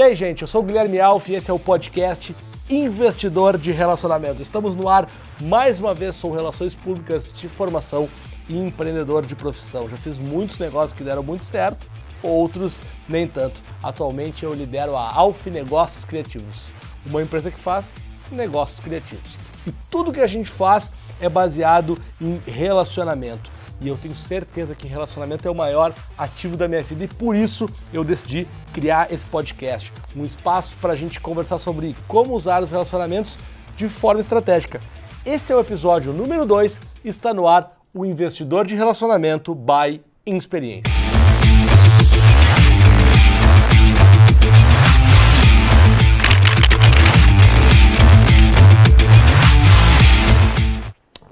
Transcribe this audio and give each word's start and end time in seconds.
E 0.00 0.02
aí, 0.02 0.14
gente, 0.14 0.40
eu 0.40 0.48
sou 0.48 0.62
o 0.62 0.64
Guilherme 0.64 0.98
Alf 0.98 1.28
e 1.28 1.34
esse 1.34 1.50
é 1.50 1.52
o 1.52 1.58
podcast 1.58 2.34
Investidor 2.70 3.58
de 3.58 3.70
Relacionamento. 3.70 4.40
Estamos 4.40 4.74
no 4.74 4.88
ar 4.88 5.06
mais 5.42 5.78
uma 5.78 5.92
vez, 5.92 6.14
sou 6.16 6.32
Relações 6.32 6.74
Públicas 6.74 7.30
de 7.30 7.46
Formação 7.46 8.08
e 8.48 8.56
empreendedor 8.56 9.26
de 9.26 9.36
profissão. 9.36 9.90
Já 9.90 9.98
fiz 9.98 10.16
muitos 10.16 10.58
negócios 10.58 10.94
que 10.94 11.04
deram 11.04 11.22
muito 11.22 11.44
certo, 11.44 11.86
outros 12.22 12.80
nem 13.06 13.28
tanto. 13.28 13.62
Atualmente 13.82 14.42
eu 14.42 14.54
lidero 14.54 14.96
a 14.96 15.06
Alf 15.14 15.46
Negócios 15.48 16.02
Criativos, 16.06 16.72
uma 17.04 17.20
empresa 17.20 17.50
que 17.50 17.60
faz 17.60 17.94
negócios 18.32 18.80
criativos. 18.80 19.36
E 19.66 19.72
tudo 19.90 20.12
que 20.12 20.20
a 20.22 20.26
gente 20.26 20.48
faz 20.48 20.90
é 21.20 21.28
baseado 21.28 21.98
em 22.18 22.40
relacionamento 22.46 23.50
e 23.80 23.88
eu 23.88 23.96
tenho 23.96 24.14
certeza 24.14 24.74
que 24.74 24.86
relacionamento 24.86 25.46
é 25.46 25.50
o 25.50 25.54
maior 25.54 25.94
ativo 26.16 26.56
da 26.56 26.68
minha 26.68 26.82
vida 26.82 27.04
e 27.04 27.08
por 27.08 27.34
isso 27.34 27.68
eu 27.92 28.04
decidi 28.04 28.46
criar 28.72 29.12
esse 29.12 29.24
podcast, 29.26 29.92
um 30.14 30.24
espaço 30.24 30.76
para 30.80 30.92
a 30.92 30.96
gente 30.96 31.20
conversar 31.20 31.58
sobre 31.58 31.96
como 32.06 32.34
usar 32.34 32.62
os 32.62 32.70
relacionamentos 32.70 33.38
de 33.76 33.88
forma 33.88 34.20
estratégica. 34.20 34.80
Esse 35.24 35.52
é 35.52 35.56
o 35.56 35.60
episódio 35.60 36.12
número 36.12 36.44
2, 36.44 36.80
está 37.04 37.32
no 37.32 37.46
ar 37.46 37.78
o 37.92 38.04
Investidor 38.04 38.66
de 38.66 38.74
Relacionamento 38.74 39.54
by 39.54 40.00
Experiência. 40.24 40.99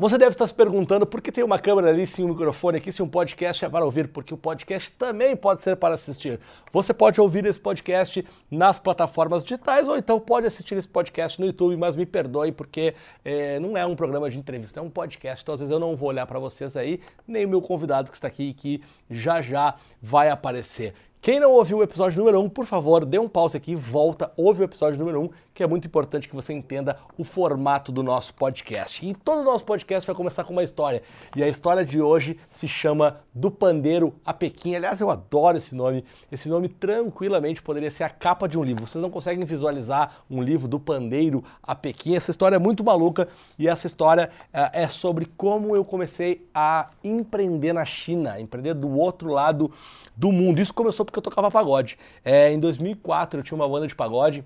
Você 0.00 0.16
deve 0.16 0.30
estar 0.30 0.46
se 0.46 0.54
perguntando 0.54 1.04
por 1.04 1.20
que 1.20 1.32
tem 1.32 1.42
uma 1.42 1.58
câmera 1.58 1.88
ali, 1.88 2.06
sim 2.06 2.22
um 2.22 2.28
microfone 2.28 2.78
aqui, 2.78 2.92
se 2.92 3.02
um 3.02 3.08
podcast 3.08 3.64
é 3.64 3.68
para 3.68 3.84
ouvir, 3.84 4.06
porque 4.06 4.32
o 4.32 4.36
podcast 4.36 4.92
também 4.92 5.34
pode 5.34 5.60
ser 5.60 5.74
para 5.74 5.96
assistir. 5.96 6.38
Você 6.70 6.94
pode 6.94 7.20
ouvir 7.20 7.44
esse 7.46 7.58
podcast 7.58 8.24
nas 8.48 8.78
plataformas 8.78 9.42
digitais 9.42 9.88
ou 9.88 9.98
então 9.98 10.20
pode 10.20 10.46
assistir 10.46 10.76
esse 10.76 10.88
podcast 10.88 11.40
no 11.40 11.46
YouTube, 11.46 11.76
mas 11.76 11.96
me 11.96 12.06
perdoe 12.06 12.52
porque 12.52 12.94
é, 13.24 13.58
não 13.58 13.76
é 13.76 13.84
um 13.84 13.96
programa 13.96 14.30
de 14.30 14.38
entrevista, 14.38 14.78
é 14.78 14.82
um 14.84 14.88
podcast, 14.88 15.42
então 15.42 15.56
às 15.56 15.60
vezes 15.60 15.72
eu 15.72 15.80
não 15.80 15.96
vou 15.96 16.10
olhar 16.10 16.26
para 16.26 16.38
vocês 16.38 16.76
aí, 16.76 17.00
nem 17.26 17.44
o 17.44 17.48
meu 17.48 17.60
convidado 17.60 18.08
que 18.08 18.16
está 18.16 18.28
aqui 18.28 18.52
que 18.52 18.80
já 19.10 19.42
já 19.42 19.74
vai 20.00 20.30
aparecer. 20.30 20.94
Quem 21.20 21.40
não 21.40 21.50
ouviu 21.50 21.78
o 21.78 21.82
episódio 21.82 22.16
número 22.16 22.38
1, 22.40 22.44
um, 22.44 22.48
por 22.48 22.64
favor, 22.64 23.04
dê 23.04 23.18
um 23.18 23.28
pause 23.28 23.56
aqui, 23.56 23.74
volta, 23.74 24.32
ouve 24.36 24.62
o 24.62 24.64
episódio 24.64 25.00
número 25.00 25.20
1, 25.20 25.24
um, 25.24 25.30
que 25.52 25.64
é 25.64 25.66
muito 25.66 25.88
importante 25.88 26.28
que 26.28 26.34
você 26.34 26.52
entenda 26.52 26.96
o 27.18 27.24
formato 27.24 27.90
do 27.90 28.04
nosso 28.04 28.32
podcast. 28.34 29.04
E 29.04 29.12
todo 29.12 29.40
o 29.40 29.44
nosso 29.44 29.64
podcast 29.64 30.06
vai 30.06 30.14
começar 30.14 30.44
com 30.44 30.52
uma 30.52 30.62
história. 30.62 31.02
E 31.34 31.42
a 31.42 31.48
história 31.48 31.84
de 31.84 32.00
hoje 32.00 32.36
se 32.48 32.68
chama 32.68 33.18
Do 33.34 33.50
Pandeiro 33.50 34.14
a 34.24 34.32
Pequim. 34.32 34.76
Aliás, 34.76 35.00
eu 35.00 35.10
adoro 35.10 35.58
esse 35.58 35.74
nome. 35.74 36.04
Esse 36.30 36.48
nome 36.48 36.68
tranquilamente 36.68 37.60
poderia 37.60 37.90
ser 37.90 38.04
a 38.04 38.08
capa 38.08 38.48
de 38.48 38.56
um 38.56 38.62
livro. 38.62 38.86
Vocês 38.86 39.02
não 39.02 39.10
conseguem 39.10 39.44
visualizar 39.44 40.22
um 40.30 40.40
livro 40.40 40.68
do 40.68 40.78
Pandeiro 40.78 41.42
a 41.60 41.74
Pequim. 41.74 42.14
Essa 42.14 42.30
história 42.30 42.54
é 42.54 42.60
muito 42.60 42.84
maluca 42.84 43.26
e 43.58 43.66
essa 43.66 43.88
história 43.88 44.30
é, 44.52 44.84
é 44.84 44.88
sobre 44.88 45.26
como 45.36 45.74
eu 45.74 45.84
comecei 45.84 46.48
a 46.54 46.90
empreender 47.02 47.72
na 47.72 47.84
China, 47.84 48.40
empreender 48.40 48.74
do 48.74 48.96
outro 48.96 49.32
lado 49.32 49.72
do 50.16 50.30
mundo. 50.30 50.60
Isso 50.60 50.72
começou 50.72 51.07
porque 51.08 51.18
eu 51.18 51.22
tocava 51.22 51.50
pagode. 51.50 51.98
É, 52.24 52.52
em 52.52 52.60
2004 52.60 53.40
eu 53.40 53.44
tinha 53.44 53.56
uma 53.56 53.68
banda 53.68 53.86
de 53.86 53.94
pagode 53.94 54.44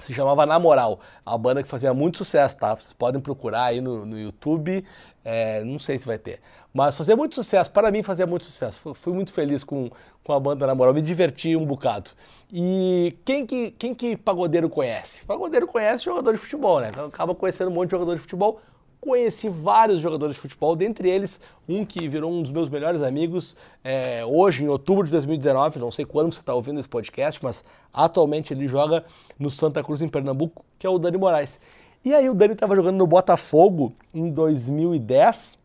se 0.00 0.14
chamava 0.14 0.46
Na 0.46 0.58
Moral, 0.58 0.98
a 1.24 1.36
banda 1.36 1.62
que 1.62 1.68
fazia 1.68 1.92
muito 1.92 2.18
sucesso, 2.18 2.56
tá? 2.56 2.74
Vocês 2.74 2.92
podem 2.92 3.20
procurar 3.20 3.64
aí 3.64 3.80
no, 3.80 4.06
no 4.06 4.18
YouTube, 4.18 4.84
é, 5.24 5.62
não 5.62 5.78
sei 5.78 5.98
se 5.98 6.06
vai 6.06 6.18
ter, 6.18 6.40
mas 6.72 6.96
fazia 6.96 7.14
muito 7.14 7.34
sucesso, 7.34 7.70
para 7.70 7.90
mim 7.90 8.02
fazia 8.02 8.26
muito 8.26 8.44
sucesso, 8.44 8.80
fui, 8.80 8.94
fui, 8.94 9.12
muito 9.12 9.32
feliz 9.32 9.62
com, 9.62 9.90
com 10.24 10.32
a 10.32 10.40
banda 10.40 10.66
Na 10.66 10.74
Moral, 10.74 10.94
me 10.94 11.02
diverti 11.02 11.54
um 11.54 11.66
bocado. 11.66 12.10
E 12.52 13.16
quem 13.24 13.46
que, 13.46 13.70
quem 13.72 13.94
que 13.94 14.16
pagodeiro 14.16 14.68
conhece? 14.68 15.24
Pagodeiro 15.24 15.66
conhece 15.66 16.04
jogador 16.04 16.32
de 16.32 16.38
futebol, 16.38 16.80
né? 16.80 16.88
Então 16.90 17.06
acaba 17.06 17.34
conhecendo 17.34 17.70
um 17.70 17.74
monte 17.74 17.88
de 17.88 17.92
jogador 17.92 18.14
de 18.14 18.20
futebol, 18.20 18.60
conheci 19.00 19.48
vários 19.48 20.00
jogadores 20.00 20.36
de 20.36 20.42
futebol, 20.42 20.76
dentre 20.76 21.08
eles 21.08 21.40
um 21.68 21.84
que 21.84 22.06
virou 22.08 22.30
um 22.30 22.42
dos 22.42 22.50
meus 22.50 22.68
melhores 22.68 23.00
amigos 23.00 23.56
é, 23.82 24.24
hoje, 24.24 24.62
em 24.62 24.68
outubro 24.68 25.04
de 25.04 25.10
2019. 25.10 25.78
Não 25.78 25.90
sei 25.90 26.04
quando 26.04 26.32
você 26.32 26.40
está 26.40 26.54
ouvindo 26.54 26.78
esse 26.78 26.88
podcast, 26.88 27.42
mas 27.42 27.64
atualmente 27.92 28.52
ele 28.52 28.68
joga 28.68 29.04
no 29.38 29.50
Santa 29.50 29.82
Cruz, 29.82 30.02
em 30.02 30.08
Pernambuco, 30.08 30.64
que 30.78 30.86
é 30.86 30.90
o 30.90 30.98
Dani 30.98 31.16
Moraes. 31.16 31.58
E 32.04 32.14
aí 32.14 32.28
o 32.28 32.34
Dani 32.34 32.52
estava 32.52 32.74
jogando 32.74 32.96
no 32.96 33.06
Botafogo 33.06 33.92
em 34.12 34.30
2010. 34.30 35.58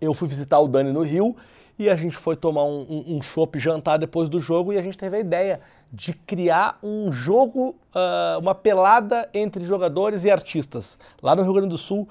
Eu 0.00 0.12
fui 0.12 0.28
visitar 0.28 0.58
o 0.58 0.68
Dani 0.68 0.92
no 0.92 1.02
Rio 1.02 1.36
e 1.78 1.88
a 1.88 1.96
gente 1.96 2.16
foi 2.16 2.36
tomar 2.36 2.64
um, 2.64 2.86
um, 2.88 3.16
um 3.16 3.22
chopp 3.22 3.58
jantar 3.58 3.98
depois 3.98 4.28
do 4.28 4.38
jogo 4.38 4.72
e 4.72 4.78
a 4.78 4.82
gente 4.82 4.96
teve 4.96 5.16
a 5.16 5.20
ideia 5.20 5.60
de 5.92 6.14
criar 6.14 6.78
um 6.82 7.12
jogo, 7.12 7.74
uh, 7.94 8.38
uma 8.40 8.54
pelada 8.54 9.28
entre 9.34 9.64
jogadores 9.64 10.24
e 10.24 10.30
artistas. 10.30 10.98
Lá 11.22 11.36
no 11.36 11.42
Rio 11.42 11.52
Grande 11.52 11.68
do 11.68 11.78
Sul, 11.78 12.08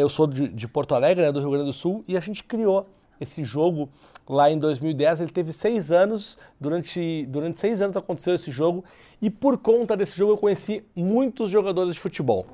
eu 0.00 0.08
sou 0.08 0.26
de, 0.26 0.48
de 0.48 0.66
Porto 0.66 0.94
Alegre, 0.94 1.24
né, 1.24 1.32
do 1.32 1.40
Rio 1.40 1.50
Grande 1.50 1.66
do 1.66 1.72
Sul, 1.72 2.04
e 2.08 2.16
a 2.16 2.20
gente 2.20 2.42
criou 2.44 2.86
esse 3.20 3.44
jogo 3.44 3.88
lá 4.28 4.50
em 4.50 4.58
2010. 4.58 5.20
Ele 5.20 5.30
teve 5.30 5.52
seis 5.52 5.92
anos, 5.92 6.38
durante, 6.58 7.26
durante 7.26 7.58
seis 7.58 7.80
anos 7.82 7.96
aconteceu 7.96 8.34
esse 8.34 8.50
jogo, 8.50 8.84
e 9.20 9.28
por 9.28 9.58
conta 9.58 9.96
desse 9.96 10.16
jogo 10.16 10.32
eu 10.32 10.38
conheci 10.38 10.82
muitos 10.94 11.50
jogadores 11.50 11.94
de 11.94 12.00
futebol. 12.00 12.46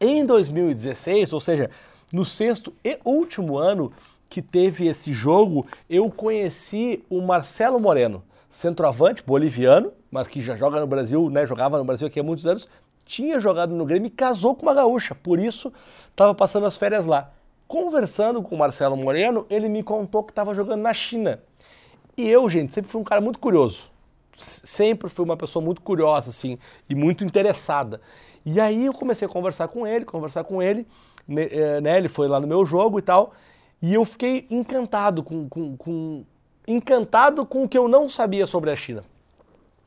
Em 0.00 0.24
2016, 0.24 1.32
ou 1.32 1.40
seja, 1.40 1.70
no 2.12 2.24
sexto 2.24 2.72
e 2.82 2.98
último 3.04 3.58
ano 3.58 3.92
que 4.28 4.42
teve 4.42 4.88
esse 4.88 5.12
jogo, 5.12 5.66
eu 5.88 6.10
conheci 6.10 7.04
o 7.08 7.20
Marcelo 7.20 7.78
Moreno, 7.78 8.22
centroavante 8.48 9.22
boliviano, 9.22 9.92
mas 10.10 10.28
que 10.28 10.40
já 10.40 10.56
joga 10.56 10.80
no 10.80 10.86
Brasil, 10.86 11.28
né, 11.30 11.46
jogava 11.46 11.78
no 11.78 11.84
Brasil 11.84 12.06
aqui 12.06 12.20
há 12.20 12.22
muitos 12.22 12.46
anos, 12.46 12.68
tinha 13.04 13.38
jogado 13.38 13.74
no 13.74 13.84
Grêmio 13.84 14.06
e 14.06 14.10
casou 14.10 14.54
com 14.54 14.62
uma 14.62 14.74
gaúcha, 14.74 15.14
por 15.14 15.38
isso 15.38 15.72
estava 16.10 16.34
passando 16.34 16.66
as 16.66 16.76
férias 16.76 17.06
lá. 17.06 17.30
Conversando 17.66 18.42
com 18.42 18.54
o 18.54 18.58
Marcelo 18.58 18.96
Moreno, 18.96 19.46
ele 19.48 19.68
me 19.68 19.82
contou 19.82 20.22
que 20.22 20.32
estava 20.32 20.54
jogando 20.54 20.82
na 20.82 20.92
China. 20.92 21.42
E 22.16 22.28
eu, 22.28 22.48
gente, 22.48 22.72
sempre 22.72 22.90
fui 22.90 23.00
um 23.00 23.04
cara 23.04 23.20
muito 23.20 23.38
curioso. 23.38 23.90
Sempre 24.36 25.08
fui 25.08 25.24
uma 25.24 25.36
pessoa 25.36 25.64
muito 25.64 25.80
curiosa, 25.80 26.30
assim, 26.30 26.58
e 26.88 26.94
muito 26.94 27.24
interessada. 27.24 28.00
E 28.44 28.60
aí 28.60 28.86
eu 28.86 28.92
comecei 28.92 29.26
a 29.26 29.30
conversar 29.30 29.68
com 29.68 29.86
ele, 29.86 30.04
conversar 30.04 30.44
com 30.44 30.62
ele, 30.62 30.86
eh, 31.28 31.80
né? 31.80 31.96
Ele 31.96 32.08
foi 32.08 32.28
lá 32.28 32.38
no 32.38 32.46
meu 32.46 32.64
jogo 32.66 32.98
e 32.98 33.02
tal. 33.02 33.32
E 33.80 33.94
eu 33.94 34.04
fiquei 34.04 34.46
encantado 34.50 35.22
com, 35.22 35.48
com, 35.48 35.76
com 35.76 36.24
encantado 36.66 37.46
com 37.46 37.64
o 37.64 37.68
que 37.68 37.78
eu 37.78 37.88
não 37.88 38.08
sabia 38.08 38.46
sobre 38.46 38.70
a 38.70 38.76
China. 38.76 39.04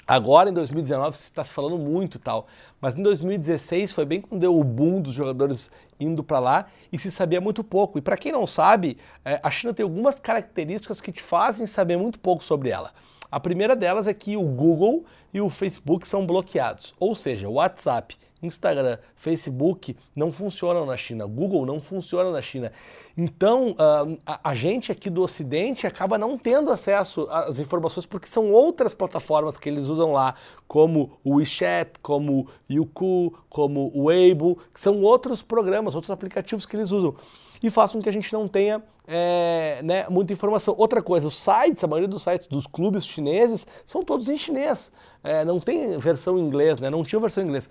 Agora, 0.08 0.50
em 0.50 0.54
2019, 0.54 1.18
está 1.18 1.44
se 1.44 1.52
falando 1.52 1.78
muito 1.78 2.18
tal, 2.18 2.48
mas 2.80 2.96
em 2.96 3.04
2016 3.04 3.92
foi 3.92 4.06
bem 4.06 4.22
quando 4.22 4.40
deu 4.40 4.58
o 4.58 4.64
boom 4.64 5.02
dos 5.02 5.14
jogadores 5.14 5.70
indo 6.00 6.24
para 6.24 6.40
lá 6.40 6.68
e 6.94 6.98
se 6.98 7.12
sabia 7.12 7.42
muito 7.42 7.62
pouco. 7.62 7.98
E 7.98 8.02
para 8.02 8.16
quem 8.16 8.32
não 8.32 8.48
sabe, 8.48 8.98
é, 9.26 9.38
a 9.44 9.52
China 9.52 9.74
tem 9.74 9.84
algumas 9.84 10.18
características 10.18 11.02
que 11.02 11.12
te 11.12 11.22
fazem 11.22 11.66
saber 11.66 11.98
muito 11.98 12.20
pouco 12.20 12.42
sobre 12.42 12.70
ela. 12.70 12.94
A 13.30 13.38
primeira 13.38 13.76
delas 13.76 14.08
é 14.08 14.14
que 14.14 14.38
o 14.38 14.44
Google 14.44 15.04
e 15.34 15.42
o 15.42 15.50
Facebook 15.50 16.08
são 16.08 16.26
bloqueados, 16.26 16.94
ou 17.00 17.14
seja, 17.14 17.48
o 17.48 17.54
WhatsApp 17.54 18.18
Instagram, 18.42 18.98
Facebook 19.16 19.96
não 20.16 20.32
funcionam 20.32 20.86
na 20.86 20.96
China, 20.96 21.26
Google 21.26 21.66
não 21.66 21.82
funciona 21.82 22.32
na 22.32 22.42
China. 22.42 22.72
Então, 23.18 23.72
uh, 23.72 24.20
a, 24.26 24.54
gente 24.54 24.92
aqui 24.92 25.10
do 25.10 25.24
Ocidente 25.24 25.88
acaba 25.88 26.18
não 26.20 26.38
tendo 26.38 26.70
acesso 26.70 27.28
às 27.32 27.60
informações 27.60 28.06
porque 28.06 28.28
são 28.28 28.52
outras 28.52 28.94
plataformas 28.94 29.58
que 29.58 29.68
eles 29.68 29.88
usam 29.88 30.14
lá, 30.14 30.36
como 30.68 31.18
o 31.24 31.36
WeChat, 31.36 31.94
como 32.02 32.42
o 32.42 32.74
Youku, 32.74 33.34
como 33.50 33.92
o 33.94 34.06
Weibo, 34.06 34.60
que 34.72 34.80
são 34.80 35.02
outros 35.02 35.42
programas, 35.42 35.96
outros 35.96 36.12
aplicativos 36.12 36.66
que 36.66 36.76
eles 36.76 36.92
usam 36.92 37.16
e 37.62 37.72
façam 37.72 38.00
com 38.00 38.04
que 38.04 38.10
a 38.10 38.14
gente 38.14 38.32
não 38.32 38.48
tenha 38.48 38.84
é, 39.08 39.82
né, 39.84 40.06
muita 40.10 40.34
informação. 40.34 40.76
Outra 40.78 41.02
coisa, 41.02 41.28
os 41.28 41.42
sites, 41.42 41.84
a 41.84 41.88
maioria 41.88 42.08
dos 42.08 42.22
sites 42.22 42.46
dos 42.48 42.68
clubes 42.68 43.06
chineses 43.06 43.66
são 43.86 44.04
todos 44.04 44.28
em 44.30 44.38
chinês, 44.38 44.92
é, 45.28 45.46
não 45.46 45.60
tem 45.60 45.98
versão 45.98 46.38
em 46.38 46.42
inglês, 46.42 46.80
né, 46.80 46.90
não 46.90 47.04
tinha 47.04 47.20
versão 47.20 47.44
em 47.44 47.48
inglês. 47.48 47.70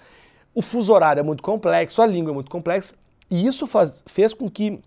O 0.54 0.62
fuso 0.62 0.92
horário 0.92 1.20
é 1.20 1.22
muito 1.22 1.42
complexo, 1.42 2.00
a 2.02 2.06
língua 2.06 2.32
é 2.32 2.34
muito 2.34 2.50
complexa, 2.50 2.94
e 3.30 3.46
isso 3.46 3.66
faz, 3.66 4.04
fez 4.06 4.32
com 4.32 4.48
que 4.48 4.80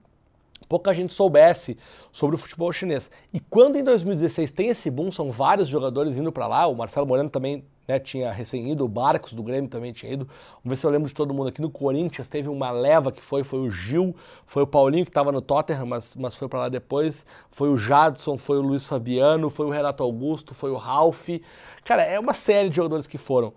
pouca 0.70 0.94
gente 0.94 1.14
soubesse 1.14 1.76
sobre 2.12 2.36
o 2.36 2.40
futebol 2.40 2.72
chinês. 2.72 3.10
E 3.34 3.40
quando 3.40 3.76
em 3.76 3.84
2016 3.84 4.52
tem 4.52 4.68
esse 4.70 4.90
boom, 4.92 5.12
são 5.12 5.32
vários 5.32 5.68
jogadores 5.68 6.16
indo 6.16 6.32
para 6.32 6.48
lá, 6.48 6.68
o 6.68 6.76
Marcelo 6.76 7.08
Moreno 7.08 7.30
também 7.30 7.66
né, 7.88 7.98
tinha 7.98 8.32
recém 8.32 8.72
ido, 8.72 8.86
o 8.86 8.88
Barcos 8.88 9.34
do 9.34 9.42
Grêmio 9.42 9.68
também 9.68 9.92
tinha 9.92 10.14
ido. 10.14 10.26
Vamos 10.26 10.62
ver 10.66 10.76
se 10.76 10.86
eu 10.86 10.92
lembro 10.92 11.08
de 11.08 11.14
todo 11.14 11.34
mundo 11.34 11.48
aqui. 11.48 11.60
No 11.60 11.72
Corinthians 11.72 12.30
teve 12.30 12.48
uma 12.48 12.70
leva 12.70 13.12
que 13.12 13.22
foi, 13.22 13.44
foi 13.44 13.60
o 13.60 13.72
Gil, 13.72 14.16
foi 14.46 14.62
o 14.62 14.68
Paulinho 14.68 15.04
que 15.04 15.10
estava 15.10 15.32
no 15.32 15.42
Tottenham, 15.42 15.88
mas, 15.88 16.16
mas 16.16 16.36
foi 16.36 16.48
para 16.48 16.60
lá 16.60 16.70
depois. 16.70 17.26
Foi 17.50 17.68
o 17.68 17.78
Jadson, 17.78 18.38
foi 18.38 18.60
o 18.60 18.62
Luiz 18.62 18.86
Fabiano, 18.86 19.50
foi 19.50 19.66
o 19.66 19.72
Renato 19.72 20.04
Augusto, 20.04 20.54
foi 20.54 20.70
o 20.70 20.76
Ralph. 20.76 21.30
Cara, 21.84 22.04
é 22.04 22.20
uma 22.20 22.34
série 22.34 22.70
de 22.70 22.76
jogadores 22.76 23.08
que 23.08 23.18
foram 23.18 23.54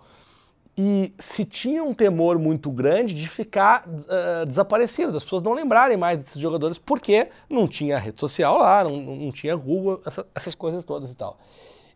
e 0.77 1.13
se 1.19 1.45
tinha 1.45 1.83
um 1.83 1.93
temor 1.93 2.39
muito 2.39 2.71
grande 2.71 3.13
de 3.13 3.27
ficar 3.27 3.87
uh, 3.87 4.45
desaparecido, 4.45 5.11
das 5.11 5.23
pessoas 5.23 5.43
não 5.43 5.53
lembrarem 5.53 5.95
mais 5.95 6.17
desses 6.17 6.41
jogadores, 6.41 6.79
porque 6.79 7.29
não 7.47 7.67
tinha 7.67 7.99
rede 7.99 8.19
social 8.19 8.57
lá, 8.57 8.83
não, 8.83 8.97
não 8.97 9.31
tinha 9.31 9.55
Google, 9.55 10.01
essa, 10.03 10.25
essas 10.33 10.55
coisas 10.55 10.83
todas 10.83 11.11
e 11.11 11.15
tal. 11.15 11.37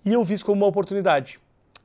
E 0.05 0.13
eu 0.13 0.23
vi 0.23 0.35
isso 0.35 0.45
como 0.45 0.61
uma 0.61 0.67
oportunidade. 0.67 1.39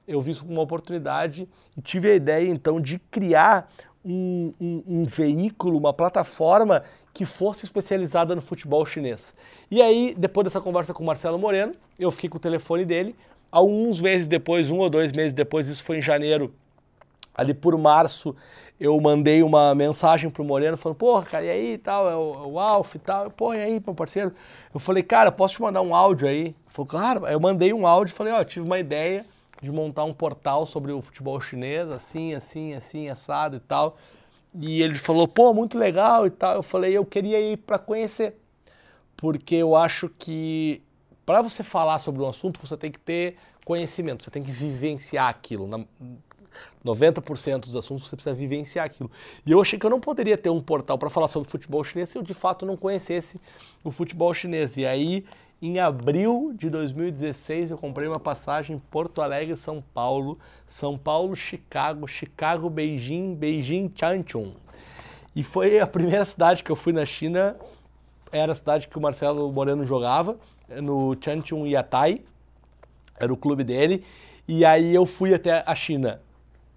eu 0.06 0.20
vi 0.20 0.32
isso 0.32 0.42
como 0.42 0.52
uma 0.52 0.62
oportunidade 0.62 1.48
e 1.76 1.80
tive 1.80 2.10
a 2.10 2.14
ideia 2.14 2.48
então 2.50 2.78
de 2.78 2.98
criar 3.10 3.68
um, 4.04 4.52
um, 4.60 4.82
um, 4.86 5.04
veículo, 5.04 5.78
uma 5.78 5.94
plataforma 5.94 6.82
que 7.14 7.24
fosse 7.24 7.64
especializada 7.64 8.34
no 8.34 8.42
futebol 8.42 8.84
chinês. 8.84 9.34
E 9.70 9.80
aí, 9.80 10.14
depois 10.18 10.44
dessa 10.44 10.60
conversa 10.60 10.92
com 10.92 11.02
o 11.02 11.06
Marcelo 11.06 11.38
Moreno, 11.38 11.74
eu 11.98 12.10
fiquei 12.10 12.28
com 12.28 12.36
o 12.36 12.40
telefone 12.40 12.84
dele. 12.84 13.16
Alguns 13.50 14.00
meses 14.00 14.28
depois, 14.28 14.70
um 14.70 14.78
ou 14.78 14.90
dois 14.90 15.12
meses 15.12 15.32
depois, 15.32 15.68
isso 15.68 15.84
foi 15.84 15.98
em 15.98 16.02
janeiro, 16.02 16.52
ali 17.34 17.54
por 17.54 17.76
março, 17.78 18.34
eu 18.78 19.00
mandei 19.00 19.42
uma 19.42 19.74
mensagem 19.74 20.28
pro 20.28 20.44
Moreno 20.44 20.76
falando, 20.76 20.98
porra, 20.98 21.24
cara, 21.24 21.44
e 21.44 21.50
aí 21.50 21.72
e 21.74 21.78
tal, 21.78 22.10
é 22.10 22.16
o, 22.16 22.34
é 22.34 22.46
o 22.46 22.58
Alf 22.58 22.94
e 22.94 22.98
tal, 22.98 23.30
porra, 23.30 23.56
e 23.56 23.62
aí, 23.62 23.82
meu 23.84 23.94
parceiro? 23.94 24.32
Eu 24.74 24.80
falei, 24.80 25.02
cara, 25.02 25.30
posso 25.30 25.54
te 25.54 25.62
mandar 25.62 25.82
um 25.82 25.94
áudio 25.94 26.28
aí? 26.28 26.40
Ele 26.40 26.56
falou, 26.66 26.88
claro, 26.88 27.26
eu 27.26 27.40
mandei 27.40 27.72
um 27.72 27.86
áudio, 27.86 28.14
falei, 28.14 28.32
ó, 28.32 28.40
oh, 28.40 28.44
tive 28.44 28.66
uma 28.66 28.78
ideia, 28.78 29.24
de 29.62 29.70
montar 29.70 30.02
um 30.02 30.12
portal 30.12 30.66
sobre 30.66 30.90
o 30.90 31.00
futebol 31.00 31.40
chinês, 31.40 31.88
assim, 31.88 32.34
assim, 32.34 32.74
assim, 32.74 33.08
assado 33.08 33.56
e 33.56 33.60
tal. 33.60 33.96
E 34.52 34.82
ele 34.82 34.96
falou, 34.96 35.28
pô, 35.28 35.54
muito 35.54 35.78
legal 35.78 36.26
e 36.26 36.30
tal. 36.30 36.56
Eu 36.56 36.62
falei, 36.62 36.92
eu 36.92 37.06
queria 37.06 37.40
ir 37.40 37.56
para 37.58 37.78
conhecer, 37.78 38.36
porque 39.16 39.54
eu 39.54 39.76
acho 39.76 40.08
que 40.18 40.82
para 41.24 41.40
você 41.40 41.62
falar 41.62 42.00
sobre 42.00 42.20
um 42.20 42.28
assunto, 42.28 42.58
você 42.60 42.76
tem 42.76 42.90
que 42.90 42.98
ter 42.98 43.36
conhecimento, 43.64 44.24
você 44.24 44.30
tem 44.30 44.42
que 44.42 44.50
vivenciar 44.50 45.28
aquilo. 45.28 45.86
Na 46.84 46.92
90% 46.92 47.60
dos 47.60 47.76
assuntos 47.76 48.06
você 48.08 48.16
precisa 48.16 48.34
vivenciar 48.34 48.86
aquilo. 48.86 49.10
E 49.46 49.52
eu 49.52 49.60
achei 49.60 49.78
que 49.78 49.86
eu 49.86 49.90
não 49.90 50.00
poderia 50.00 50.36
ter 50.36 50.50
um 50.50 50.60
portal 50.60 50.98
para 50.98 51.10
falar 51.10 51.28
sobre 51.28 51.48
futebol 51.48 51.82
chinês 51.82 52.08
se 52.08 52.18
eu 52.18 52.22
de 52.22 52.34
fato 52.34 52.66
não 52.66 52.76
conhecesse 52.76 53.40
o 53.82 53.90
futebol 53.90 54.32
chinês. 54.34 54.76
E 54.76 54.86
aí 54.86 55.24
em 55.64 55.78
abril 55.78 56.52
de 56.56 56.68
2016, 56.68 57.70
eu 57.70 57.78
comprei 57.78 58.08
uma 58.08 58.18
passagem 58.18 58.82
Porto 58.90 59.22
Alegre, 59.22 59.56
São 59.56 59.80
Paulo, 59.94 60.36
São 60.66 60.98
Paulo, 60.98 61.36
Chicago, 61.36 62.04
Chicago, 62.08 62.68
Beijing, 62.68 63.36
Beijing, 63.36 63.92
Changchun. 63.94 64.54
E 65.36 65.44
foi 65.44 65.78
a 65.78 65.86
primeira 65.86 66.24
cidade 66.24 66.64
que 66.64 66.72
eu 66.72 66.74
fui 66.74 66.92
na 66.92 67.06
China, 67.06 67.54
era 68.32 68.50
a 68.50 68.56
cidade 68.56 68.88
que 68.88 68.98
o 68.98 69.00
Marcelo 69.00 69.52
Moreno 69.52 69.84
jogava, 69.84 70.36
no 70.82 71.16
Changchun 71.20 71.64
Yatai, 71.64 72.22
era 73.16 73.32
o 73.32 73.36
clube 73.36 73.62
dele, 73.62 74.04
e 74.48 74.64
aí 74.64 74.92
eu 74.92 75.06
fui 75.06 75.32
até 75.32 75.62
a 75.64 75.76
China. 75.76 76.20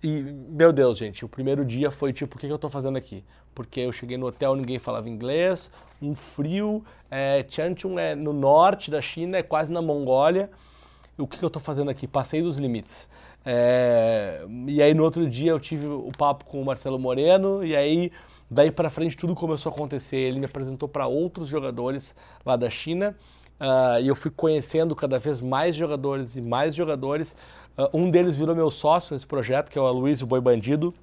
E, 0.06 0.22
meu 0.22 0.72
Deus, 0.72 1.00
gente, 1.00 1.26
o 1.26 1.28
primeiro 1.28 1.66
dia 1.66 1.90
foi 1.90 2.14
tipo, 2.14 2.36
o 2.36 2.40
que, 2.40 2.46
que 2.46 2.54
eu 2.54 2.60
tô 2.60 2.70
fazendo 2.70 2.96
aqui? 2.96 3.24
Porque 3.56 3.80
eu 3.80 3.92
cheguei 3.92 4.18
no 4.18 4.28
hotel, 4.28 4.56
ninguém 4.56 4.78
falava 4.78 5.10
inglês, 5.10 5.72
um 6.00 6.14
frio, 6.14 6.86
é, 7.10 7.44
Changchun 7.50 7.98
é 7.98 8.14
no 8.14 8.32
norte 8.32 8.92
da 8.92 9.02
China, 9.02 9.36
é 9.36 9.42
quase 9.42 9.72
na 9.72 9.82
Mongólia. 9.82 10.52
O 11.18 11.26
que, 11.26 11.40
que 11.40 11.44
eu 11.44 11.50
tô 11.50 11.60
fazendo 11.60 11.90
aqui? 11.90 12.06
Passei 12.06 12.40
dos 12.44 12.58
limites. 12.60 13.10
É, 13.44 14.46
e 14.68 14.80
aí 14.80 14.94
no 14.94 15.04
outro 15.04 15.28
dia 15.28 15.50
eu 15.50 15.60
tive 15.60 15.88
o 15.88 16.12
papo 16.16 16.46
com 16.46 16.62
o 16.62 16.66
Marcelo 16.66 17.00
Moreno, 17.00 17.66
e 17.66 17.76
aí 17.76 18.12
daí 18.48 18.70
para 18.70 18.92
frente 18.92 19.18
tudo 19.18 19.34
começou 19.34 19.72
a 19.72 19.76
acontecer. 19.76 20.18
Ele 20.18 20.38
me 20.38 20.46
apresentou 20.46 20.88
para 20.88 21.08
outros 21.08 21.48
jogadores 21.48 22.16
lá 22.46 22.56
da 22.56 22.70
China. 22.70 23.18
Uh, 23.60 24.02
e 24.02 24.08
eu 24.08 24.16
fui 24.16 24.32
conhecendo 24.32 24.96
cada 24.96 25.18
vez 25.18 25.42
mais 25.42 25.76
jogadores 25.76 26.36
e 26.36 26.42
mais 26.42 26.76
jogadores. 26.76 27.36
Uh, 27.78 27.98
um 27.98 28.10
deles 28.10 28.36
virou 28.36 28.56
meu 28.56 28.70
sócio 28.70 29.14
nesse 29.14 29.26
projeto, 29.26 29.70
que 29.70 29.78
é 29.78 29.82
o 29.82 29.86
Aloysio 29.86 30.28
Boi 30.28 30.42
Bandido. 30.42 30.94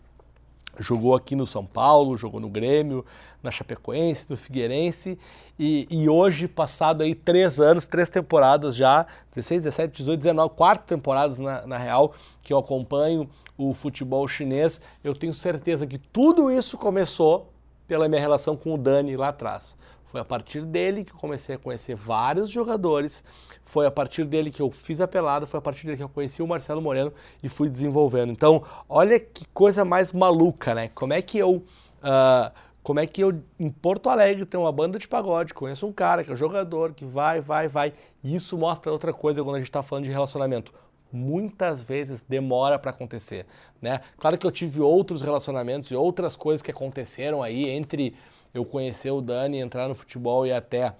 Jogou 0.79 1.15
aqui 1.15 1.37
no 1.37 1.45
São 1.45 1.67
Paulo, 1.67 2.17
jogou 2.17 2.41
no 2.41 2.49
Grêmio, 2.49 3.05
na 3.43 3.51
Chapecoense, 3.51 4.27
no 4.31 4.37
Figueirense. 4.39 5.19
E, 5.59 5.87
e 5.91 6.09
hoje, 6.09 6.49
passado 6.49 7.03
aí 7.03 7.15
três 7.15 7.61
anos, 7.61 7.87
três 7.87 8.09
temporadas 8.09 8.75
já, 8.75 9.07
16, 9.35 9.63
17, 9.63 9.97
18, 9.99 10.19
19, 10.21 10.55
quatro 10.55 10.87
temporadas 10.87 11.39
na, 11.39 11.67
na 11.67 11.77
real, 11.77 12.15
que 12.43 12.55
eu 12.55 12.59
acompanho 12.59 13.29
o 13.57 13.75
futebol 13.75 14.27
chinês, 14.27 14.81
eu 15.05 15.15
tenho 15.15 15.35
certeza 15.35 15.87
que 15.87 15.99
tudo 15.99 16.51
isso 16.51 16.79
começou 16.79 17.52
pela 17.93 18.09
minha 18.09 18.23
relação 18.23 18.57
com 18.57 18.73
o 18.73 18.79
Dani 18.79 19.19
lá 19.19 19.29
atrás. 19.29 19.77
Foi 20.07 20.19
a 20.19 20.25
partir 20.25 20.63
dele 20.63 21.05
que 21.05 21.13
eu 21.13 21.19
comecei 21.19 21.57
a 21.57 21.59
conhecer 21.59 21.95
vários 21.95 22.49
jogadores, 22.49 23.23
foi 23.63 23.87
a 23.87 23.91
partir 23.91 24.25
dele 24.25 24.51
que 24.51 24.63
eu 24.63 24.71
fiz 24.71 24.99
a 25.03 25.07
pelada, 25.07 25.47
foi 25.47 25.59
a 25.59 25.61
partir 25.61 25.85
dele 25.85 25.99
que 25.99 26.03
eu 26.03 26.09
conheci 26.09 26.43
o 26.43 26.47
Marcelo 26.47 26.81
Moreno 26.81 27.13
e 27.43 27.51
fui 27.51 27.69
desenvolvendo. 27.69 28.33
Então, 28.33 28.63
olha 28.89 29.21
que 29.21 29.45
coisa 29.53 29.85
mais 29.85 30.11
maluca, 30.11 30.75
né? 30.75 30.89
Como 30.95 31.13
é 31.13 31.21
que 31.21 31.37
eu. 31.37 31.57
Uh, 31.57 32.51
como 32.83 32.99
é 32.99 33.07
que 33.07 33.21
eu, 33.21 33.43
em 33.61 33.69
Porto 33.69 34.09
Alegre, 34.09 34.47
tenho 34.47 34.63
uma 34.63 34.73
banda 34.73 34.99
de 34.99 35.07
pagode, 35.07 35.53
conheço 35.53 35.87
um 35.87 35.93
cara 35.93 36.25
que 36.25 36.33
é 36.33 36.35
jogador, 36.35 36.95
que 36.95 37.05
vai, 37.05 37.43
vai, 37.43 37.69
vai. 37.69 37.93
E 38.25 38.35
isso 38.35 38.57
mostra 38.57 38.91
outra 38.91 39.13
coisa 39.13 39.45
quando 39.45 39.57
a 39.57 39.59
gente 39.59 39.69
está 39.69 39.83
falando 39.83 40.07
de 40.07 40.11
relacionamento 40.11 40.73
muitas 41.13 41.83
vezes 41.83 42.23
demora 42.23 42.79
para 42.79 42.91
acontecer, 42.91 43.47
né? 43.81 44.01
Claro 44.19 44.39
que 44.39 44.47
eu 44.47 44.51
tive 44.51 44.81
outros 44.81 45.23
relacionamentos 45.23 45.91
e 45.91 45.95
outras 45.95 46.35
coisas 46.37 46.63
que 46.63 46.71
aconteceram 46.71 47.43
aí 47.43 47.69
entre 47.69 48.15
eu 48.55 48.65
conhecer 48.65 49.11
o 49.11 49.21
Dani, 49.21 49.59
entrar 49.59 49.89
no 49.89 49.95
futebol 49.95 50.47
e 50.47 50.53
até 50.53 50.95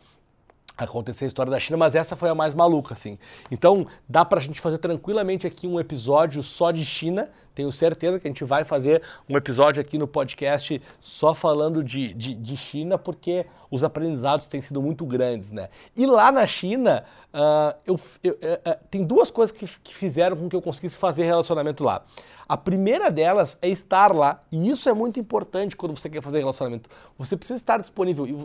acontecer 0.77 1.27
a 1.27 1.29
história 1.29 1.51
da 1.51 1.61
China, 1.61 1.77
mas 1.77 1.95
essa 1.95 2.17
foi 2.17 2.29
a 2.29 2.35
mais 2.35 2.55
maluca, 2.55 2.95
assim. 2.95 3.19
Então, 3.51 3.87
dá 4.09 4.25
pra 4.25 4.41
gente 4.41 4.61
fazer 4.61 4.79
tranquilamente 4.79 5.47
aqui 5.47 5.67
um 5.67 5.79
episódio 5.79 6.43
só 6.43 6.71
de 6.71 6.85
China. 6.85 7.29
Tenho 7.55 7.71
certeza 7.71 8.19
que 8.19 8.27
a 8.27 8.31
gente 8.31 8.45
vai 8.45 8.65
fazer 8.65 9.03
um 9.29 9.37
episódio 9.37 9.81
aqui 9.81 9.99
no 9.99 10.07
podcast 10.07 10.81
só 10.99 11.35
falando 11.35 11.85
de, 11.85 12.15
de, 12.15 12.35
de 12.35 12.57
China, 12.57 12.97
porque 12.99 13.47
os 13.71 13.85
aprendizados 13.85 14.47
têm 14.47 14.61
sido 14.61 14.81
muito 14.81 15.05
grandes, 15.05 15.53
né? 15.53 15.69
E 15.97 16.07
lá 16.07 16.33
na 16.33 16.47
China, 16.47 17.05
uh, 17.33 17.79
eu, 17.87 18.01
eu, 18.23 18.33
uh, 18.33 18.79
tem 18.91 19.05
duas 19.05 19.31
coisas 19.31 19.53
que, 19.53 19.67
que 19.83 19.95
fizeram 19.95 20.37
com 20.37 20.49
que 20.49 20.57
eu 20.57 20.63
conseguisse 20.63 20.97
fazer 20.97 21.25
relacionamento 21.25 21.85
lá. 21.85 22.05
A 22.49 22.57
primeira 22.57 23.11
delas 23.11 23.57
é 23.63 23.69
estar 23.69 24.15
lá, 24.15 24.43
e 24.51 24.69
isso 24.69 24.89
é 24.89 24.93
muito 24.93 25.19
importante 25.19 25.77
quando 25.77 25.97
você 25.97 26.11
quer 26.11 26.23
fazer 26.23 26.41
relacionamento. 26.41 26.91
Você 27.17 27.37
precisa 27.37 27.57
estar 27.57 27.79
disponível, 27.81 28.27
e 28.27 28.37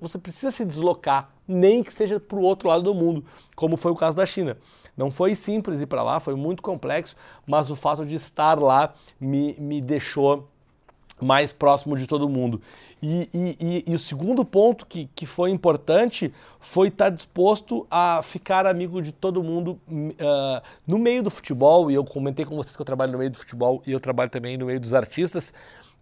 você 0.00 0.18
precisa 0.18 0.50
se 0.50 0.64
deslocar, 0.64 1.30
nem 1.46 1.82
que 1.82 1.92
seja 1.92 2.20
para 2.20 2.38
o 2.38 2.42
outro 2.42 2.68
lado 2.68 2.82
do 2.82 2.94
mundo, 2.94 3.24
como 3.56 3.76
foi 3.76 3.90
o 3.90 3.96
caso 3.96 4.16
da 4.16 4.26
China. 4.26 4.56
Não 4.98 5.12
foi 5.12 5.36
simples 5.36 5.80
ir 5.80 5.86
para 5.86 6.02
lá, 6.02 6.18
foi 6.18 6.34
muito 6.34 6.62
complexo, 6.62 7.14
mas 7.46 7.70
o 7.70 7.76
fato 7.76 8.04
de 8.04 8.16
estar 8.16 8.58
lá 8.58 8.92
me, 9.20 9.54
me 9.58 9.80
deixou 9.80 10.48
mais 11.20 11.52
próximo 11.52 11.96
de 11.96 12.06
todo 12.06 12.28
mundo. 12.28 12.60
E, 13.02 13.28
e, 13.32 13.56
e, 13.60 13.92
e, 13.92 13.94
o 13.94 13.98
segundo 13.98 14.44
ponto 14.44 14.84
que, 14.84 15.08
que 15.14 15.24
foi 15.26 15.50
importante 15.50 16.32
foi 16.58 16.88
estar 16.88 17.10
disposto 17.10 17.86
a 17.90 18.20
ficar 18.22 18.66
amigo 18.66 19.00
de 19.00 19.12
todo 19.12 19.42
mundo 19.42 19.78
uh, 19.88 20.62
no 20.86 20.98
meio 20.98 21.22
do 21.22 21.30
futebol. 21.30 21.90
E 21.90 21.94
eu 21.94 22.04
comentei 22.04 22.44
com 22.44 22.56
vocês 22.56 22.74
que 22.74 22.82
eu 22.82 22.86
trabalho 22.86 23.12
no 23.12 23.18
meio 23.18 23.30
do 23.30 23.36
futebol 23.36 23.82
e 23.86 23.92
eu 23.92 24.00
trabalho 24.00 24.30
também 24.30 24.56
no 24.56 24.66
meio 24.66 24.80
dos 24.80 24.94
artistas. 24.94 25.52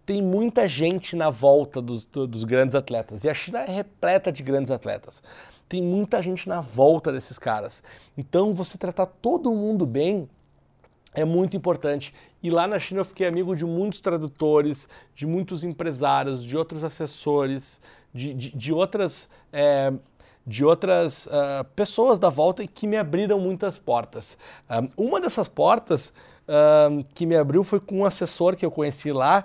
Tem 0.07 0.21
muita 0.21 0.69
gente 0.69 1.17
na 1.17 1.29
volta 1.29 1.81
dos, 1.81 2.05
dos 2.05 2.45
grandes 2.45 2.73
atletas. 2.73 3.25
E 3.25 3.29
a 3.29 3.33
China 3.33 3.59
é 3.59 3.69
repleta 3.69 4.31
de 4.31 4.41
grandes 4.41 4.71
atletas. 4.71 5.21
Tem 5.67 5.83
muita 5.83 6.21
gente 6.21 6.47
na 6.47 6.61
volta 6.61 7.11
desses 7.11 7.37
caras. 7.37 7.83
Então, 8.17 8.53
você 8.53 8.77
tratar 8.77 9.05
todo 9.05 9.51
mundo 9.51 9.85
bem 9.85 10.29
é 11.13 11.25
muito 11.25 11.57
importante. 11.57 12.13
E 12.41 12.49
lá 12.49 12.65
na 12.67 12.79
China 12.79 13.01
eu 13.01 13.05
fiquei 13.05 13.27
amigo 13.27 13.53
de 13.53 13.65
muitos 13.65 13.99
tradutores, 13.99 14.87
de 15.13 15.27
muitos 15.27 15.65
empresários, 15.65 16.41
de 16.41 16.55
outros 16.55 16.85
assessores, 16.85 17.81
de, 18.13 18.33
de, 18.33 18.55
de 18.55 18.73
outras, 18.73 19.27
é, 19.51 19.91
de 20.45 20.63
outras 20.63 21.25
uh, 21.25 21.65
pessoas 21.75 22.17
da 22.17 22.29
volta 22.29 22.63
e 22.63 22.67
que 22.67 22.87
me 22.87 22.95
abriram 22.95 23.41
muitas 23.41 23.77
portas. 23.77 24.37
Um, 24.97 25.07
uma 25.07 25.19
dessas 25.19 25.49
portas 25.49 26.13
uh, 26.47 27.03
que 27.13 27.25
me 27.25 27.35
abriu 27.35 27.61
foi 27.61 27.81
com 27.81 27.97
um 27.97 28.05
assessor 28.05 28.55
que 28.55 28.65
eu 28.65 28.71
conheci 28.71 29.11
lá. 29.11 29.43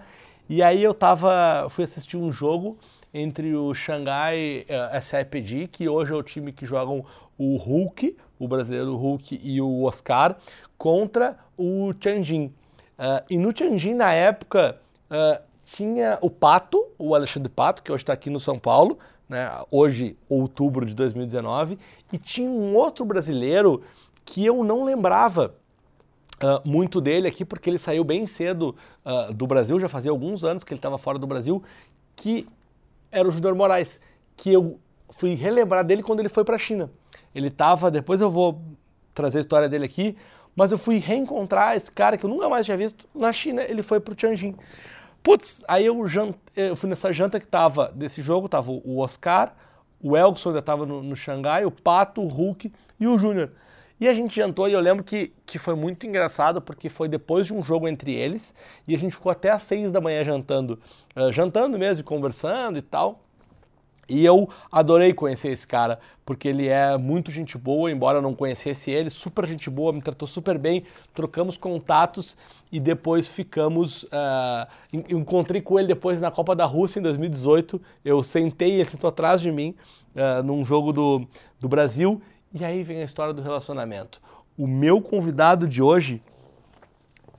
E 0.55 0.63
aí 0.63 0.83
eu 0.83 0.93
tava, 0.93 1.67
fui 1.71 1.85
assistir 1.85 2.19
um 2.19 2.31
jogo 2.31 2.77
entre 3.15 3.57
o 3.57 3.73
Xangai 3.73 4.67
uh, 4.69 4.95
eh, 4.95 5.01
SIPG, 5.01 5.67
que 5.67 5.89
hoje 5.89 6.13
é 6.13 6.15
o 6.15 6.23
time 6.23 6.53
que 6.53 6.67
jogam 6.67 7.03
o 7.39 7.57
Hulk, 7.57 8.15
o 8.39 8.47
brasileiro 8.47 8.95
Hulk 8.95 9.41
e 9.43 9.63
o 9.63 9.85
Oscar, 9.85 10.37
contra 10.77 11.39
o 11.57 11.95
Tianjin. 11.95 12.53
Uh, 12.99 13.25
e 13.31 13.39
no 13.39 13.51
Tianjin, 13.51 13.95
na 13.95 14.13
época, 14.13 14.79
uh, 15.11 15.43
tinha 15.65 16.19
o 16.21 16.29
Pato, 16.29 16.87
o 16.99 17.15
Alexandre 17.15 17.49
Pato, 17.49 17.83
que 17.83 17.91
hoje 17.91 18.03
está 18.03 18.13
aqui 18.13 18.29
no 18.29 18.39
São 18.39 18.59
Paulo, 18.59 18.99
né, 19.27 19.51
hoje, 19.71 20.19
outubro 20.29 20.85
de 20.85 20.95
2019, 20.95 21.79
e 22.13 22.19
tinha 22.19 22.51
um 22.51 22.77
outro 22.77 23.07
brasileiro 23.07 23.83
que 24.23 24.45
eu 24.45 24.63
não 24.63 24.85
lembrava 24.85 25.55
uh, 26.43 26.69
muito 26.69 27.01
dele 27.01 27.29
aqui, 27.29 27.45
porque 27.45 27.71
ele 27.71 27.79
saiu 27.79 28.05
bem 28.05 28.27
cedo 28.27 28.75
do 29.35 29.47
Brasil, 29.47 29.79
já 29.81 29.89
fazia 29.89 30.11
alguns 30.11 30.45
anos 30.45 30.65
que 30.65 30.73
ele 30.73 30.79
estava 30.79 30.99
fora 30.99 31.19
do 31.19 31.27
Brasil, 31.27 31.63
que 32.17 32.47
era 33.11 33.29
o 33.29 33.31
Júnior 33.31 33.55
Moraes, 33.55 34.01
que 34.37 34.53
eu 34.53 34.79
fui 35.11 35.35
relembrar 35.35 35.85
dele 35.85 36.03
quando 36.03 36.21
ele 36.21 36.29
foi 36.29 36.45
para 36.45 36.57
a 36.57 36.59
China. 36.59 36.91
Ele 37.35 37.49
estava, 37.49 37.91
depois 37.91 38.21
eu 38.21 38.31
vou 38.31 38.61
trazer 39.15 39.39
a 39.39 39.41
história 39.41 39.69
dele 39.69 39.85
aqui, 39.85 40.17
mas 40.55 40.73
eu 40.73 40.79
fui 40.79 40.97
reencontrar 40.97 41.77
esse 41.77 41.91
cara 41.91 42.17
que 42.17 42.25
eu 42.25 42.31
nunca 42.31 42.49
mais 42.49 42.65
tinha 42.67 42.77
visto 42.77 43.07
na 43.15 43.33
China. 43.33 43.63
Ele 43.63 43.83
foi 43.83 44.01
pro 44.01 44.15
Tianjin. 44.15 44.55
Putz, 45.23 45.63
aí 45.69 45.87
eu, 45.87 46.07
jant... 46.09 46.35
eu 46.57 46.75
fui 46.75 46.91
nessa 46.91 47.13
janta 47.13 47.39
que 47.39 47.47
tava 47.47 47.93
desse 47.95 48.21
jogo, 48.21 48.49
tava 48.49 48.71
o 48.71 48.99
Oscar, 48.99 49.55
o 50.01 50.17
Elson 50.17 50.51
ainda 50.51 50.63
tava 50.63 50.85
no, 50.85 51.03
no 51.03 51.15
Xangai, 51.15 51.65
o 51.65 51.71
Pato, 51.71 52.21
o 52.21 52.27
Hulk 52.27 52.73
e 52.99 53.07
o 53.07 53.17
Júnior. 53.17 53.53
E 54.03 54.09
a 54.09 54.15
gente 54.15 54.35
jantou 54.35 54.69
e 54.69 54.73
eu 54.73 54.81
lembro 54.81 55.05
que, 55.05 55.33
que 55.47 55.61
foi 55.61 55.77
muito 55.77 56.09
engraçado 56.09 56.61
porque 56.61 56.89
foi 56.89 57.07
depois 57.07 57.47
de 57.47 57.55
um 57.55 57.63
jogo 57.63 57.87
entre 57.87 58.13
eles 58.13 58.53
e 58.89 58.97
a 58.97 58.99
gente 58.99 59.15
ficou 59.15 59.31
até 59.31 59.49
às 59.49 59.63
seis 59.63 59.93
da 59.93 60.01
manhã 60.01 60.25
jantando, 60.25 60.77
uh, 61.15 61.31
jantando 61.31 61.79
mesmo, 61.79 62.03
conversando 62.03 62.77
e 62.77 62.83
tal. 62.83 63.21
E 64.09 64.25
eu 64.25 64.49
adorei 64.73 65.15
conhecer 65.15 65.51
esse 65.53 65.65
cara, 65.65 66.01
porque 66.27 66.49
ele 66.49 66.67
é 66.67 66.99
muito 66.99 67.31
gente 67.31 67.57
boa, 67.57 67.93
embora 67.93 68.19
eu 68.19 68.23
não 68.23 68.35
conhecesse 68.35 68.91
ele, 68.91 69.09
super 69.09 69.47
gente 69.47 69.71
boa, 69.71 69.93
me 69.93 70.03
tratou 70.03 70.27
super 70.27 70.59
bem, 70.59 70.83
trocamos 71.15 71.57
contatos 71.57 72.37
e 72.73 72.81
depois 72.81 73.29
ficamos. 73.29 74.03
Uh, 74.03 74.67
encontrei 75.11 75.61
com 75.61 75.79
ele 75.79 75.87
depois 75.87 76.21
na 76.21 76.33
Copa 76.33 76.57
da 76.57 76.65
Rússia 76.65 76.99
em 76.99 77.03
2018. 77.05 77.81
Eu 78.05 78.21
sentei, 78.25 78.81
ele 78.81 78.91
sentou 78.91 79.07
atrás 79.07 79.41
de 79.41 79.53
mim 79.53 79.77
uh, 80.17 80.43
num 80.43 80.65
jogo 80.65 80.93
do, 80.93 81.25
do 81.61 81.69
Brasil, 81.69 82.21
e 82.53 82.65
aí 82.65 82.83
vem 82.83 83.01
a 83.01 83.05
história 83.05 83.33
do 83.33 83.43
relacionamento. 83.43 84.21
O 84.57 84.67
meu 84.67 85.01
convidado 85.01 85.67
de 85.67 85.83
hoje 85.83 86.23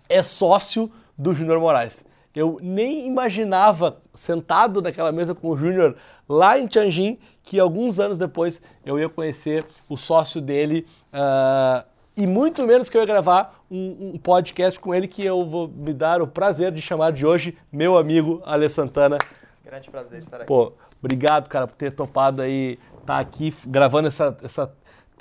é 0.09 0.21
sócio 0.23 0.91
do 1.17 1.33
Júnior 1.33 1.59
Moraes. 1.59 2.05
Eu 2.35 2.57
nem 2.61 3.05
imaginava, 3.05 4.01
sentado 4.13 4.81
naquela 4.81 5.11
mesa 5.11 5.35
com 5.35 5.49
o 5.49 5.57
Júnior 5.57 5.95
lá 6.27 6.57
em 6.57 6.65
Tianjin, 6.65 7.19
que 7.43 7.59
alguns 7.59 7.99
anos 7.99 8.17
depois 8.17 8.59
eu 8.83 8.97
ia 8.97 9.07
conhecer 9.07 9.63
o 9.87 9.95
sócio 9.95 10.41
dele 10.41 10.87
uh, 11.13 11.85
e 12.17 12.25
muito 12.25 12.65
menos 12.65 12.89
que 12.89 12.97
eu 12.97 13.01
ia 13.01 13.07
gravar 13.07 13.59
um, 13.69 14.13
um, 14.13 14.17
podcast 14.17 14.79
com 14.79 14.95
ele 14.95 15.07
que 15.07 15.23
eu 15.23 15.45
vou 15.45 15.67
me 15.67 15.93
dar 15.93 16.21
o 16.21 16.27
prazer 16.27 16.71
de 16.71 16.81
chamar 16.81 17.11
de 17.11 17.25
hoje 17.25 17.55
meu 17.71 17.97
amigo 17.97 18.41
Ale 18.45 18.67
Santana. 18.67 19.19
Grande 19.63 19.91
prazer 19.91 20.17
estar 20.17 20.37
aqui. 20.37 20.47
Pô, 20.47 20.73
obrigado, 20.99 21.47
cara, 21.47 21.67
por 21.67 21.75
ter 21.75 21.91
topado 21.91 22.41
aí, 22.41 22.79
estar 22.99 23.15
tá 23.15 23.19
aqui 23.19 23.53
gravando 23.67 24.07
essa, 24.07 24.35
essa 24.43 24.73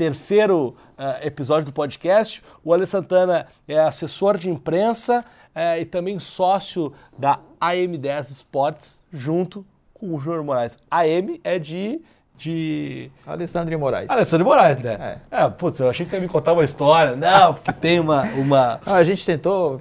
terceiro 0.03 0.75
uh, 0.99 1.25
episódio 1.25 1.67
do 1.67 1.73
podcast. 1.73 2.43
O 2.65 2.75
Ale 2.75 2.85
Santana 2.89 3.47
é 3.69 3.79
assessor 3.79 4.37
de 4.37 4.51
imprensa 4.51 5.25
uh, 5.55 5.81
e 5.81 5.85
também 5.85 6.19
sócio 6.19 6.93
da 7.17 7.39
AM10 7.61 8.33
Sports, 8.33 9.01
junto 9.13 9.65
com 9.95 10.13
o 10.13 10.19
Júnior 10.19 10.43
Moraes. 10.43 10.77
AM 10.91 11.41
é 11.45 11.57
de. 11.57 12.01
De. 12.37 13.13
Alessandro 13.25 13.79
Moraes. 13.79 14.11
Alessandro 14.11 14.45
Moraes, 14.45 14.79
né? 14.79 15.21
É. 15.31 15.45
é, 15.45 15.49
putz, 15.49 15.79
eu 15.79 15.89
achei 15.89 16.05
que 16.05 16.11
tu 16.11 16.17
ia 16.17 16.21
me 16.21 16.27
contar 16.27 16.53
uma 16.53 16.65
história. 16.65 17.15
Não, 17.15 17.55
porque 17.55 17.73
tem 17.73 18.01
uma. 18.01 18.25
uma... 18.33 18.81
a 18.85 19.05
gente 19.05 19.25
tentou 19.25 19.81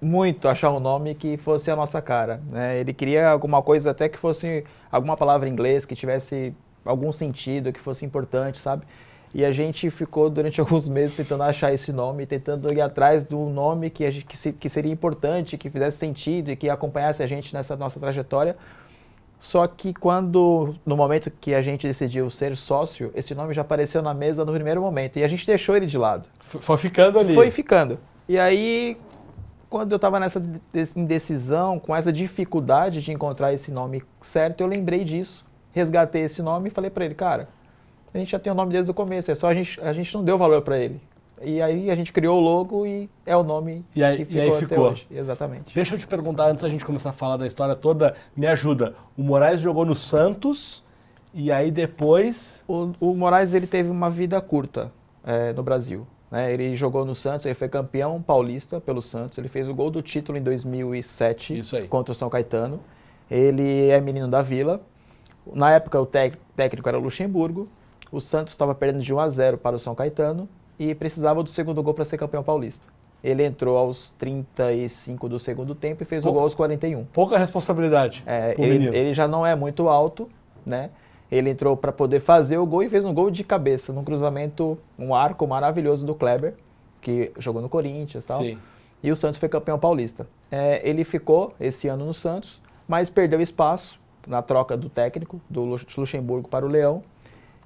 muito 0.00 0.48
achar 0.48 0.72
um 0.72 0.80
nome 0.80 1.14
que 1.14 1.36
fosse 1.36 1.70
a 1.70 1.76
nossa 1.76 2.02
cara. 2.02 2.40
Né? 2.50 2.80
Ele 2.80 2.92
queria 2.92 3.28
alguma 3.28 3.62
coisa 3.62 3.92
até 3.92 4.08
que 4.08 4.18
fosse 4.18 4.64
alguma 4.90 5.16
palavra 5.16 5.48
em 5.48 5.52
inglês, 5.52 5.86
que 5.86 5.94
tivesse 5.94 6.52
algum 6.84 7.12
sentido, 7.12 7.72
que 7.72 7.78
fosse 7.78 8.04
importante, 8.04 8.58
sabe? 8.58 8.84
E 9.34 9.44
a 9.44 9.50
gente 9.50 9.90
ficou 9.90 10.28
durante 10.28 10.60
alguns 10.62 10.88
meses 10.88 11.16
tentando 11.16 11.42
achar 11.42 11.72
esse 11.72 11.92
nome, 11.92 12.26
tentando 12.26 12.72
ir 12.72 12.80
atrás 12.80 13.24
do 13.24 13.38
nome 13.38 13.90
que, 13.90 14.08
gente, 14.10 14.26
que, 14.26 14.36
se, 14.36 14.52
que 14.52 14.68
seria 14.68 14.92
importante, 14.92 15.56
que 15.56 15.70
fizesse 15.70 15.98
sentido 15.98 16.50
e 16.50 16.56
que 16.56 16.68
acompanhasse 16.68 17.22
a 17.22 17.26
gente 17.26 17.52
nessa 17.54 17.76
nossa 17.76 17.98
trajetória. 17.98 18.56
Só 19.42 19.66
que 19.66 19.92
quando, 19.92 20.76
no 20.86 20.96
momento 20.96 21.28
que 21.40 21.52
a 21.52 21.60
gente 21.60 21.84
decidiu 21.84 22.30
ser 22.30 22.56
sócio, 22.56 23.10
esse 23.12 23.34
nome 23.34 23.52
já 23.52 23.62
apareceu 23.62 24.00
na 24.00 24.14
mesa 24.14 24.44
no 24.44 24.52
primeiro 24.52 24.80
momento 24.80 25.18
e 25.18 25.24
a 25.24 25.28
gente 25.28 25.44
deixou 25.44 25.76
ele 25.76 25.86
de 25.86 25.98
lado. 25.98 26.28
Foi 26.38 26.78
ficando 26.78 27.18
ali. 27.18 27.34
Foi 27.34 27.50
ficando. 27.50 27.98
E 28.28 28.38
aí, 28.38 28.96
quando 29.68 29.90
eu 29.90 29.96
estava 29.96 30.20
nessa 30.20 30.40
indecisão, 30.94 31.80
com 31.80 31.96
essa 31.96 32.12
dificuldade 32.12 33.02
de 33.02 33.10
encontrar 33.10 33.52
esse 33.52 33.72
nome 33.72 34.04
certo, 34.20 34.60
eu 34.60 34.68
lembrei 34.68 35.02
disso, 35.02 35.44
resgatei 35.72 36.22
esse 36.22 36.40
nome 36.40 36.68
e 36.68 36.70
falei 36.70 36.88
para 36.88 37.04
ele, 37.04 37.14
cara, 37.14 37.48
a 38.14 38.18
gente 38.18 38.30
já 38.30 38.38
tem 38.38 38.52
o 38.52 38.56
nome 38.56 38.72
desde 38.72 38.90
o 38.90 38.94
começo, 38.94 39.30
é 39.30 39.34
só 39.34 39.48
a 39.48 39.54
gente, 39.54 39.80
a 39.80 39.92
gente 39.92 40.14
não 40.14 40.22
deu 40.22 40.36
valor 40.36 40.62
para 40.62 40.78
ele. 40.78 41.00
E 41.44 41.60
aí 41.60 41.90
a 41.90 41.94
gente 41.96 42.12
criou 42.12 42.38
o 42.38 42.40
logo 42.40 42.86
e 42.86 43.10
é 43.26 43.36
o 43.36 43.42
nome 43.42 43.84
e 43.96 44.04
aí, 44.04 44.18
que 44.18 44.24
ficou, 44.26 44.40
e 44.40 44.40
aí 44.40 44.52
ficou. 44.52 44.90
hoje. 44.90 45.06
Exatamente. 45.10 45.74
Deixa 45.74 45.94
eu 45.94 45.98
te 45.98 46.06
perguntar, 46.06 46.46
antes 46.46 46.62
da 46.62 46.68
gente 46.68 46.84
começar 46.84 47.10
a 47.10 47.12
falar 47.12 47.36
da 47.36 47.46
história 47.46 47.74
toda, 47.74 48.14
me 48.36 48.46
ajuda. 48.46 48.94
O 49.16 49.22
Moraes 49.22 49.60
jogou 49.60 49.84
no 49.84 49.94
Santos 49.94 50.84
e 51.34 51.50
aí 51.50 51.72
depois... 51.72 52.64
O, 52.68 52.92
o 53.00 53.14
Moraes 53.14 53.54
ele 53.54 53.66
teve 53.66 53.90
uma 53.90 54.08
vida 54.08 54.40
curta 54.40 54.92
é, 55.24 55.52
no 55.52 55.64
Brasil. 55.64 56.06
Né? 56.30 56.52
Ele 56.52 56.76
jogou 56.76 57.04
no 57.04 57.14
Santos, 57.14 57.44
ele 57.44 57.54
foi 57.54 57.68
campeão 57.68 58.22
paulista 58.22 58.80
pelo 58.80 59.02
Santos, 59.02 59.36
ele 59.36 59.48
fez 59.48 59.68
o 59.68 59.74
gol 59.74 59.90
do 59.90 60.00
título 60.00 60.38
em 60.38 60.42
2007 60.42 61.60
contra 61.88 62.12
o 62.12 62.14
São 62.14 62.30
Caetano. 62.30 62.80
Ele 63.30 63.88
é 63.88 64.00
menino 64.00 64.28
da 64.28 64.42
Vila. 64.42 64.80
Na 65.52 65.72
época 65.72 66.00
o 66.00 66.06
técnico 66.06 66.88
era 66.88 66.98
o 66.98 67.02
Luxemburgo, 67.02 67.68
o 68.12 68.20
Santos 68.20 68.52
estava 68.52 68.74
perdendo 68.74 69.02
de 69.02 69.12
1 69.12 69.18
a 69.18 69.28
0 69.30 69.58
para 69.58 69.74
o 69.74 69.78
São 69.78 69.94
Caetano 69.94 70.46
e 70.78 70.94
precisava 70.94 71.42
do 71.42 71.48
segundo 71.48 71.82
gol 71.82 71.94
para 71.94 72.04
ser 72.04 72.18
campeão 72.18 72.44
paulista. 72.44 72.86
Ele 73.24 73.44
entrou 73.44 73.78
aos 73.78 74.10
35 74.18 75.28
do 75.28 75.38
segundo 75.38 75.74
tempo 75.74 76.02
e 76.02 76.06
fez 76.06 76.22
Pou, 76.22 76.32
o 76.32 76.34
gol 76.34 76.42
aos 76.42 76.54
41. 76.54 77.04
Pouca 77.06 77.38
responsabilidade. 77.38 78.22
É, 78.26 78.54
ele, 78.58 78.88
ele, 78.88 79.14
já 79.14 79.26
não 79.26 79.46
é 79.46 79.54
muito 79.54 79.88
alto, 79.88 80.28
né? 80.66 80.90
Ele 81.30 81.48
entrou 81.48 81.76
para 81.76 81.92
poder 81.92 82.20
fazer 82.20 82.58
o 82.58 82.66
gol 82.66 82.82
e 82.82 82.90
fez 82.90 83.06
um 83.06 83.14
gol 83.14 83.30
de 83.30 83.42
cabeça, 83.42 83.92
num 83.92 84.04
cruzamento, 84.04 84.76
um 84.98 85.14
arco 85.14 85.46
maravilhoso 85.46 86.04
do 86.04 86.14
Kleber, 86.14 86.54
que 87.00 87.32
jogou 87.38 87.62
no 87.62 87.68
Corinthians 87.68 88.24
e 88.24 88.28
tal. 88.28 88.42
Sim. 88.42 88.58
E 89.02 89.10
o 89.10 89.16
Santos 89.16 89.38
foi 89.38 89.48
campeão 89.48 89.78
paulista. 89.78 90.26
É, 90.50 90.86
ele 90.86 91.04
ficou 91.04 91.54
esse 91.58 91.88
ano 91.88 92.04
no 92.04 92.12
Santos, 92.12 92.60
mas 92.86 93.08
perdeu 93.08 93.40
espaço 93.40 93.98
na 94.26 94.42
troca 94.42 94.76
do 94.76 94.88
técnico, 94.88 95.40
do 95.48 95.64
Luxemburgo 95.64 96.48
para 96.48 96.66
o 96.66 96.68
Leão, 96.68 97.02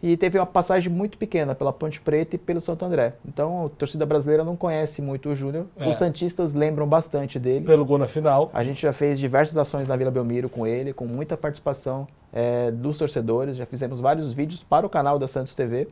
e 0.02 0.16
teve 0.16 0.38
uma 0.38 0.46
passagem 0.46 0.92
muito 0.92 1.16
pequena 1.16 1.54
pela 1.54 1.72
Ponte 1.72 2.00
Preta 2.00 2.36
e 2.36 2.38
pelo 2.38 2.60
Santo 2.60 2.84
André. 2.84 3.14
Então, 3.26 3.66
a 3.66 3.68
torcida 3.70 4.04
brasileira 4.04 4.44
não 4.44 4.54
conhece 4.54 5.00
muito 5.00 5.30
o 5.30 5.34
Júnior. 5.34 5.66
É. 5.76 5.88
Os 5.88 5.96
Santistas 5.96 6.52
lembram 6.52 6.86
bastante 6.86 7.38
dele. 7.38 7.64
Pelo 7.64 7.84
gol 7.84 7.98
na 7.98 8.06
final. 8.06 8.50
A 8.52 8.62
gente 8.62 8.80
já 8.80 8.92
fez 8.92 9.18
diversas 9.18 9.56
ações 9.56 9.88
na 9.88 9.96
Vila 9.96 10.10
Belmiro 10.10 10.48
com 10.48 10.66
ele, 10.66 10.92
com 10.92 11.06
muita 11.06 11.36
participação 11.36 12.06
é, 12.32 12.70
dos 12.70 12.98
torcedores. 12.98 13.56
Já 13.56 13.64
fizemos 13.64 13.98
vários 13.98 14.34
vídeos 14.34 14.62
para 14.62 14.86
o 14.86 14.90
canal 14.90 15.18
da 15.18 15.26
Santos 15.26 15.54
TV. 15.54 15.88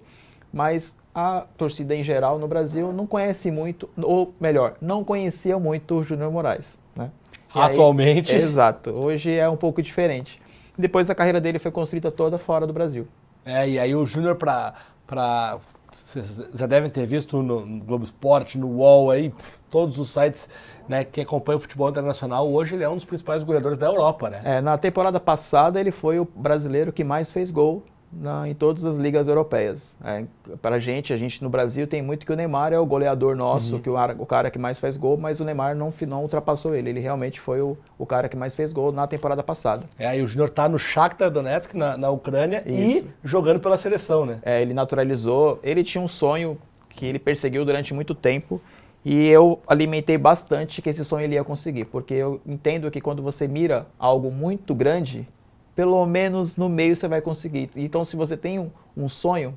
Mas 0.53 0.97
a 1.13 1.47
torcida 1.57 1.97
em 1.97 2.03
geral 2.03 2.39
no 2.39 2.47
Brasil 2.47 2.93
não 2.93 3.07
conhece 3.07 3.51
muito, 3.51 3.89
ou 4.01 4.33
melhor, 4.39 4.77
não 4.81 5.03
conhecia 5.03 5.59
muito 5.59 5.97
o 5.97 6.05
Júnior 6.05 6.31
Moraes. 6.31 6.79
Né? 6.95 7.11
Atualmente. 7.53 8.37
Aí, 8.37 8.43
exato. 8.43 8.91
Hoje 8.91 9.35
é 9.35 9.49
um 9.49 9.57
pouco 9.57 9.83
diferente. 9.83 10.41
Depois 10.79 11.09
a 11.11 11.15
carreira 11.15 11.41
dele 11.41 11.59
foi 11.59 11.73
construída 11.73 12.11
toda 12.11 12.39
fora 12.39 12.67
do 12.67 12.73
Brasil. 12.73 13.09
É, 13.47 13.69
e 13.69 13.79
aí 13.79 13.95
o 13.95 14.05
Júnior 14.07 14.37
para 14.37 14.75
para 15.07 15.59
vocês 15.93 16.51
já 16.55 16.67
devem 16.67 16.91
ter 16.91 17.07
visto 17.07 17.43
no, 17.43 17.65
no 17.65 17.85
Globo 17.85 18.05
Esporte, 18.05 18.59
no 18.59 18.69
UOL 18.69 19.11
aí, 19.11 19.33
todos 19.71 19.99
os 19.99 20.11
sites 20.11 20.49
né, 20.89 21.05
que 21.05 21.21
acompanham 21.21 21.59
o 21.59 21.61
futebol 21.61 21.89
internacional, 21.89 22.51
hoje 22.51 22.75
ele 22.75 22.85
é 22.85 22.89
um 22.89 22.97
dos 22.97 23.05
principais 23.05 23.45
goleadores 23.45 23.79
da 23.79 23.87
Europa, 23.87 24.31
né? 24.31 24.41
É, 24.45 24.61
na 24.61 24.77
temporada 24.77 25.21
passada 25.21 25.79
ele 25.79 25.91
foi 25.91 26.19
o 26.19 26.25
brasileiro 26.25 26.93
que 26.93 27.05
mais 27.05 27.31
fez 27.31 27.51
gol 27.51 27.85
na, 28.21 28.49
em 28.49 28.55
todas 28.55 28.85
as 28.85 28.97
ligas 28.97 29.29
europeias. 29.29 29.97
É, 30.05 30.25
para 30.61 30.77
a 30.77 30.79
gente, 30.79 31.13
a 31.13 31.17
gente 31.17 31.43
no 31.43 31.49
Brasil 31.49 31.87
tem 31.87 32.03
muito 32.03 32.25
que 32.25 32.33
o 32.33 32.37
Neymar 32.37 32.73
é 32.73 32.79
o 32.79 32.87
goleador 32.87 33.37
nosso, 33.37 33.77
uhum. 33.77 33.81
que 33.81 33.91
o, 33.91 33.95
o, 34.19 34.27
cara 34.27 34.51
que 34.51 34.59
mais 34.59 34.79
faz 34.79 34.97
gol, 34.97 35.17
mas 35.17 35.41
o 35.41 35.45
Neymar 35.45 35.75
não, 35.75 35.93
não 36.07 36.23
ultrapassou 36.23 36.75
ele. 36.75 36.91
Ele 36.91 37.01
realmente 37.01 37.41
foi 37.41 37.61
o, 37.61 37.77
o 37.99 38.07
cara 38.07 38.29
que 38.29 38.37
mais 38.37 38.55
fez 38.55 38.73
gol 38.73 38.93
na 38.93 39.07
temporada 39.07 39.43
passada. 39.43 39.85
É, 39.99 40.19
e 40.19 40.23
o 40.23 40.27
Júnior 40.27 40.51
tá 40.51 40.69
no 40.69 40.79
Shakhtar 40.79 41.31
Donetsk, 41.31 41.75
na, 41.75 41.97
na 41.97 42.11
Ucrânia, 42.11 42.63
Isso. 42.67 43.07
e 43.07 43.07
jogando 43.23 43.61
pela 43.61 43.77
seleção, 43.77 44.25
né? 44.27 44.39
É, 44.43 44.63
ele 44.63 44.75
naturalizou, 44.75 45.59
ele 45.63 45.83
tinha 45.83 46.03
um 46.03 46.09
sonho 46.09 46.59
que 46.89 47.07
ele 47.07 47.19
perseguiu 47.19 47.65
durante 47.65 47.93
muito 47.93 48.15
tempo, 48.15 48.61
e 49.05 49.27
eu 49.29 49.61
alimentei 49.67 50.17
bastante 50.17 50.81
que 50.81 50.89
esse 50.89 51.05
sonho 51.05 51.25
ele 51.25 51.35
ia 51.35 51.45
conseguir, 51.45 51.85
porque 51.85 52.15
eu 52.15 52.41
entendo 52.47 52.91
que 52.91 53.01
quando 53.03 53.23
você 53.23 53.47
mira 53.47 53.87
algo 53.99 54.31
muito 54.31 54.75
grande, 54.75 55.29
pelo 55.75 56.05
menos 56.07 56.57
no 56.57 56.69
meio 56.69 56.95
você 56.95 57.09
vai 57.09 57.21
conseguir. 57.21 57.71
Então, 57.77 58.05
se 58.05 58.17
você 58.17 58.37
tem 58.37 58.59
um, 58.59 58.71
um 58.97 59.09
sonho, 59.09 59.57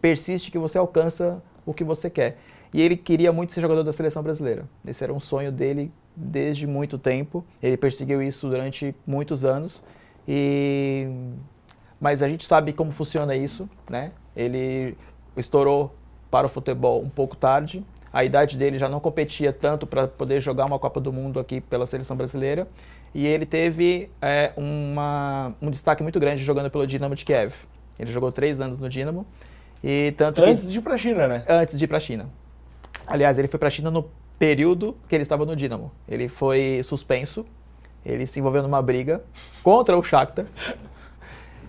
persiste 0.00 0.50
que 0.50 0.58
você 0.58 0.78
alcança 0.78 1.42
o 1.66 1.74
que 1.74 1.84
você 1.84 2.08
quer. 2.08 2.38
E 2.72 2.80
ele 2.80 2.96
queria 2.96 3.32
muito 3.32 3.52
ser 3.52 3.60
jogador 3.60 3.82
da 3.82 3.92
seleção 3.92 4.22
brasileira. 4.22 4.68
Esse 4.86 5.04
era 5.04 5.12
um 5.12 5.20
sonho 5.20 5.52
dele 5.52 5.92
desde 6.16 6.66
muito 6.66 6.98
tempo. 6.98 7.44
Ele 7.62 7.76
perseguiu 7.76 8.22
isso 8.22 8.48
durante 8.48 8.94
muitos 9.06 9.44
anos. 9.44 9.82
E 10.26 11.06
mas 12.00 12.22
a 12.22 12.28
gente 12.28 12.44
sabe 12.44 12.72
como 12.72 12.90
funciona 12.90 13.34
isso, 13.34 13.68
né? 13.88 14.12
Ele 14.36 14.96
estourou 15.36 15.94
para 16.30 16.46
o 16.46 16.50
futebol 16.50 17.00
um 17.00 17.08
pouco 17.08 17.36
tarde. 17.36 17.84
A 18.12 18.24
idade 18.24 18.58
dele 18.58 18.78
já 18.78 18.88
não 18.88 19.00
competia 19.00 19.52
tanto 19.52 19.86
para 19.86 20.06
poder 20.06 20.40
jogar 20.40 20.66
uma 20.66 20.78
Copa 20.78 21.00
do 21.00 21.12
Mundo 21.12 21.40
aqui 21.40 21.60
pela 21.60 21.86
seleção 21.86 22.16
brasileira 22.16 22.68
e 23.14 23.26
ele 23.26 23.46
teve 23.46 24.10
é, 24.20 24.52
uma, 24.56 25.54
um 25.62 25.70
destaque 25.70 26.02
muito 26.02 26.18
grande 26.18 26.42
jogando 26.42 26.68
pelo 26.68 26.84
Dinamo 26.84 27.14
de 27.14 27.24
Kiev. 27.24 27.54
Ele 27.96 28.10
jogou 28.10 28.32
três 28.32 28.60
anos 28.60 28.80
no 28.80 28.88
Dinamo. 28.88 29.24
E 29.82 30.12
tanto 30.16 30.42
antes 30.42 30.64
que, 30.64 30.72
de 30.72 30.78
ir 30.78 30.80
para 30.82 30.94
a 30.94 30.98
China, 30.98 31.28
né? 31.28 31.44
Antes 31.48 31.78
de 31.78 31.84
ir 31.84 31.88
para 31.88 31.98
a 31.98 32.00
China. 32.00 32.28
Aliás, 33.06 33.38
ele 33.38 33.46
foi 33.46 33.58
para 33.58 33.68
a 33.68 33.70
China 33.70 33.90
no 33.90 34.10
período 34.36 34.96
que 35.08 35.14
ele 35.14 35.22
estava 35.22 35.44
no 35.44 35.54
Dinamo. 35.54 35.92
Ele 36.08 36.28
foi 36.28 36.80
suspenso, 36.82 37.46
ele 38.04 38.26
se 38.26 38.40
envolveu 38.40 38.62
numa 38.62 38.82
briga 38.82 39.22
contra 39.62 39.96
o 39.96 40.02
Shakhtar. 40.02 40.46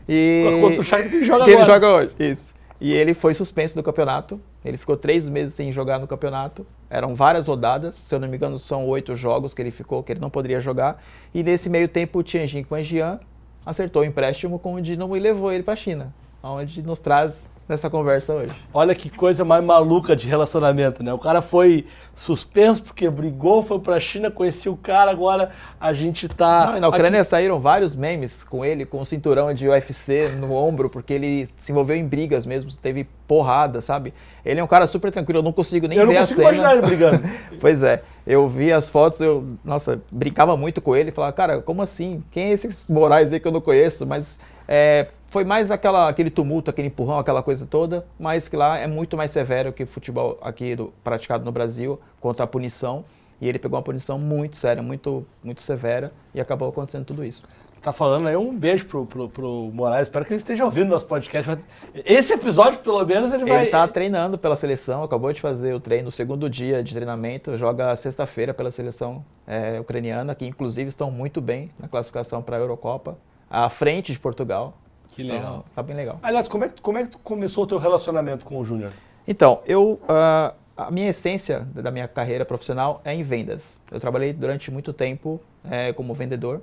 E... 0.09 0.57
Contra 0.61 0.81
o 0.81 0.83
Shakhtar 0.83 1.09
que 1.09 1.15
ele 1.17 1.25
joga 1.25 1.45
que 1.45 1.51
agora. 1.51 1.63
ele 1.63 1.71
joga 1.71 1.93
hoje, 1.93 2.11
isso. 2.19 2.54
E 2.79 2.93
ele 2.93 3.13
foi 3.13 3.33
suspenso 3.33 3.75
do 3.75 3.83
campeonato. 3.83 4.39
Ele 4.63 4.77
ficou 4.77 4.97
três 4.97 5.29
meses 5.29 5.53
sem 5.53 5.71
jogar 5.71 5.99
no 5.99 6.07
campeonato. 6.07 6.65
Eram 6.89 7.15
várias 7.15 7.47
rodadas, 7.47 7.95
se 7.95 8.13
eu 8.13 8.19
não 8.19 8.27
me 8.27 8.35
engano, 8.35 8.59
são 8.59 8.85
oito 8.87 9.15
jogos 9.15 9.53
que 9.53 9.61
ele 9.61 9.71
ficou, 9.71 10.03
que 10.03 10.11
ele 10.11 10.19
não 10.19 10.29
poderia 10.29 10.59
jogar. 10.59 11.01
E 11.33 11.41
nesse 11.41 11.69
meio 11.69 11.87
tempo, 11.87 12.19
o 12.19 12.23
Tianjin 12.23 12.63
Quanjian 12.63 13.19
acertou 13.65 14.01
o 14.01 14.05
empréstimo 14.05 14.59
com 14.59 14.75
o 14.75 14.81
Dinamo 14.81 15.15
e 15.15 15.19
levou 15.19 15.51
ele 15.51 15.63
para 15.63 15.73
a 15.73 15.77
China, 15.77 16.13
onde 16.43 16.81
nos 16.83 16.99
traz 16.99 17.49
nessa 17.67 17.89
conversa 17.89 18.33
hoje. 18.33 18.53
Olha 18.73 18.93
que 18.93 19.09
coisa 19.09 19.43
mais 19.43 19.63
maluca 19.63 20.15
de 20.15 20.27
relacionamento, 20.27 21.01
né? 21.01 21.11
O 21.13 21.17
cara 21.17 21.41
foi 21.41 21.85
suspenso 22.13 22.83
porque 22.83 23.09
brigou, 23.09 23.63
foi 23.63 23.79
pra 23.79 23.99
China, 23.99 24.29
conhecia 24.29 24.71
o 24.71 24.77
cara, 24.77 25.09
agora 25.11 25.49
a 25.79 25.93
gente 25.93 26.27
tá. 26.27 26.73
Não, 26.73 26.79
na 26.81 26.87
Ucrânia 26.89 27.21
aqui... 27.21 27.29
saíram 27.29 27.59
vários 27.59 27.95
memes 27.95 28.43
com 28.43 28.63
ele, 28.63 28.85
com 28.85 29.01
o 29.01 29.05
cinturão 29.05 29.53
de 29.53 29.67
UFC 29.67 30.29
no 30.37 30.53
ombro, 30.53 30.89
porque 30.89 31.13
ele 31.13 31.49
se 31.57 31.71
envolveu 31.71 31.95
em 31.95 32.05
brigas 32.05 32.45
mesmo, 32.45 32.69
teve 32.77 33.07
porrada, 33.27 33.81
sabe? 33.81 34.13
Ele 34.45 34.59
é 34.59 34.63
um 34.63 34.67
cara 34.67 34.85
super 34.85 35.11
tranquilo, 35.11 35.39
eu 35.39 35.43
não 35.43 35.53
consigo 35.53 35.87
nem 35.87 35.97
eu 35.97 36.07
ver 36.07 36.17
a 36.17 36.25
cena. 36.25 36.41
Eu 36.41 36.43
não 36.43 36.51
consigo 36.51 36.67
imaginar 36.69 36.73
ele 36.73 36.95
brigando. 36.95 37.29
pois 37.59 37.81
é, 37.81 38.03
eu 38.27 38.47
vi 38.47 38.71
as 38.71 38.89
fotos, 38.89 39.19
eu, 39.19 39.43
nossa, 39.63 39.99
brincava 40.11 40.55
muito 40.55 40.79
com 40.81 40.95
ele, 40.95 41.09
falava, 41.09 41.33
cara, 41.33 41.61
como 41.61 41.81
assim? 41.81 42.23
Quem 42.31 42.45
é 42.45 42.51
esses 42.51 42.87
Moraes 42.87 43.33
aí 43.33 43.39
que 43.39 43.47
eu 43.47 43.51
não 43.51 43.61
conheço? 43.61 44.05
Mas 44.05 44.39
é, 44.67 45.07
foi 45.35 45.43
mais 45.43 45.69
aquela, 45.69 46.07
aquele 46.07 46.29
tumulto, 46.29 46.69
aquele 46.69 46.87
empurrão, 46.87 47.19
aquela 47.19 47.43
coisa 47.43 47.65
toda, 47.65 48.05
mas 48.17 48.47
que 48.47 48.55
lá 48.55 48.77
é 48.79 48.87
muito 48.87 49.17
mais 49.17 49.31
severo 49.31 49.73
que 49.73 49.83
o 49.83 49.87
futebol 49.87 50.39
aqui 50.41 50.77
do, 50.77 50.93
praticado 51.03 51.43
no 51.43 51.51
Brasil, 51.51 51.99
contra 52.21 52.45
a 52.45 52.47
punição. 52.47 53.03
E 53.41 53.49
ele 53.49 53.59
pegou 53.59 53.77
uma 53.77 53.83
punição 53.83 54.17
muito 54.17 54.55
séria, 54.55 54.81
muito, 54.81 55.27
muito 55.43 55.61
severa, 55.61 56.13
e 56.33 56.39
acabou 56.39 56.69
acontecendo 56.69 57.03
tudo 57.03 57.21
isso. 57.21 57.43
Tá 57.81 57.91
falando 57.91 58.29
aí 58.29 58.37
um 58.37 58.57
beijo 58.57 58.85
pro, 58.85 59.05
pro, 59.05 59.27
pro 59.27 59.69
Moraes. 59.73 60.03
Espero 60.03 60.23
que 60.23 60.31
ele 60.31 60.37
esteja 60.37 60.63
ouvindo 60.63 60.87
nosso 60.87 61.05
podcast. 61.05 61.61
Esse 61.93 62.33
episódio, 62.33 62.79
pelo 62.79 63.05
menos, 63.05 63.33
ele 63.33 63.43
vai. 63.43 63.63
Ele 63.63 63.71
tá 63.71 63.85
treinando 63.89 64.37
pela 64.37 64.55
seleção, 64.55 65.03
acabou 65.03 65.33
de 65.33 65.41
fazer 65.41 65.75
o 65.75 65.81
treino, 65.81 66.07
o 66.07 66.11
segundo 66.13 66.49
dia 66.49 66.81
de 66.81 66.93
treinamento, 66.93 67.57
joga 67.57 67.93
sexta-feira 67.97 68.53
pela 68.53 68.71
seleção 68.71 69.25
é, 69.45 69.81
ucraniana, 69.81 70.33
que 70.33 70.45
inclusive 70.45 70.87
estão 70.87 71.11
muito 71.11 71.41
bem 71.41 71.71
na 71.77 71.89
classificação 71.89 72.41
para 72.41 72.55
a 72.55 72.59
Eurocopa, 72.61 73.17
à 73.49 73.67
frente 73.67 74.13
de 74.13 74.19
Portugal. 74.19 74.77
Que 75.15 75.23
então, 75.23 75.35
legal. 75.35 75.65
Tá 75.73 75.81
bem 75.81 75.95
legal. 75.95 76.19
Aliás, 76.21 76.47
como 76.49 76.65
é 76.65 76.67
que, 76.67 76.81
como 76.81 76.97
é 76.97 77.03
que 77.03 77.09
tu 77.09 77.19
começou 77.19 77.63
o 77.63 77.67
teu 77.67 77.77
relacionamento 77.77 78.45
com 78.45 78.59
o 78.59 78.65
Júnior? 78.65 78.91
Então, 79.25 79.61
eu, 79.65 79.93
uh, 80.03 80.53
a 80.75 80.91
minha 80.91 81.09
essência 81.09 81.61
da 81.73 81.89
minha 81.89 82.05
carreira 82.05 82.43
profissional 82.43 83.01
é 83.05 83.13
em 83.13 83.23
vendas. 83.23 83.79
Eu 83.89 83.97
trabalhei 83.97 84.33
durante 84.33 84.69
muito 84.69 84.91
tempo 84.91 85.39
é, 85.63 85.93
como 85.93 86.13
vendedor, 86.13 86.61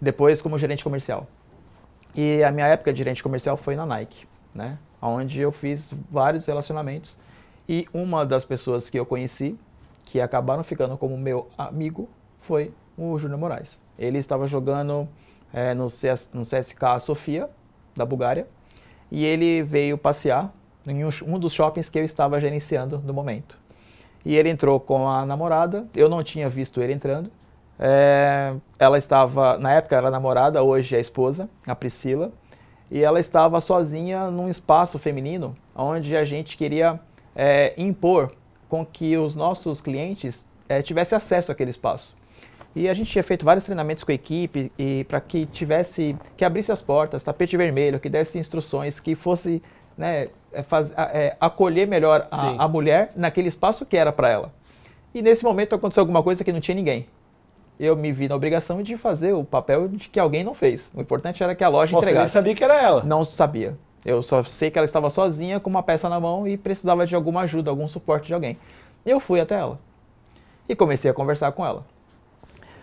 depois 0.00 0.42
como 0.42 0.58
gerente 0.58 0.82
comercial. 0.82 1.28
E 2.12 2.42
a 2.42 2.50
minha 2.50 2.66
época 2.66 2.92
de 2.92 2.98
gerente 2.98 3.22
comercial 3.22 3.56
foi 3.56 3.76
na 3.76 3.86
Nike, 3.86 4.26
né? 4.52 4.78
Onde 5.00 5.40
eu 5.40 5.52
fiz 5.52 5.94
vários 6.10 6.44
relacionamentos. 6.44 7.16
E 7.68 7.86
uma 7.94 8.26
das 8.26 8.44
pessoas 8.44 8.90
que 8.90 8.98
eu 8.98 9.06
conheci, 9.06 9.56
que 10.06 10.20
acabaram 10.20 10.64
ficando 10.64 10.96
como 10.98 11.16
meu 11.16 11.48
amigo, 11.56 12.08
foi 12.40 12.72
o 12.98 13.16
Júnior 13.16 13.38
Moraes. 13.38 13.80
Ele 13.96 14.18
estava 14.18 14.48
jogando 14.48 15.08
é, 15.52 15.72
no, 15.72 15.88
CS, 15.88 16.30
no 16.34 16.42
CSK 16.42 17.00
Sofia, 17.00 17.48
da 17.96 18.04
Bulgária, 18.04 18.46
e 19.10 19.24
ele 19.24 19.62
veio 19.62 19.96
passear 19.96 20.52
em 20.86 21.04
um, 21.04 21.38
dos 21.38 21.52
shoppings 21.52 21.90
que 21.90 21.98
eu 21.98 22.04
estava 22.04 22.40
gerenciando 22.40 22.98
no 23.04 23.12
momento. 23.12 23.58
E 24.24 24.34
ele 24.34 24.48
entrou 24.48 24.78
com 24.78 25.08
a 25.08 25.24
namorada, 25.24 25.86
eu 25.94 26.08
não 26.08 26.22
tinha 26.22 26.48
visto 26.48 26.80
ele 26.80 26.92
entrando. 26.92 27.30
É, 27.78 28.54
ela 28.78 28.98
estava, 28.98 29.58
na 29.58 29.72
época 29.72 29.96
era 29.96 30.10
namorada, 30.10 30.62
hoje 30.62 30.96
é 30.96 31.00
esposa, 31.00 31.48
a 31.66 31.74
Priscila, 31.74 32.32
e 32.90 33.02
ela 33.02 33.20
estava 33.20 33.60
sozinha 33.60 34.30
num 34.30 34.48
espaço 34.48 34.98
feminino, 34.98 35.56
onde 35.74 36.16
a 36.16 36.24
gente 36.24 36.56
queria 36.56 36.98
é, 37.34 37.74
impor 37.76 38.32
com 38.68 38.84
que 38.84 39.16
os 39.16 39.36
nossos 39.36 39.80
clientes 39.80 40.48
é, 40.68 40.82
tivessem 40.82 41.16
acesso 41.16 41.52
àquele 41.52 41.70
espaço. 41.70 42.14
E 42.76 42.90
a 42.90 42.92
gente 42.92 43.10
tinha 43.10 43.24
feito 43.24 43.42
vários 43.42 43.64
treinamentos 43.64 44.04
com 44.04 44.12
a 44.12 44.14
equipe 44.14 44.70
e 44.78 45.04
para 45.04 45.18
que 45.18 45.46
tivesse, 45.46 46.14
que 46.36 46.44
abrisse 46.44 46.70
as 46.70 46.82
portas, 46.82 47.24
tapete 47.24 47.56
vermelho, 47.56 47.98
que 47.98 48.10
desse 48.10 48.38
instruções, 48.38 49.00
que 49.00 49.14
fosse 49.14 49.62
né, 49.96 50.28
é, 50.52 50.62
faz, 50.62 50.92
é, 50.92 51.34
acolher 51.40 51.88
melhor 51.88 52.28
a, 52.30 52.64
a, 52.64 52.68
mulher 52.68 53.12
naquele 53.16 53.48
espaço 53.48 53.86
que 53.86 53.96
era 53.96 54.12
para 54.12 54.28
ela. 54.28 54.52
E 55.14 55.22
nesse 55.22 55.42
momento 55.42 55.74
aconteceu 55.74 56.02
alguma 56.02 56.22
coisa 56.22 56.44
que 56.44 56.52
não 56.52 56.60
tinha 56.60 56.74
ninguém. 56.74 57.06
Eu 57.80 57.96
me 57.96 58.12
vi 58.12 58.28
na 58.28 58.34
obrigação 58.34 58.82
de 58.82 58.94
fazer 58.98 59.32
o 59.32 59.42
papel 59.42 59.88
de 59.88 60.10
que 60.10 60.20
alguém 60.20 60.44
não 60.44 60.52
fez. 60.52 60.92
O 60.94 61.00
importante 61.00 61.42
era 61.42 61.54
que 61.54 61.64
a 61.64 61.70
loja 61.70 61.92
Você 61.92 62.10
entregasse. 62.10 62.32
Você 62.32 62.38
nem 62.38 62.42
sabia 62.42 62.54
que 62.54 62.62
era 62.64 62.78
ela? 62.78 63.02
Não 63.04 63.24
sabia. 63.24 63.78
Eu 64.04 64.22
só 64.22 64.42
sei 64.42 64.70
que 64.70 64.78
ela 64.78 64.84
estava 64.84 65.08
sozinha 65.08 65.58
com 65.58 65.70
uma 65.70 65.82
peça 65.82 66.10
na 66.10 66.20
mão 66.20 66.46
e 66.46 66.58
precisava 66.58 67.06
de 67.06 67.14
alguma 67.14 67.40
ajuda, 67.40 67.70
algum 67.70 67.88
suporte 67.88 68.26
de 68.26 68.34
alguém. 68.34 68.58
Eu 69.04 69.18
fui 69.18 69.40
até 69.40 69.54
ela 69.54 69.80
e 70.68 70.76
comecei 70.76 71.10
a 71.10 71.14
conversar 71.14 71.52
com 71.52 71.64
ela. 71.64 71.95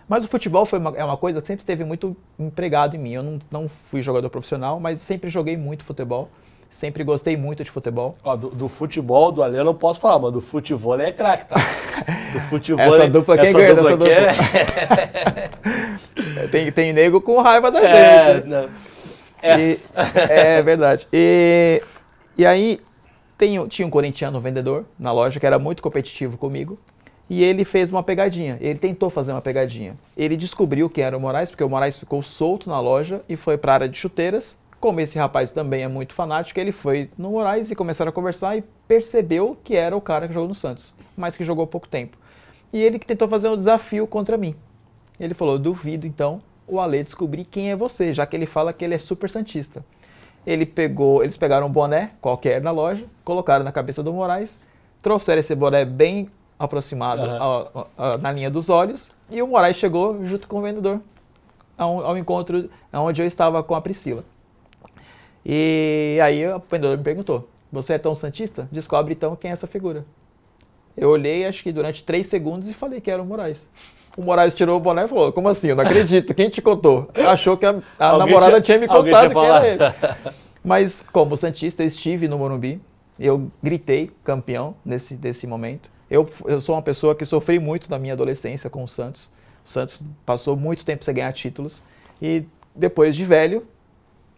Mas 0.07 0.25
o 0.25 0.27
futebol 0.27 0.65
foi 0.65 0.79
uma, 0.79 0.95
é 0.95 1.03
uma 1.03 1.17
coisa 1.17 1.41
que 1.41 1.47
sempre 1.47 1.61
esteve 1.61 1.83
muito 1.83 2.15
empregado 2.37 2.95
em 2.95 2.99
mim. 2.99 3.13
Eu 3.13 3.23
não, 3.23 3.39
não 3.49 3.67
fui 3.69 4.01
jogador 4.01 4.29
profissional, 4.29 4.79
mas 4.79 4.99
sempre 4.99 5.29
joguei 5.29 5.57
muito 5.57 5.83
futebol. 5.83 6.29
Sempre 6.69 7.03
gostei 7.03 7.37
muito 7.37 7.63
de 7.63 7.69
futebol. 7.69 8.15
Ó, 8.23 8.35
do, 8.35 8.49
do, 8.49 8.67
futebol, 8.67 9.31
do 9.31 9.43
Ale 9.43 9.57
eu 9.57 9.63
não 9.63 9.75
posso 9.75 9.99
falar, 9.99 10.17
mas 10.17 10.31
do 10.33 10.41
futebol 10.41 10.99
é 10.99 11.11
craque, 11.11 11.45
tá? 11.45 11.57
Do 12.33 12.39
futebol 12.49 12.95
essa 12.95 13.07
dupla 13.07 13.37
quem 13.37 13.53
ganha 13.53 13.75
dessa 13.75 13.95
dupla? 13.95 14.11
É... 16.41 16.47
tem, 16.51 16.71
tem 16.71 16.91
nego 16.91 17.21
com 17.21 17.39
raiva 17.39 17.69
da 17.69 17.79
é, 17.79 18.33
gente. 18.33 18.47
Não. 18.47 18.69
E, 19.43 19.77
é 20.29 20.63
verdade. 20.63 21.07
E, 21.13 21.83
e 22.35 22.43
aí 22.43 22.81
tem, 23.37 23.67
tinha 23.67 23.87
um 23.87 23.91
corintiano 23.91 24.41
vendedor 24.41 24.85
na 24.97 25.11
loja 25.11 25.39
que 25.39 25.45
era 25.45 25.59
muito 25.59 25.83
competitivo 25.83 26.37
comigo 26.39 26.79
e 27.29 27.43
ele 27.43 27.63
fez 27.63 27.91
uma 27.91 28.03
pegadinha. 28.03 28.57
Ele 28.61 28.77
tentou 28.77 29.09
fazer 29.09 29.31
uma 29.31 29.41
pegadinha. 29.41 29.95
Ele 30.15 30.35
descobriu 30.35 30.89
quem 30.89 31.03
era 31.03 31.17
o 31.17 31.19
Moraes, 31.19 31.49
porque 31.49 31.63
o 31.63 31.69
Moraes 31.69 31.97
ficou 31.97 32.21
solto 32.21 32.69
na 32.69 32.79
loja 32.79 33.21
e 33.27 33.35
foi 33.35 33.57
para 33.57 33.71
a 33.71 33.75
área 33.75 33.89
de 33.89 33.97
chuteiras. 33.97 34.57
Como 34.79 34.99
esse 34.99 35.17
rapaz 35.17 35.51
também 35.51 35.83
é 35.83 35.87
muito 35.87 36.13
fanático, 36.13 36.59
ele 36.59 36.73
foi 36.73 37.09
no 37.17 37.31
Moraes 37.31 37.71
e 37.71 37.75
começaram 37.75 38.09
a 38.09 38.13
conversar 38.13 38.57
e 38.57 38.63
percebeu 38.87 39.57
que 39.63 39.75
era 39.75 39.95
o 39.95 40.01
cara 40.01 40.27
que 40.27 40.33
jogou 40.33 40.49
no 40.49 40.55
Santos, 40.55 40.93
mas 41.15 41.37
que 41.37 41.43
jogou 41.43 41.65
pouco 41.65 41.87
tempo. 41.87 42.17
E 42.71 42.81
ele 42.81 42.99
que 42.99 43.07
tentou 43.07 43.27
fazer 43.27 43.47
um 43.47 43.55
desafio 43.55 44.05
contra 44.05 44.35
mim. 44.35 44.55
Ele 45.19 45.33
falou: 45.33 45.57
duvido 45.57 46.05
então 46.05 46.41
o 46.67 46.79
Ale 46.79 47.03
descobrir 47.03 47.45
quem 47.45 47.71
é 47.71 47.75
você, 47.75 48.13
já 48.13 48.25
que 48.25 48.35
ele 48.35 48.45
fala 48.45 48.73
que 48.73 48.83
ele 48.83 48.95
é 48.95 48.97
super 48.97 49.29
santista. 49.29 49.85
Ele 50.45 50.65
pegou, 50.65 51.23
eles 51.23 51.37
pegaram 51.37 51.67
um 51.67 51.71
boné 51.71 52.11
qualquer 52.19 52.61
na 52.61 52.71
loja, 52.71 53.05
colocaram 53.23 53.63
na 53.63 53.71
cabeça 53.71 54.03
do 54.03 54.11
Moraes, 54.11 54.59
trouxeram 55.01 55.39
esse 55.39 55.55
boné 55.55 55.85
bem 55.85 56.29
aproximado 56.63 57.23
uhum. 57.23 57.43
ao, 57.43 57.87
ao, 57.97 58.17
na 58.17 58.31
linha 58.31 58.49
dos 58.49 58.69
olhos, 58.69 59.09
e 59.29 59.41
o 59.41 59.47
Moraes 59.47 59.77
chegou 59.77 60.25
junto 60.25 60.47
com 60.47 60.59
o 60.59 60.61
vendedor 60.61 61.01
ao, 61.77 62.05
ao 62.05 62.17
encontro 62.17 62.69
onde 62.91 63.21
eu 63.21 63.27
estava 63.27 63.61
com 63.63 63.75
a 63.75 63.81
Priscila. 63.81 64.23
E 65.45 66.17
aí 66.21 66.47
o 66.47 66.61
vendedor 66.69 66.97
me 66.97 67.03
perguntou: 67.03 67.47
Você 67.71 67.93
é 67.93 67.97
tão 67.97 68.15
santista? 68.15 68.67
Descobre 68.71 69.13
então 69.13 69.35
quem 69.35 69.51
é 69.51 69.53
essa 69.53 69.67
figura. 69.67 70.05
Eu 70.95 71.09
olhei, 71.09 71.45
acho 71.45 71.63
que 71.63 71.71
durante 71.71 72.05
três 72.05 72.27
segundos, 72.27 72.69
e 72.69 72.73
falei 72.73 73.01
que 73.01 73.09
era 73.09 73.21
o 73.21 73.25
Moraes. 73.25 73.67
O 74.15 74.21
Moraes 74.21 74.53
tirou 74.53 74.77
o 74.77 74.79
boné 74.79 75.05
e 75.05 75.07
falou: 75.07 75.33
Como 75.33 75.49
assim? 75.49 75.69
Eu 75.69 75.75
não 75.75 75.83
acredito. 75.83 76.33
Quem 76.33 76.49
te 76.49 76.61
contou? 76.61 77.09
Achou 77.27 77.57
que 77.57 77.65
a, 77.65 77.81
a 77.97 78.17
namorada 78.17 78.61
tinha, 78.61 78.77
tinha 78.77 78.79
me 78.79 78.87
contado 78.87 79.31
que 79.31 79.37
era 79.37 79.67
ele. 79.67 79.79
Mas, 80.63 81.03
como 81.11 81.35
Santista, 81.35 81.83
eu 81.83 81.87
estive 81.87 82.27
no 82.27 82.37
Morumbi. 82.37 82.79
Eu 83.19 83.51
gritei 83.61 84.11
campeão 84.23 84.75
nesse, 84.85 85.15
nesse 85.15 85.45
momento. 85.45 85.91
Eu, 86.13 86.29
eu 86.45 86.61
sou 86.61 86.75
uma 86.75 86.81
pessoa 86.83 87.15
que 87.15 87.25
sofri 87.25 87.57
muito 87.57 87.89
na 87.89 87.97
minha 87.97 88.13
adolescência 88.13 88.69
com 88.69 88.83
o 88.83 88.87
Santos. 88.87 89.27
O 89.65 89.69
Santos 89.69 90.03
passou 90.23 90.55
muito 90.55 90.85
tempo 90.85 91.03
sem 91.03 91.11
ganhar 91.11 91.33
títulos. 91.33 91.81
E 92.21 92.45
depois 92.75 93.15
de 93.15 93.25
velho, 93.25 93.65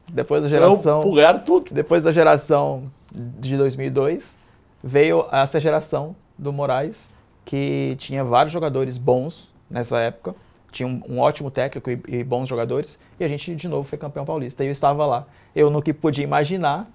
depois 0.09 0.41
da 0.41 0.47
geração. 0.47 0.99
Eu 0.99 1.03
tudo. 1.39 1.73
Depois 1.73 2.05
da 2.05 2.13
geração 2.13 2.89
de 3.11 3.57
2002, 3.57 4.38
veio 4.81 5.25
essa 5.29 5.59
geração 5.59 6.15
do 6.38 6.53
Moraes, 6.53 7.09
que 7.43 7.97
tinha 7.99 8.23
vários 8.23 8.53
jogadores 8.53 8.97
bons 8.97 9.49
nessa 9.69 9.99
época. 9.99 10.33
Tinha 10.71 10.88
um, 10.88 11.01
um 11.09 11.19
ótimo 11.19 11.51
técnico 11.51 11.91
e, 11.91 12.01
e, 12.07 12.23
bons 12.23 12.47
jogadores. 12.47 12.97
E 13.19 13.25
a 13.25 13.27
gente, 13.27 13.53
de 13.53 13.67
novo, 13.67 13.83
foi 13.83 13.97
campeão 13.97 14.23
paulista. 14.23 14.63
E 14.63 14.67
eu 14.67 14.71
estava 14.71 15.05
lá. 15.05 15.27
Eu 15.53 15.69
não 15.69 15.81
que 15.81 15.91
podia 15.91 16.23
imaginar 16.23 16.89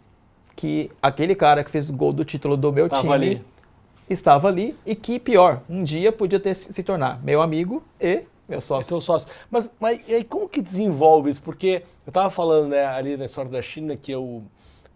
que 0.57 0.91
aquele 1.03 1.35
cara 1.35 1.63
que 1.63 1.71
fez 1.71 1.91
o 1.91 1.93
gol 1.95 2.15
do 2.15 2.25
título 2.25 2.57
do 2.57 2.73
meu 2.73 2.89
Tava 2.89 3.03
time 3.03 3.13
ali 3.13 3.45
estava 4.13 4.49
ali 4.49 4.77
e 4.85 4.95
que, 4.95 5.19
pior, 5.19 5.63
um 5.69 5.83
dia 5.83 6.13
podia 6.13 6.41
ter, 6.41 6.55
se 6.55 6.83
tornar 6.83 7.23
meu 7.23 7.41
amigo 7.41 7.83
e 8.01 8.25
meu 8.49 8.61
sócio. 8.61 8.89
Teu 8.89 9.01
sócio. 9.01 9.29
Mas, 9.51 9.71
mas 9.79 10.01
e 10.09 10.15
aí 10.15 10.25
como 10.25 10.49
que 10.49 10.61
desenvolve 10.61 11.31
isso? 11.31 11.43
Porque 11.43 11.85
eu 12.05 12.11
estava 12.11 12.29
falando 12.29 12.69
né, 12.69 12.85
ali 12.85 13.17
na 13.17 13.25
história 13.25 13.51
da 13.51 13.63
China 13.63 13.97
que 13.97 14.11
eu 14.11 14.43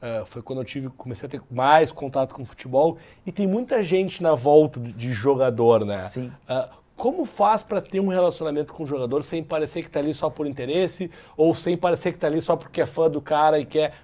uh, 0.05 0.27
foi 0.27 0.43
quando 0.43 0.59
eu 0.61 0.65
tive 0.65 0.89
comecei 0.91 1.27
a 1.27 1.31
ter 1.31 1.41
mais 1.51 1.93
contato 1.93 2.35
com 2.35 2.45
futebol 2.45 2.99
e 3.25 3.31
tem 3.31 3.47
muita 3.47 3.83
gente 3.83 4.23
na 4.23 4.35
volta 4.35 4.81
de 4.81 5.13
jogador, 5.13 5.85
né? 5.85 6.09
Sim. 6.09 6.33
Uh, 6.49 6.69
como 6.97 7.25
faz 7.25 7.63
para 7.63 7.81
ter 7.81 8.01
um 8.01 8.09
relacionamento 8.09 8.73
com 8.73 8.85
o 8.85 8.87
jogador 8.87 9.23
sem 9.23 9.43
parecer 9.43 9.83
que 9.83 9.89
está 9.89 10.01
ali 10.01 10.15
só 10.15 10.31
por 10.31 10.47
interesse 10.47 11.11
ou 11.37 11.55
sem 11.55 11.77
parecer 11.77 12.11
que 12.11 12.17
está 12.17 12.27
ali 12.27 12.41
só 12.41 12.57
porque 12.57 12.81
é 12.81 12.87
fã 12.87 13.11
do 13.11 13.21
cara 13.21 13.59
e 13.59 13.65
quer 13.65 13.95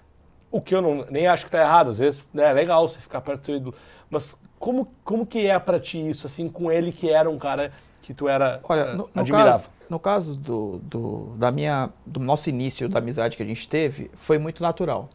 O 0.51 0.61
que 0.61 0.75
eu 0.75 0.83
não, 0.83 1.05
nem 1.11 1.27
acho 1.27 1.45
que 1.45 1.51
tá 1.51 1.61
errado, 1.61 1.91
às 1.91 1.99
vezes 1.99 2.29
né, 2.33 2.51
é 2.51 2.53
legal 2.53 2.87
você 2.87 3.01
ficar 3.01 3.21
perto 3.21 3.41
do 3.41 3.47
seu 3.47 3.57
ídolo. 3.57 3.75
Mas 4.09 4.37
como, 4.61 4.87
como 5.03 5.27
que 5.27 5.47
é 5.47 5.59
pra 5.59 5.81
ti 5.81 5.99
isso, 5.99 6.27
assim, 6.27 6.47
com 6.47 6.71
ele 6.71 6.93
que 6.93 7.09
era 7.09 7.29
um 7.31 7.39
cara 7.39 7.73
que 8.03 8.13
tu 8.13 8.29
era 8.29 8.61
Olha, 8.63 8.93
no, 8.93 9.09
no 9.13 9.23
admirava? 9.23 9.53
caso, 9.53 9.71
no 9.89 9.99
caso 9.99 10.35
do, 10.37 10.79
do, 10.83 11.35
da 11.39 11.51
minha, 11.51 11.89
do 12.05 12.21
nosso 12.21 12.51
início 12.51 12.87
da 12.87 12.99
amizade 12.99 13.39
que 13.39 13.43
a 13.43 13.47
gente 13.47 13.67
teve, 13.67 14.11
foi 14.15 14.39
muito 14.39 14.63
natural. 14.63 15.09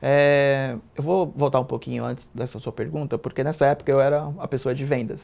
É, 0.00 0.76
eu 0.96 1.02
vou 1.02 1.26
voltar 1.26 1.58
um 1.58 1.64
pouquinho 1.64 2.04
antes 2.04 2.30
dessa 2.32 2.60
sua 2.60 2.70
pergunta, 2.70 3.18
porque 3.18 3.42
nessa 3.42 3.66
época 3.66 3.90
eu 3.90 4.00
era 4.00 4.32
a 4.38 4.46
pessoa 4.46 4.72
de 4.72 4.84
vendas. 4.84 5.22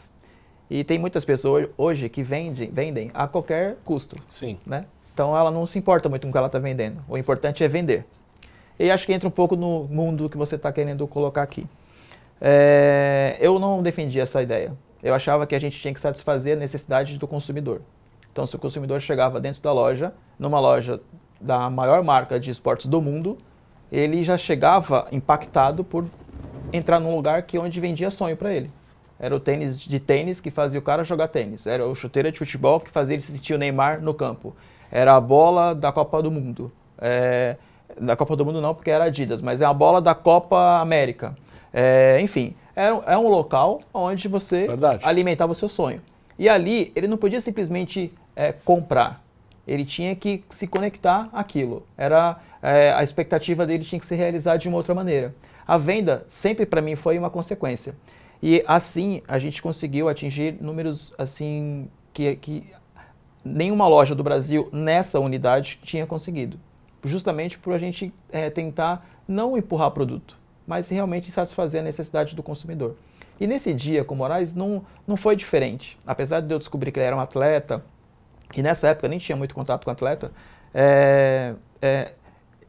E 0.68 0.82
tem 0.82 0.98
muitas 0.98 1.24
pessoas 1.24 1.68
hoje 1.78 2.08
que 2.08 2.24
vendem, 2.24 2.68
vendem 2.72 3.10
a 3.14 3.28
qualquer 3.28 3.76
custo. 3.84 4.16
Sim. 4.28 4.58
Né? 4.66 4.84
Então 5.12 5.36
ela 5.36 5.52
não 5.52 5.64
se 5.64 5.78
importa 5.78 6.08
muito 6.08 6.22
com 6.22 6.30
o 6.30 6.32
que 6.32 6.38
ela 6.38 6.48
está 6.48 6.58
vendendo. 6.58 7.04
O 7.08 7.16
importante 7.16 7.62
é 7.62 7.68
vender. 7.68 8.04
E 8.76 8.90
acho 8.90 9.06
que 9.06 9.12
entra 9.12 9.28
um 9.28 9.32
pouco 9.32 9.54
no 9.54 9.84
mundo 9.84 10.28
que 10.28 10.36
você 10.36 10.56
está 10.56 10.72
querendo 10.72 11.06
colocar 11.06 11.42
aqui. 11.42 11.64
É, 12.40 13.36
eu 13.40 13.58
não 13.58 13.82
defendia 13.82 14.22
essa 14.22 14.42
ideia. 14.42 14.72
Eu 15.02 15.14
achava 15.14 15.46
que 15.46 15.54
a 15.54 15.58
gente 15.58 15.78
tinha 15.80 15.92
que 15.92 16.00
satisfazer 16.00 16.56
a 16.56 16.60
necessidade 16.60 17.18
do 17.18 17.28
consumidor. 17.28 17.82
Então, 18.32 18.46
se 18.46 18.56
o 18.56 18.58
consumidor 18.58 19.00
chegava 19.00 19.40
dentro 19.40 19.62
da 19.62 19.72
loja, 19.72 20.12
numa 20.38 20.58
loja 20.58 21.00
da 21.40 21.68
maior 21.70 22.02
marca 22.02 22.40
de 22.40 22.50
esportes 22.50 22.86
do 22.86 23.00
mundo, 23.00 23.38
ele 23.92 24.22
já 24.22 24.36
chegava 24.36 25.06
impactado 25.12 25.84
por 25.84 26.06
entrar 26.72 26.98
num 26.98 27.14
lugar 27.14 27.42
que 27.42 27.58
onde 27.58 27.80
vendia 27.80 28.10
sonho 28.10 28.36
para 28.36 28.52
ele. 28.52 28.70
Era 29.18 29.36
o 29.36 29.40
tênis 29.40 29.78
de 29.78 30.00
tênis 30.00 30.40
que 30.40 30.50
fazia 30.50 30.80
o 30.80 30.82
cara 30.82 31.04
jogar 31.04 31.28
tênis. 31.28 31.66
Era 31.66 31.86
o 31.86 31.94
chuteira 31.94 32.32
de 32.32 32.38
futebol 32.38 32.80
que 32.80 32.90
fazia 32.90 33.14
ele 33.14 33.22
se 33.22 33.32
sentir 33.32 33.54
o 33.54 33.58
Neymar 33.58 34.00
no 34.00 34.12
campo. 34.12 34.54
Era 34.90 35.14
a 35.14 35.20
bola 35.20 35.74
da 35.74 35.92
Copa 35.92 36.22
do 36.22 36.30
Mundo. 36.30 36.72
É, 36.98 37.56
da 38.00 38.16
Copa 38.16 38.34
do 38.34 38.44
Mundo 38.44 38.60
não, 38.60 38.74
porque 38.74 38.90
era 38.90 39.04
Adidas, 39.04 39.40
mas 39.40 39.60
é 39.60 39.64
a 39.64 39.72
bola 39.72 40.00
da 40.00 40.14
Copa 40.14 40.80
América. 40.80 41.36
É, 41.76 42.20
enfim, 42.20 42.54
é, 42.76 42.86
é, 42.86 43.18
um 43.18 43.28
local 43.28 43.80
onde 43.92 44.28
você 44.28 44.68
Verdade. 44.68 45.04
alimentava 45.04 45.50
o 45.50 45.54
seu 45.56 45.68
sonho. 45.68 46.00
E 46.38 46.48
ali, 46.48 46.92
ele 46.94 47.08
não 47.08 47.16
podia 47.16 47.40
simplesmente 47.40 48.12
é, 48.36 48.52
comprar. 48.52 49.24
Ele 49.66 49.84
tinha 49.84 50.14
que 50.14 50.44
se 50.48 50.68
conectar 50.68 51.28
àquilo. 51.32 51.84
Era 51.98 52.38
é, 52.62 52.92
a 52.92 53.02
expectativa 53.02 53.66
dele 53.66 53.84
tinha 53.84 53.98
que 53.98 54.06
se 54.06 54.14
realizar 54.14 54.56
de 54.56 54.68
uma 54.68 54.76
outra 54.76 54.94
maneira. 54.94 55.34
A 55.66 55.76
venda 55.76 56.24
sempre 56.28 56.64
para 56.64 56.80
mim 56.80 56.94
foi 56.94 57.18
uma 57.18 57.30
consequência. 57.30 57.96
E 58.40 58.62
assim 58.66 59.22
a 59.26 59.38
gente 59.38 59.60
conseguiu 59.60 60.08
atingir 60.08 60.56
números 60.60 61.12
assim 61.18 61.88
que, 62.12 62.36
que 62.36 62.72
nenhuma 63.44 63.88
loja 63.88 64.14
do 64.14 64.22
Brasil 64.22 64.68
nessa 64.72 65.18
unidade 65.18 65.80
tinha 65.82 66.06
conseguido. 66.06 66.58
Justamente 67.02 67.58
por 67.58 67.72
a 67.72 67.78
gente 67.78 68.12
é, 68.30 68.48
tentar 68.48 69.06
não 69.26 69.56
empurrar 69.56 69.90
produto, 69.90 70.38
mas 70.66 70.88
realmente 70.88 71.30
satisfazer 71.30 71.80
a 71.80 71.84
necessidade 71.84 72.34
do 72.34 72.42
consumidor. 72.42 72.96
E 73.38 73.46
nesse 73.46 73.74
dia 73.74 74.04
com 74.04 74.14
o 74.14 74.18
Moraes 74.18 74.54
não, 74.54 74.84
não 75.06 75.16
foi 75.16 75.36
diferente. 75.36 75.98
Apesar 76.06 76.40
de 76.40 76.52
eu 76.52 76.58
descobrir 76.58 76.92
que 76.92 76.98
ele 76.98 77.06
era 77.06 77.16
um 77.16 77.20
atleta, 77.20 77.84
e 78.56 78.62
nessa 78.62 78.88
época 78.88 79.06
eu 79.06 79.10
nem 79.10 79.18
tinha 79.18 79.36
muito 79.36 79.54
contato 79.54 79.84
com 79.84 79.90
atleta, 79.90 80.30
é, 80.72 81.54
é, 81.82 82.12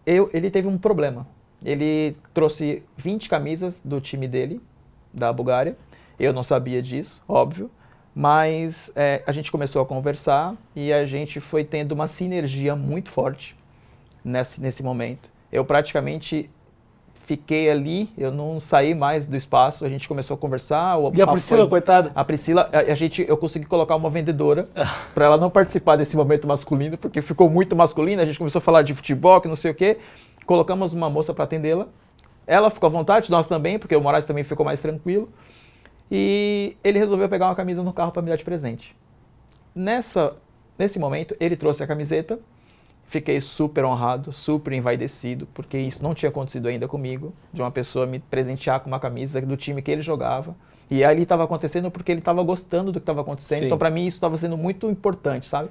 eu, 0.05 0.29
ele 0.33 0.49
teve 0.49 0.67
um 0.67 0.77
problema. 0.77 1.27
Ele 1.63 2.15
trouxe 2.33 2.83
20 2.97 3.29
camisas 3.29 3.81
do 3.83 4.01
time 4.01 4.27
dele, 4.27 4.61
da 5.13 5.31
Bulgária. 5.31 5.77
Eu 6.19 6.33
não 6.33 6.43
sabia 6.43 6.81
disso, 6.81 7.21
óbvio. 7.27 7.69
Mas 8.13 8.91
é, 8.95 9.23
a 9.27 9.31
gente 9.31 9.51
começou 9.51 9.81
a 9.81 9.85
conversar 9.85 10.55
e 10.75 10.93
a 10.93 11.05
gente 11.05 11.39
foi 11.39 11.65
tendo 11.65 11.91
uma 11.91 12.07
sinergia 12.07 12.75
muito 12.75 13.09
forte 13.09 13.55
nesse, 14.23 14.61
nesse 14.61 14.81
momento. 14.81 15.29
Eu 15.51 15.65
praticamente 15.65 16.49
fiquei 17.25 17.69
ali, 17.69 18.09
eu 18.17 18.31
não 18.31 18.59
saí 18.59 18.93
mais 18.93 19.25
do 19.27 19.35
espaço, 19.35 19.83
a 19.83 19.89
gente 19.89 20.07
começou 20.07 20.35
a 20.35 20.37
conversar. 20.37 20.97
E 21.13 21.21
a 21.21 21.27
Priscila, 21.27 21.61
foi, 21.61 21.69
coitada? 21.69 22.11
A 22.13 22.23
Priscila, 22.23 22.69
a, 22.71 22.79
a, 22.91 22.95
gente, 22.95 23.25
eu 23.27 23.35
consegui 23.35 23.65
colocar 23.65 23.95
uma 23.95 24.09
vendedora 24.09 24.69
para 25.13 25.25
ela 25.25 25.37
não 25.37 25.49
participar 25.49 25.95
desse 25.95 26.15
momento 26.15 26.47
masculino, 26.47 26.97
porque 26.97 27.21
ficou 27.21 27.49
muito 27.49 27.75
masculino, 27.75 28.21
a 28.21 28.25
gente 28.25 28.37
começou 28.37 28.59
a 28.59 28.61
falar 28.61 28.83
de 28.83 28.93
futebol, 28.93 29.41
que 29.41 29.47
não 29.47 29.55
sei 29.55 29.71
o 29.71 29.75
quê. 29.75 29.97
Colocamos 30.45 30.93
uma 30.93 31.09
moça 31.09 31.33
para 31.33 31.43
atendê-la. 31.43 31.87
Ela 32.45 32.69
ficou 32.69 32.87
à 32.87 32.91
vontade, 32.91 33.31
nós 33.31 33.47
também, 33.47 33.79
porque 33.79 33.95
o 33.95 34.01
Moraes 34.01 34.25
também 34.25 34.43
ficou 34.43 34.65
mais 34.65 34.79
tranquilo. 34.81 35.27
E 36.11 36.77
ele 36.83 36.99
resolveu 36.99 37.27
pegar 37.27 37.47
uma 37.47 37.55
camisa 37.55 37.81
no 37.81 37.91
carro 37.91 38.11
para 38.11 38.21
me 38.21 38.29
dar 38.29 38.35
de 38.35 38.45
presente. 38.45 38.95
Nessa, 39.73 40.35
nesse 40.77 40.99
momento, 40.99 41.35
ele 41.39 41.55
trouxe 41.57 41.83
a 41.83 41.87
camiseta, 41.87 42.39
Fiquei 43.07 43.39
super 43.39 43.85
honrado, 43.85 44.33
super 44.33 44.73
envaidecido, 44.73 45.47
porque 45.53 45.77
isso 45.77 46.03
não 46.03 46.13
tinha 46.13 46.29
acontecido 46.29 46.67
ainda 46.67 46.87
comigo, 46.87 47.33
de 47.53 47.61
uma 47.61 47.71
pessoa 47.71 48.05
me 48.05 48.19
presentear 48.19 48.79
com 48.79 48.87
uma 48.87 48.99
camisa 48.99 49.39
do 49.41 49.55
time 49.55 49.81
que 49.81 49.91
ele 49.91 50.01
jogava. 50.01 50.55
E 50.89 51.03
ali 51.03 51.23
estava 51.23 51.43
acontecendo 51.43 51.89
porque 51.89 52.11
ele 52.11 52.19
estava 52.19 52.43
gostando 52.43 52.91
do 52.91 52.99
que 52.99 53.03
estava 53.03 53.21
acontecendo. 53.21 53.59
Sim. 53.59 53.65
Então, 53.65 53.77
para 53.77 53.89
mim, 53.89 54.05
isso 54.05 54.17
estava 54.17 54.37
sendo 54.37 54.57
muito 54.57 54.89
importante, 54.89 55.47
sabe? 55.47 55.69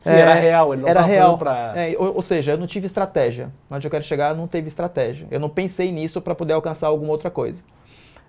Sim, 0.00 0.12
é, 0.12 0.20
era 0.20 0.34
real, 0.34 0.72
ele 0.72 0.82
não 0.82 0.88
era 0.88 1.02
real. 1.02 1.36
Pra... 1.36 1.72
É, 1.76 1.96
ou, 1.98 2.16
ou, 2.16 2.22
seja, 2.22 2.52
eu 2.52 2.58
não 2.58 2.66
tive 2.66 2.86
estratégia. 2.86 3.50
Onde 3.70 3.86
eu 3.86 3.90
quero 3.90 4.04
chegar, 4.04 4.34
não 4.34 4.46
teve 4.46 4.68
estratégia. 4.68 5.26
Eu 5.30 5.40
não 5.40 5.48
pensei 5.48 5.90
nisso 5.90 6.20
para 6.20 6.34
poder 6.34 6.52
alcançar 6.52 6.86
alguma 6.86 7.10
outra 7.10 7.30
coisa. 7.30 7.62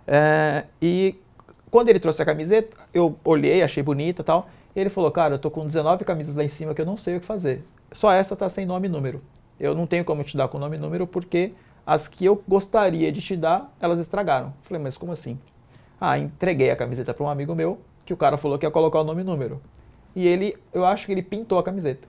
É, 0.08 0.64
e 0.82 1.16
quando 1.70 1.90
ele 1.90 2.00
trouxe 2.00 2.22
a 2.22 2.26
camiseta, 2.26 2.76
eu 2.94 3.16
olhei, 3.24 3.62
achei 3.62 3.84
bonita 3.84 4.22
e 4.22 4.26
tal. 4.26 4.50
E 4.76 4.80
ele 4.80 4.90
falou, 4.90 5.12
cara, 5.12 5.36
eu 5.36 5.40
tô 5.40 5.52
com 5.52 5.66
19 5.66 6.04
camisas 6.04 6.36
lá 6.36 6.44
em 6.44 6.48
cima 6.48 6.74
que 6.74 6.82
eu 6.82 6.86
não 6.86 6.98
sei 6.98 7.18
o 7.18 7.20
que 7.20 7.26
fazer. 7.26 7.64
Só 7.92 8.12
essa 8.12 8.34
está 8.34 8.50
sem 8.50 8.66
nome 8.66 8.88
e 8.88 8.92
número. 8.92 9.22
Eu 9.60 9.76
não 9.76 9.88
tenho 9.88 10.06
como 10.06 10.24
te 10.24 10.38
dar 10.38 10.48
com 10.48 10.58
nome 10.58 10.78
e 10.78 10.80
número 10.80 11.06
porque 11.06 11.54
as 11.86 12.08
que 12.08 12.26
eu 12.26 12.42
gostaria 12.48 13.12
de 13.12 13.22
te 13.22 13.36
dar, 13.36 13.74
elas 13.80 14.00
estragaram. 14.00 14.54
Falei, 14.64 14.82
mas 14.82 14.96
como 14.96 15.12
assim? 15.12 15.40
Ah, 16.00 16.18
entreguei 16.18 16.70
a 16.70 16.76
camiseta 16.76 17.14
para 17.14 17.24
um 17.24 17.30
amigo 17.30 17.54
meu, 17.56 17.80
que 18.06 18.14
o 18.14 18.18
cara 18.18 18.38
falou 18.38 18.58
que 18.58 18.66
ia 18.66 18.72
colocar 18.72 19.02
o 19.02 19.04
nome 19.04 19.22
e 19.22 19.26
número. 19.26 19.62
E 20.16 20.28
ele, 20.28 20.56
eu 20.74 20.86
acho 20.86 21.06
que 21.06 21.12
ele 21.12 21.22
pintou 21.22 21.58
a 21.58 21.64
camiseta. 21.64 22.08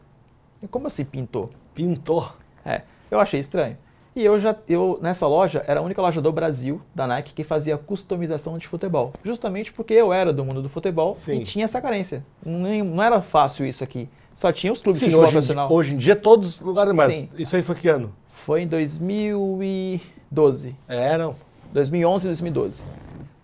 E 0.62 0.68
como 0.68 0.86
assim 0.86 1.04
pintou? 1.04 1.50
Pintou? 1.74 2.30
É, 2.64 2.82
eu 3.10 3.18
achei 3.18 3.40
estranho. 3.40 3.76
E 4.14 4.24
eu 4.24 4.40
já, 4.40 4.56
eu 4.68 4.98
nessa 5.00 5.26
loja 5.26 5.64
era 5.66 5.80
a 5.80 5.82
única 5.82 6.02
loja 6.02 6.20
do 6.20 6.32
Brasil 6.32 6.82
da 6.94 7.06
Nike 7.06 7.32
que 7.32 7.44
fazia 7.44 7.78
customização 7.78 8.58
de 8.58 8.66
futebol, 8.66 9.12
justamente 9.22 9.72
porque 9.72 9.94
eu 9.94 10.12
era 10.12 10.32
do 10.32 10.44
mundo 10.44 10.60
do 10.60 10.68
futebol 10.68 11.14
Sim. 11.14 11.40
e 11.40 11.44
tinha 11.44 11.64
essa 11.64 11.80
carência. 11.80 12.24
Não, 12.44 12.84
não 12.84 13.02
era 13.02 13.20
fácil 13.20 13.64
isso 13.64 13.84
aqui. 13.84 14.08
Só 14.34 14.52
tinha 14.52 14.72
os 14.72 14.80
clubes 14.80 14.98
Sim, 14.98 15.06
de 15.06 15.12
futebol 15.12 15.26
hoje, 15.26 15.32
profissional. 15.32 15.72
Hoje 15.72 15.94
em 15.94 15.98
dia, 15.98 16.16
todos 16.16 16.54
os 16.54 16.60
lugares 16.60 16.92
mais. 16.92 17.14
Sim. 17.14 17.28
Isso 17.38 17.54
aí 17.54 17.62
foi 17.62 17.76
que 17.76 17.88
ano? 17.88 18.12
Foi 18.28 18.62
em 18.62 18.66
2012. 18.66 20.74
É, 20.88 21.16
não. 21.16 21.36
2011 21.72 22.24
e 22.24 22.28
2012. 22.28 22.82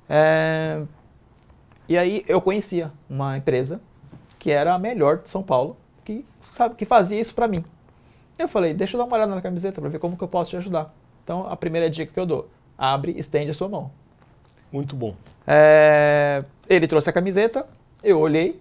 É... 0.08 0.82
E 1.88 1.96
aí 1.96 2.24
eu 2.26 2.40
conhecia 2.40 2.90
uma 3.08 3.38
empresa 3.38 3.80
que 4.38 4.50
era 4.50 4.74
a 4.74 4.78
melhor 4.78 5.18
de 5.18 5.28
São 5.28 5.42
Paulo, 5.42 5.76
que, 6.04 6.24
sabe, 6.54 6.74
que 6.74 6.84
fazia 6.84 7.20
isso 7.20 7.34
para 7.34 7.46
mim. 7.46 7.64
Eu 8.38 8.48
falei, 8.48 8.74
deixa 8.74 8.96
eu 8.96 8.98
dar 8.98 9.04
uma 9.04 9.16
olhada 9.16 9.34
na 9.34 9.40
camiseta 9.40 9.80
para 9.80 9.90
ver 9.90 9.98
como 9.98 10.16
que 10.16 10.22
eu 10.24 10.28
posso 10.28 10.50
te 10.50 10.56
ajudar. 10.56 10.94
Então, 11.24 11.48
a 11.48 11.56
primeira 11.56 11.88
dica 11.88 12.12
que 12.12 12.20
eu 12.20 12.26
dou, 12.26 12.48
abre, 12.76 13.12
estende 13.18 13.50
a 13.50 13.54
sua 13.54 13.68
mão. 13.68 13.90
Muito 14.70 14.94
bom. 14.94 15.14
É... 15.46 16.44
Ele 16.68 16.86
trouxe 16.86 17.08
a 17.08 17.12
camiseta, 17.12 17.66
eu 18.02 18.18
olhei, 18.20 18.60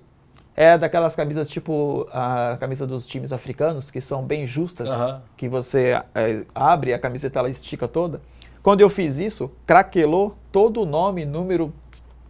é 0.55 0.77
daquelas 0.77 1.15
camisas 1.15 1.49
tipo 1.49 2.07
a 2.11 2.55
camisa 2.59 2.87
dos 2.87 3.05
times 3.05 3.33
africanos, 3.33 3.91
que 3.91 3.99
são 3.99 4.23
bem 4.23 4.47
justas, 4.47 4.89
uhum. 4.89 5.19
que 5.35 5.49
você 5.49 6.01
é, 6.13 6.45
abre 6.53 6.93
a 6.93 6.99
camiseta 6.99 7.39
ela 7.39 7.49
estica 7.49 7.87
toda. 7.87 8.21
Quando 8.63 8.81
eu 8.81 8.89
fiz 8.89 9.17
isso, 9.17 9.51
craquelou 9.65 10.35
todo 10.51 10.81
o 10.81 10.85
nome, 10.85 11.25
número, 11.25 11.73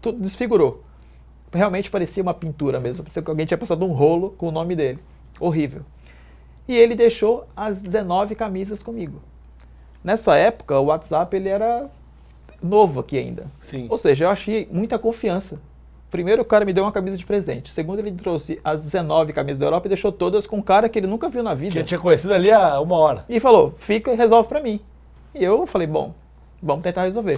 tudo 0.01 0.19
desfigurou. 0.19 0.83
Realmente 1.53 1.89
parecia 1.89 2.21
uma 2.21 2.33
pintura 2.33 2.79
mesmo, 2.79 3.03
parecia 3.03 3.21
que 3.21 3.29
alguém 3.29 3.45
tinha 3.45 3.57
passado 3.57 3.85
um 3.85 3.93
rolo 3.93 4.31
com 4.31 4.47
o 4.47 4.51
nome 4.51 4.75
dele. 4.75 4.99
Horrível. 5.39 5.83
E 6.67 6.75
ele 6.75 6.95
deixou 6.95 7.47
as 7.55 7.81
19 7.81 8.35
camisas 8.35 8.81
comigo. 8.81 9.21
Nessa 10.03 10.35
época, 10.35 10.79
o 10.79 10.85
WhatsApp 10.85 11.35
ele 11.35 11.49
era 11.49 11.89
novo 12.61 12.99
aqui 12.99 13.17
ainda. 13.17 13.45
Sim. 13.59 13.87
Ou 13.89 13.97
seja, 13.97 14.25
eu 14.25 14.29
achei 14.29 14.67
muita 14.71 14.97
confiança 14.97 15.59
Primeiro, 16.15 16.43
o 16.43 16.45
cara 16.45 16.63
me 16.63 16.71
deu 16.71 16.85
uma 16.85 16.93
camisa 16.93 17.17
de 17.17 17.25
presente. 17.25 17.73
Segundo, 17.73 17.99
ele 17.99 18.09
trouxe 18.13 18.57
as 18.63 18.83
19 18.83 19.33
camisas 19.33 19.59
da 19.59 19.65
Europa 19.65 19.87
e 19.87 19.89
deixou 19.89 20.13
todas 20.13 20.47
com 20.47 20.55
um 20.55 20.61
cara 20.61 20.87
que 20.87 20.97
ele 20.97 21.07
nunca 21.07 21.27
viu 21.27 21.43
na 21.43 21.53
vida. 21.53 21.73
Que 21.73 21.83
tinha 21.83 21.99
conhecido 21.99 22.33
ali 22.33 22.49
há 22.49 22.79
uma 22.79 22.95
hora. 22.95 23.25
E 23.27 23.37
falou: 23.37 23.73
fica 23.79 24.13
e 24.13 24.15
resolve 24.15 24.47
para 24.47 24.61
mim. 24.61 24.79
E 25.33 25.43
eu 25.43 25.67
falei: 25.67 25.85
bom, 25.85 26.13
vamos 26.63 26.83
tentar 26.83 27.03
resolver. 27.03 27.37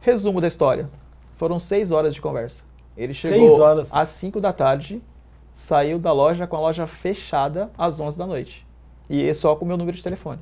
Resumo 0.00 0.40
da 0.40 0.46
história: 0.46 0.88
foram 1.36 1.58
seis 1.58 1.90
horas 1.90 2.14
de 2.14 2.20
conversa. 2.20 2.62
Ele 2.96 3.12
chegou 3.12 3.64
às 3.90 4.10
5 4.10 4.40
da 4.40 4.52
tarde, 4.52 5.02
saiu 5.52 5.98
da 5.98 6.12
loja 6.12 6.46
com 6.46 6.56
a 6.56 6.60
loja 6.60 6.86
fechada 6.86 7.70
às 7.76 8.00
11 8.00 8.18
da 8.18 8.26
noite. 8.26 8.66
E 9.08 9.32
só 9.34 9.54
com 9.54 9.64
o 9.64 9.68
meu 9.68 9.76
número 9.76 9.96
de 9.96 10.02
telefone. 10.02 10.40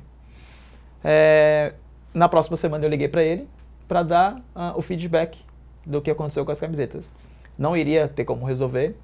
É, 1.03 1.73
na 2.13 2.29
próxima 2.29 2.57
semana 2.57 2.85
eu 2.85 2.89
liguei 2.89 3.07
para 3.07 3.23
ele 3.23 3.47
para 3.87 4.03
dar 4.03 4.35
uh, 4.35 4.77
o 4.77 4.81
feedback 4.81 5.39
do 5.85 6.01
que 6.01 6.11
aconteceu 6.11 6.45
com 6.45 6.51
as 6.51 6.59
camisetas 6.59 7.11
não 7.61 7.77
iria 7.77 8.07
ter 8.07 8.25
como 8.25 8.45
resolver, 8.45 8.95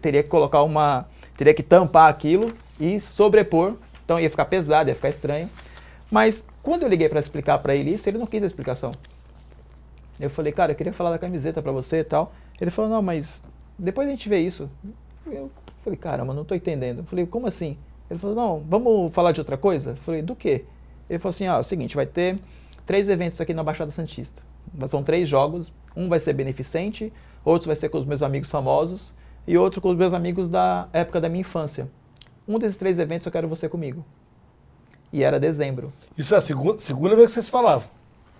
teria 0.00 0.24
que 0.24 0.28
colocar 0.28 0.62
uma, 0.64 1.06
teria 1.36 1.54
que 1.54 1.62
tampar 1.62 2.10
aquilo 2.10 2.52
e 2.80 2.98
sobrepor, 2.98 3.76
então 4.04 4.18
ia 4.18 4.28
ficar 4.28 4.46
pesado, 4.46 4.90
ia 4.90 4.94
ficar 4.94 5.08
estranho. 5.08 5.48
Mas 6.10 6.46
quando 6.62 6.82
eu 6.82 6.88
liguei 6.88 7.08
para 7.08 7.20
explicar 7.20 7.58
para 7.58 7.76
ele 7.76 7.94
isso, 7.94 8.08
ele 8.08 8.18
não 8.18 8.26
quis 8.26 8.42
a 8.42 8.46
explicação. 8.46 8.90
Eu 10.18 10.28
falei, 10.28 10.52
cara, 10.52 10.72
eu 10.72 10.76
queria 10.76 10.92
falar 10.92 11.10
da 11.10 11.18
camiseta 11.18 11.62
para 11.62 11.70
você 11.70 12.00
e 12.00 12.04
tal. 12.04 12.32
Ele 12.60 12.70
falou, 12.70 12.90
não, 12.90 13.02
mas 13.02 13.44
depois 13.78 14.08
a 14.08 14.10
gente 14.10 14.28
vê 14.28 14.40
isso. 14.40 14.68
Eu 15.26 15.50
falei, 15.84 15.98
caramba, 15.98 16.34
não 16.34 16.44
tô 16.44 16.54
entendendo. 16.54 16.98
Eu 16.98 17.04
falei, 17.04 17.26
como 17.26 17.46
assim? 17.46 17.76
Ele 18.10 18.18
falou, 18.18 18.36
não, 18.36 18.60
vamos 18.68 19.12
falar 19.12 19.32
de 19.32 19.40
outra 19.40 19.56
coisa? 19.56 19.90
Eu 19.90 19.96
falei, 19.96 20.22
do 20.22 20.36
quê? 20.36 20.64
Ele 21.08 21.18
falou 21.18 21.30
assim, 21.30 21.46
ah, 21.46 21.56
é 21.56 21.60
o 21.60 21.64
seguinte, 21.64 21.96
vai 21.96 22.06
ter 22.06 22.38
três 22.84 23.08
eventos 23.08 23.40
aqui 23.40 23.54
na 23.54 23.62
Baixada 23.62 23.90
Santista. 23.90 24.42
São 24.88 25.02
três 25.02 25.28
jogos, 25.28 25.72
um 25.96 26.08
vai 26.08 26.20
ser 26.20 26.32
beneficente, 26.32 27.12
outro 27.44 27.66
vai 27.66 27.76
ser 27.76 27.88
com 27.88 27.98
os 27.98 28.04
meus 28.04 28.22
amigos 28.22 28.50
famosos 28.50 29.12
e 29.46 29.56
outro 29.58 29.80
com 29.80 29.90
os 29.90 29.96
meus 29.96 30.14
amigos 30.14 30.48
da 30.48 30.88
época 30.92 31.20
da 31.20 31.28
minha 31.28 31.40
infância. 31.40 31.88
Um 32.46 32.58
desses 32.58 32.78
três 32.78 32.98
eventos 32.98 33.26
eu 33.26 33.32
quero 33.32 33.48
você 33.48 33.68
comigo. 33.68 34.04
E 35.12 35.22
era 35.22 35.38
dezembro. 35.38 35.92
Isso 36.16 36.34
é 36.34 36.38
a 36.38 36.40
segunda, 36.40 36.78
segunda 36.78 37.14
vez 37.14 37.28
que 37.28 37.34
vocês 37.34 37.48
falavam? 37.48 37.88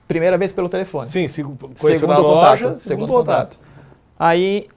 Primeira 0.08 0.38
vez 0.38 0.52
pelo 0.52 0.68
telefone. 0.68 1.08
Sim, 1.08 1.26
conheceu 1.78 2.08
na 2.08 2.18
loja, 2.18 2.66
contato, 2.66 2.80
segundo 2.80 3.12
contato. 3.12 3.60
Aí, 4.18 4.68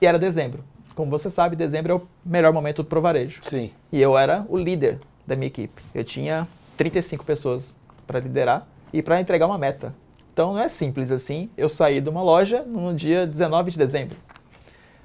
e 0.00 0.06
era 0.06 0.18
dezembro. 0.18 0.64
Como 0.94 1.10
você 1.10 1.28
sabe, 1.28 1.56
dezembro 1.56 1.92
é 1.92 1.96
o 1.96 2.02
melhor 2.24 2.52
momento 2.52 2.84
pro 2.84 3.00
varejo. 3.00 3.40
Sim. 3.42 3.70
E 3.90 4.00
eu 4.00 4.16
era 4.16 4.46
o 4.48 4.56
líder 4.56 4.98
da 5.26 5.34
minha 5.34 5.48
equipe. 5.48 5.82
Eu 5.94 6.04
tinha 6.04 6.46
35 6.76 7.24
pessoas 7.24 7.76
para 8.06 8.20
liderar 8.20 8.66
e 8.92 9.02
para 9.02 9.20
entregar 9.20 9.46
uma 9.46 9.58
meta. 9.58 9.94
Então 10.32 10.54
não 10.54 10.60
é 10.60 10.68
simples 10.68 11.10
assim. 11.10 11.50
Eu 11.56 11.68
saí 11.68 12.00
de 12.00 12.08
uma 12.08 12.22
loja 12.22 12.62
no 12.62 12.94
dia 12.94 13.26
19 13.26 13.72
de 13.72 13.78
dezembro. 13.78 14.16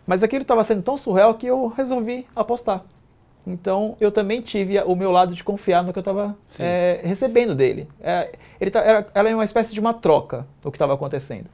Mas 0.05 0.23
aquilo 0.23 0.41
estava 0.41 0.63
sendo 0.63 0.81
tão 0.81 0.97
surreal 0.97 1.35
que 1.35 1.47
eu 1.47 1.67
resolvi 1.67 2.25
apostar. 2.35 2.83
Então 3.45 3.95
eu 3.99 4.11
também 4.11 4.41
tive 4.41 4.79
o 4.81 4.95
meu 4.95 5.11
lado 5.11 5.33
de 5.33 5.43
confiar 5.43 5.83
no 5.83 5.91
que 5.93 5.99
eu 5.99 6.01
estava 6.01 6.35
é, 6.59 7.01
recebendo 7.03 7.55
dele. 7.55 7.87
É, 8.01 8.31
ele 8.59 8.69
tá, 8.71 8.79
era, 8.81 9.07
era 9.13 9.35
uma 9.35 9.45
espécie 9.45 9.73
de 9.73 9.79
uma 9.79 9.93
troca 9.93 10.45
o 10.63 10.71
que 10.71 10.77
estava 10.77 10.93
acontecendo. 10.93 11.49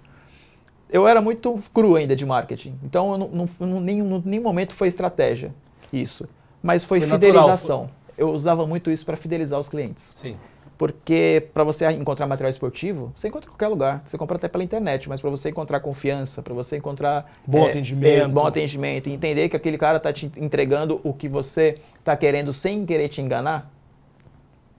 Eu 0.96 1.06
era 1.06 1.20
muito 1.20 1.62
cru 1.74 1.98
ainda 1.98 2.16
de 2.16 2.26
marketing, 2.26 2.74
então 2.82 3.12
eu 3.12 3.18
não, 3.18 3.50
não, 3.60 3.82
nenhum, 3.82 4.22
nenhum 4.24 4.44
momento 4.44 4.74
foi 4.74 4.88
estratégia 4.88 5.54
isso, 5.92 6.26
mas 6.64 6.86
foi, 6.86 7.02
foi 7.02 7.10
fidelização. 7.10 7.82
Natural. 7.82 7.90
Eu 8.18 8.30
usava 8.30 8.66
muito 8.66 8.90
isso 8.90 9.06
para 9.06 9.18
fidelizar 9.18 9.60
os 9.60 9.68
clientes. 9.68 10.02
Sim. 10.12 10.38
Porque 10.78 11.50
para 11.54 11.66
você 11.66 11.86
encontrar 11.92 12.28
material 12.28 12.50
esportivo, 12.50 13.12
você 13.14 13.28
encontra 13.28 13.46
em 13.46 13.52
qualquer 13.52 13.68
lugar. 13.68 14.04
Você 14.06 14.18
compra 14.18 14.38
até 14.38 14.48
pela 14.48 14.64
internet, 14.64 15.10
mas 15.10 15.20
para 15.20 15.30
você 15.30 15.50
encontrar 15.50 15.82
confiança, 15.82 16.42
para 16.42 16.54
você 16.54 16.78
encontrar 16.78 17.30
bom 17.46 17.66
é, 17.66 17.72
atendimento, 17.72 18.24
é, 18.24 18.28
bom 18.30 18.48
atendimento, 18.48 19.10
entender 19.10 19.50
que 19.50 19.58
aquele 19.58 19.78
cara 19.78 19.98
está 19.98 20.14
te 20.14 20.32
entregando 20.38 21.02
o 21.04 21.12
que 21.12 21.28
você 21.28 21.78
está 22.00 22.16
querendo 22.16 22.54
sem 22.54 22.86
querer 22.86 23.10
te 23.10 23.20
enganar, 23.20 23.70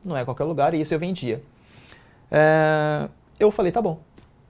não 0.03 0.17
é 0.17 0.25
qualquer 0.25 0.45
lugar. 0.45 0.73
E 0.73 0.81
isso 0.81 0.95
eu 0.95 0.99
vendia. 0.99 1.43
É, 2.31 3.07
eu 3.39 3.51
falei, 3.51 3.71
tá 3.71 3.83
bom. 3.83 4.01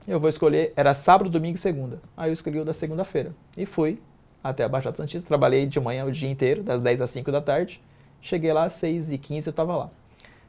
Eu 0.07 0.21
vou 0.21 0.29
escolher. 0.29 0.71
Era 0.75 0.93
sábado, 0.93 1.29
domingo 1.29 1.57
e 1.57 1.59
segunda. 1.59 2.01
Aí 2.15 2.29
eu 2.29 2.33
escolhi 2.33 2.59
o 2.59 2.65
da 2.65 2.71
segunda-feira 2.71 3.35
e 3.57 3.65
fui 3.65 4.01
até 4.41 4.63
a 4.63 4.69
Baixada 4.69 4.95
Santista. 4.95 5.27
Trabalhei 5.27 5.65
de 5.65 5.79
manhã 5.81 6.05
o 6.05 6.11
dia 6.11 6.29
inteiro, 6.31 6.63
das 6.63 6.81
10 6.81 7.01
às 7.01 7.09
5 7.11 7.29
da 7.29 7.41
tarde. 7.41 7.81
Cheguei 8.21 8.53
lá 8.53 8.63
às 8.63 8.73
6 8.73 9.11
e 9.11 9.17
15 9.17 9.47
eu 9.47 9.51
estava 9.51 9.75
lá. 9.75 9.89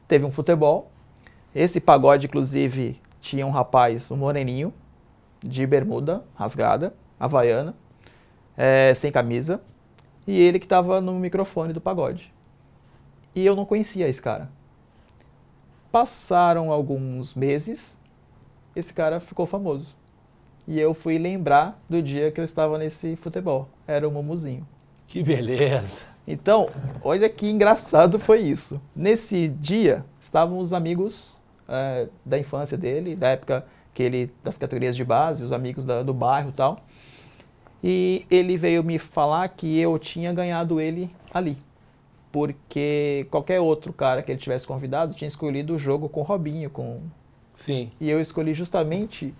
Teve 0.07 0.25
um 0.25 0.31
futebol. 0.31 0.89
Esse 1.53 1.81
pagode, 1.81 2.27
inclusive, 2.27 3.01
tinha 3.19 3.45
um 3.45 3.49
rapaz, 3.49 4.09
um 4.09 4.15
moreninho, 4.15 4.73
de 5.43 5.67
bermuda 5.67 6.23
rasgada, 6.35 6.93
havaiana, 7.19 7.75
é, 8.55 8.93
sem 8.93 9.11
camisa, 9.11 9.61
e 10.25 10.39
ele 10.39 10.59
que 10.59 10.65
estava 10.65 11.01
no 11.01 11.13
microfone 11.13 11.73
do 11.73 11.81
pagode. 11.81 12.33
E 13.35 13.45
eu 13.45 13.55
não 13.55 13.65
conhecia 13.65 14.07
esse 14.07 14.21
cara. 14.21 14.49
Passaram 15.91 16.71
alguns 16.71 17.33
meses, 17.33 17.97
esse 18.79 18.93
cara 18.93 19.19
ficou 19.19 19.45
famoso. 19.45 19.95
E 20.67 20.79
eu 20.79 20.93
fui 20.93 21.17
lembrar 21.17 21.79
do 21.89 22.01
dia 22.01 22.31
que 22.31 22.39
eu 22.39 22.45
estava 22.45 22.77
nesse 22.77 23.15
futebol. 23.15 23.67
Era 23.87 24.07
o 24.07 24.11
Mumuzinho. 24.11 24.67
Que 25.07 25.23
beleza! 25.23 26.05
Então, 26.27 26.69
olha 27.03 27.27
que 27.27 27.49
engraçado 27.49 28.19
foi 28.19 28.41
isso. 28.41 28.79
Nesse 28.95 29.47
dia, 29.47 30.05
estavam 30.19 30.59
os 30.59 30.71
amigos 30.71 31.35
é, 31.67 32.07
da 32.23 32.37
infância 32.37 32.77
dele, 32.77 33.15
da 33.15 33.29
época 33.29 33.65
que 33.95 34.03
ele, 34.03 34.31
das 34.43 34.57
categorias 34.57 34.95
de 34.95 35.03
base, 35.03 35.43
os 35.43 35.51
amigos 35.51 35.85
da, 35.85 36.03
do 36.03 36.13
bairro 36.13 36.49
e 36.49 36.53
tal. 36.53 36.79
E 37.83 38.25
ele 38.29 38.57
veio 38.57 38.83
me 38.83 38.99
falar 38.99 39.47
que 39.49 39.79
eu 39.79 39.97
tinha 39.97 40.31
ganhado 40.31 40.79
ele 40.79 41.09
ali. 41.33 41.57
Porque 42.31 43.25
qualquer 43.31 43.59
outro 43.59 43.91
cara 43.91 44.21
que 44.21 44.31
ele 44.31 44.39
tivesse 44.39 44.67
convidado 44.67 45.15
tinha 45.15 45.27
escolhido 45.27 45.75
o 45.75 45.79
jogo 45.79 46.07
com 46.07 46.19
o 46.19 46.23
Robinho, 46.23 46.69
com... 46.69 47.01
Sim. 47.59 47.91
E 47.99 48.09
eu 48.09 48.21
escolhi 48.21 48.53
justamente 48.53 49.33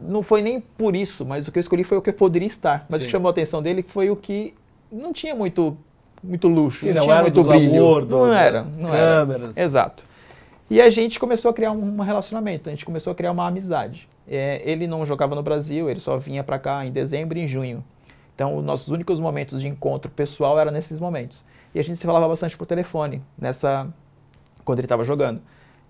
não 0.00 0.22
foi 0.22 0.40
nem 0.40 0.60
por 0.60 0.94
isso, 0.96 1.26
mas 1.26 1.46
o 1.46 1.52
que 1.52 1.58
eu 1.58 1.60
escolhi 1.60 1.84
foi 1.84 1.98
o 1.98 2.02
que 2.02 2.10
eu 2.10 2.14
poderia 2.14 2.46
estar. 2.46 2.86
Mas 2.88 3.00
Sim. 3.00 3.04
o 3.04 3.06
que 3.06 3.12
chamou 3.12 3.28
a 3.28 3.32
atenção 3.32 3.60
dele 3.60 3.84
foi 3.86 4.08
o 4.08 4.16
que 4.16 4.54
não 4.90 5.12
tinha 5.12 5.34
muito 5.34 5.76
muito 6.22 6.48
luxo, 6.48 6.80
Sim, 6.80 6.92
não, 6.92 7.06
não 7.06 7.12
era 7.12 7.22
muito 7.22 7.42
brilho. 7.42 8.00
Do, 8.02 8.18
não 8.18 8.32
era, 8.32 8.62
não 8.62 8.90
câmeras. 8.90 9.56
era. 9.56 9.66
Exato. 9.66 10.04
E 10.68 10.80
a 10.80 10.90
gente 10.90 11.18
começou 11.18 11.50
a 11.50 11.54
criar 11.54 11.72
um 11.72 12.00
relacionamento, 12.00 12.68
a 12.68 12.72
gente 12.72 12.84
começou 12.84 13.10
a 13.10 13.14
criar 13.14 13.32
uma 13.32 13.46
amizade. 13.46 14.08
É, 14.28 14.62
ele 14.64 14.86
não 14.86 15.04
jogava 15.04 15.34
no 15.34 15.42
Brasil, 15.42 15.90
ele 15.90 15.98
só 15.98 16.16
vinha 16.18 16.44
para 16.44 16.58
cá 16.58 16.86
em 16.86 16.92
dezembro 16.92 17.36
e 17.36 17.42
em 17.42 17.48
junho. 17.48 17.82
Então, 18.34 18.56
os 18.56 18.64
nossos 18.64 18.88
únicos 18.88 19.18
momentos 19.18 19.60
de 19.60 19.68
encontro 19.68 20.10
pessoal 20.10 20.58
eram 20.58 20.70
nesses 20.70 21.00
momentos. 21.00 21.42
E 21.74 21.80
a 21.80 21.82
gente 21.82 21.98
se 21.98 22.06
falava 22.06 22.28
bastante 22.28 22.56
por 22.56 22.66
telefone, 22.66 23.22
nessa 23.36 23.88
quando 24.64 24.78
ele 24.78 24.86
estava 24.86 25.04
jogando. 25.04 25.40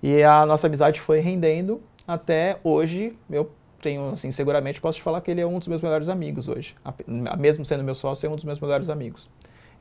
E 0.03 0.23
a 0.23 0.47
nossa 0.47 0.67
amizade 0.67 1.01
foi 1.01 1.21
rendendo 1.21 1.81
até 2.07 2.59
hoje. 2.65 3.17
Eu 3.31 3.51
tenho, 3.81 4.11
assim, 4.13 4.31
seguramente 4.31 4.81
posso 4.81 4.99
te 4.99 5.03
falar 5.03 5.21
que 5.21 5.31
ele 5.31 5.41
é 5.41 5.47
um 5.47 5.59
dos 5.59 5.69
meus 5.69 5.81
melhores 5.81 6.09
amigos 6.09 6.49
hoje. 6.49 6.75
Mesmo 7.39 7.65
sendo 7.65 7.83
meu 7.83 7.95
sócio, 7.95 8.27
é 8.27 8.31
um 8.31 8.37
dos 8.37 8.45
meus 8.45 8.61
melhores 8.61 8.89
amigos. 8.89 9.29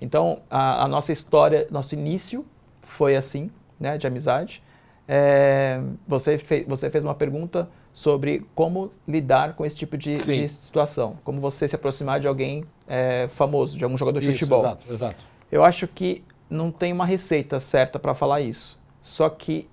Então, 0.01 0.41
a, 0.49 0.86
a 0.86 0.88
nossa 0.88 1.12
história, 1.12 1.67
nosso 1.69 1.93
início 1.93 2.45
foi 2.82 3.15
assim, 3.15 3.51
né, 3.79 3.97
de 3.97 4.08
amizade. 4.08 4.63
É, 5.08 5.82
você, 6.08 6.38
fez, 6.38 6.67
você 6.67 6.89
fez 6.89 7.03
uma 7.03 7.15
pergunta 7.15 7.69
sobre 7.91 8.45
como 8.53 8.91
lidar 9.08 9.55
com 9.55 9.65
esse 9.65 9.75
tipo 9.75 9.97
de, 9.97 10.13
de 10.13 10.47
situação, 10.47 11.17
como 11.23 11.41
você 11.41 11.67
se 11.67 11.75
aproximar 11.75 12.19
de 12.19 12.27
alguém 12.27 12.63
é, 12.88 13.27
famoso, 13.29 13.77
de 13.77 13.84
algum 13.84 13.97
jogador 13.97 14.21
de 14.21 14.29
isso, 14.29 14.39
futebol. 14.39 14.60
Exato, 14.60 14.93
exato. 14.93 15.25
Eu 15.51 15.63
acho 15.63 15.88
que 15.88 16.23
não 16.49 16.71
tem 16.71 16.93
uma 16.93 17.05
receita 17.05 17.60
certa 17.60 17.97
para 17.97 18.13
falar 18.13 18.41
isso. 18.41 18.77
Só 19.01 19.27
que 19.29 19.67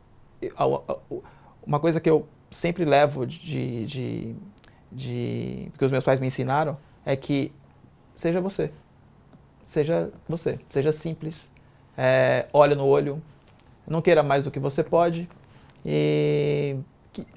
uma 1.67 1.81
coisa 1.81 2.01
que 2.01 2.09
eu 2.09 2.27
sempre 2.51 2.85
levo 2.85 3.27
de, 3.27 3.87
de, 3.87 4.37
de, 4.91 5.73
que 5.77 5.85
os 5.85 5.91
meus 5.91 6.05
pais 6.05 6.21
me 6.21 6.27
ensinaram 6.27 6.77
é 7.05 7.17
que 7.17 7.53
seja 8.15 8.41
você 8.41 8.71
seja 9.67 10.11
você, 10.29 10.59
seja 10.69 10.93
simples, 10.93 11.51
é, 11.97 12.47
olha 12.53 12.75
no 12.75 12.87
olho, 12.87 13.21
não 13.87 14.01
queira 14.01 14.23
mais 14.23 14.45
do 14.45 14.51
que 14.51 14.59
você 14.59 14.83
pode 14.83 15.29
e 15.85 16.77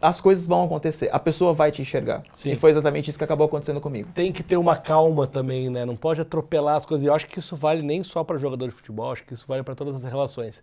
as 0.02 0.20
coisas 0.20 0.46
vão 0.46 0.66
acontecer, 0.66 1.10
a 1.12 1.20
pessoa 1.20 1.54
vai 1.54 1.72
te 1.72 1.82
enxergar. 1.82 2.24
Sim. 2.34 2.52
E 2.52 2.56
foi 2.56 2.72
exatamente 2.72 3.10
isso 3.10 3.18
que 3.18 3.24
acabou 3.24 3.48
acontecendo 3.48 3.80
comigo. 3.80 4.10
Tem 4.14 4.32
que 4.32 4.44
ter 4.44 4.58
uma 4.58 4.76
calma 4.76 5.26
também, 5.26 5.70
né? 5.70 5.86
Não 5.86 5.96
pode 5.96 6.20
atropelar 6.20 6.76
as 6.76 6.86
coisas. 6.86 7.06
E 7.06 7.08
eu 7.08 7.14
acho 7.14 7.26
que 7.28 7.40
isso 7.40 7.56
vale 7.56 7.82
nem 7.82 8.04
só 8.04 8.22
para 8.24 8.38
jogador 8.38 8.68
de 8.68 8.74
futebol, 8.74 9.12
acho 9.12 9.24
que 9.24 9.34
isso 9.34 9.48
vale 9.48 9.64
para 9.64 9.76
todas 9.76 9.96
as 9.96 10.04
relações. 10.04 10.62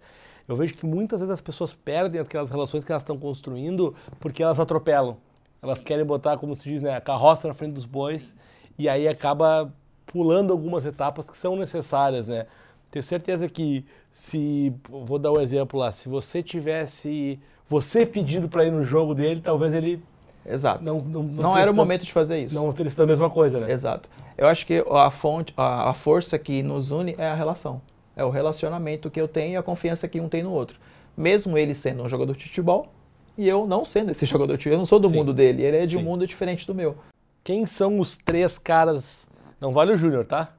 Eu 0.49 0.55
vejo 0.55 0.75
que 0.75 0.87
muitas 0.87 1.21
vezes 1.21 1.33
as 1.33 1.41
pessoas 1.41 1.75
perdem 1.75 2.21
aquelas 2.21 2.51
relações 2.51 2.85
que 2.85 2.93
elas 2.93 3.03
estão 3.03 3.19
construindo 3.19 3.95
porque 4.21 4.43
elas 4.43 4.61
atropelam. 4.61 5.17
Elas 5.63 5.79
Sim. 5.79 5.85
querem 5.85 6.05
botar, 6.05 6.37
como 6.37 6.55
se 6.55 6.65
diz, 6.65 6.83
né, 6.83 6.95
a 6.95 7.01
carroça 7.01 7.49
na 7.49 7.55
frente 7.55 7.73
dos 7.73 7.87
bois 7.87 8.29
Sim. 8.29 8.35
e 8.79 8.89
aí 8.89 9.09
acaba 9.09 9.73
pulando 10.07 10.53
algumas 10.53 10.85
etapas 10.85 11.29
que 11.29 11.37
são 11.37 11.57
necessárias, 11.57 12.29
né? 12.29 12.47
Tenho 12.91 13.03
certeza 13.03 13.49
que 13.49 13.85
se 14.13 14.73
vou 14.89 15.19
dar 15.19 15.33
um 15.33 15.41
exemplo 15.41 15.79
lá, 15.79 15.91
se 15.91 16.09
você 16.09 16.43
tivesse 16.43 17.39
você 17.69 18.07
pedido 18.07 18.49
para 18.49 18.65
ir 18.65 18.71
no 18.71 18.85
jogo 18.85 19.15
dele, 19.15 19.41
talvez 19.43 19.75
ele 19.75 20.03
Exato. 20.49 20.83
Não, 20.85 21.01
não, 21.01 21.23
não, 21.25 21.43
não 21.43 21.59
era 21.59 21.71
o 21.71 21.75
momento 21.75 22.05
de 22.05 22.13
fazer 22.13 22.45
isso. 22.45 22.55
Não 22.55 22.73
teria 22.73 22.89
sido 22.89 23.03
a 23.03 23.07
mesma 23.07 23.29
coisa, 23.29 23.59
né? 23.59 23.73
Exato. 23.73 24.09
Eu 24.39 24.47
acho 24.47 24.65
que 24.65 24.85
a 24.89 25.11
fonte, 25.11 25.53
a, 25.57 25.91
a 25.91 25.95
força 25.95 26.39
que 26.39 26.63
nos 26.63 26.91
une 26.91 27.17
é 27.19 27.27
a 27.27 27.35
relação. 27.35 27.81
É 28.17 28.25
o 28.25 28.31
relacionamento 28.31 29.11
que 29.11 29.21
eu 29.21 29.29
tenho 29.29 29.53
e 29.53 29.57
a 29.57 29.63
confiança 29.63 30.09
que 30.09 30.21
um 30.21 30.29
tem 30.29 30.43
no 30.43 30.51
outro. 30.51 30.81
Mesmo 31.17 31.57
ele 31.57 31.75
sendo 31.75 32.03
um 32.03 32.09
jogador 32.09 32.35
de 32.35 32.45
futebol 32.45 32.89
e 33.37 33.47
eu 33.47 33.67
não 33.67 33.85
sendo 33.85 34.11
esse 34.11 34.25
jogador 34.27 34.57
de 34.57 34.59
futebol. 34.59 34.77
Eu 34.77 34.79
não 34.79 34.87
sou 34.87 34.99
do 34.99 35.09
Sim. 35.09 35.15
mundo 35.15 35.35
dele, 35.35 35.63
ele 35.63 35.77
é 35.77 35.87
de 35.87 35.97
Sim. 35.97 36.03
um 36.03 36.03
mundo 36.03 36.27
diferente 36.27 36.67
do 36.67 36.75
meu. 36.75 36.97
Quem 37.45 37.67
são 37.67 38.01
os 38.01 38.17
três 38.17 38.59
caras 38.59 39.29
não 39.61 39.73
vale 39.73 39.93
o 39.93 39.97
Júnior, 39.97 40.27
tá? 40.27 40.55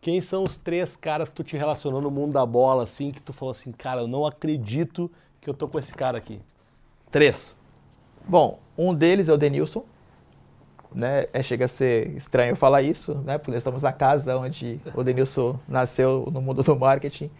Quem 0.00 0.20
são 0.20 0.44
os 0.44 0.56
três 0.56 0.94
caras 0.94 1.30
que 1.30 1.34
tu 1.34 1.42
te 1.42 1.56
relacionou 1.56 2.00
no 2.00 2.10
mundo 2.10 2.32
da 2.32 2.46
bola, 2.46 2.84
assim, 2.84 3.10
que 3.10 3.20
tu 3.20 3.32
falou 3.32 3.50
assim, 3.50 3.72
cara, 3.72 4.02
eu 4.02 4.06
não 4.06 4.24
acredito 4.24 5.10
que 5.40 5.50
eu 5.50 5.54
tô 5.54 5.66
com 5.66 5.78
esse 5.78 5.92
cara 5.92 6.16
aqui? 6.16 6.40
Três. 7.10 7.56
Bom, 8.26 8.60
um 8.76 8.94
deles 8.94 9.28
é 9.28 9.32
o 9.32 9.36
Denilson. 9.36 9.84
Né? 10.94 11.26
É, 11.32 11.42
chega 11.42 11.66
a 11.66 11.68
ser 11.68 12.08
estranho 12.16 12.56
falar 12.56 12.82
isso, 12.82 13.14
né? 13.24 13.36
Porque 13.38 13.56
estamos 13.56 13.82
na 13.82 13.92
casa 13.92 14.36
onde 14.36 14.80
o 14.94 15.02
Denilson 15.02 15.58
nasceu 15.68 16.28
no 16.32 16.40
mundo 16.40 16.62
do 16.62 16.74
marketing. 16.76 17.30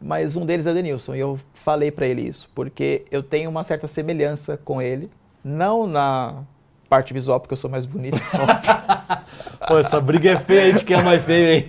mas 0.00 0.34
um 0.34 0.44
deles 0.44 0.66
é 0.66 0.72
o 0.72 0.74
Denilson. 0.74 1.14
E 1.14 1.20
eu 1.20 1.38
falei 1.54 1.90
para 1.90 2.06
ele 2.06 2.22
isso, 2.22 2.48
porque 2.54 3.04
eu 3.10 3.22
tenho 3.22 3.48
uma 3.48 3.62
certa 3.62 3.86
semelhança 3.86 4.56
com 4.56 4.82
ele, 4.82 5.10
não 5.44 5.86
na 5.86 6.42
parte 6.88 7.14
visual, 7.14 7.40
porque 7.40 7.54
eu 7.54 7.58
sou 7.58 7.70
mais 7.70 7.86
bonito. 7.86 8.20
Pô, 9.66 9.78
essa 9.78 10.00
briga 10.00 10.32
é 10.32 10.36
feia, 10.38 10.64
a 10.64 10.70
gente 10.72 10.84
quer 10.84 11.02
mais 11.02 11.24
feio, 11.24 11.54
hein? 11.54 11.68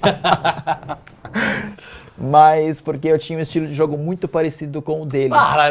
mas 2.18 2.82
porque 2.82 3.08
eu 3.08 3.20
tinha 3.20 3.38
um 3.38 3.42
estilo 3.42 3.68
de 3.68 3.74
jogo 3.74 3.98
muito 3.98 4.28
parecido 4.28 4.82
com 4.82 5.02
o 5.02 5.06
dele. 5.06 5.30
Para! 5.30 5.70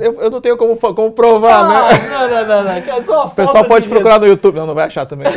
Eu, 0.00 0.20
eu, 0.20 0.30
não 0.30 0.40
tenho 0.40 0.56
como, 0.56 0.76
como 0.76 1.12
provar, 1.12 1.64
ah, 1.64 1.68
né? 1.68 2.08
Não, 2.08 2.28
não, 2.28 2.46
não, 2.46 2.64
não. 2.64 2.70
É 2.72 3.04
só 3.04 3.26
o 3.26 3.30
pessoal 3.30 3.64
pode 3.64 3.88
procurar 3.88 4.18
no 4.18 4.26
YouTube. 4.26 4.56
Não, 4.56 4.66
não 4.66 4.74
vai 4.74 4.86
achar 4.86 5.06
também. 5.06 5.28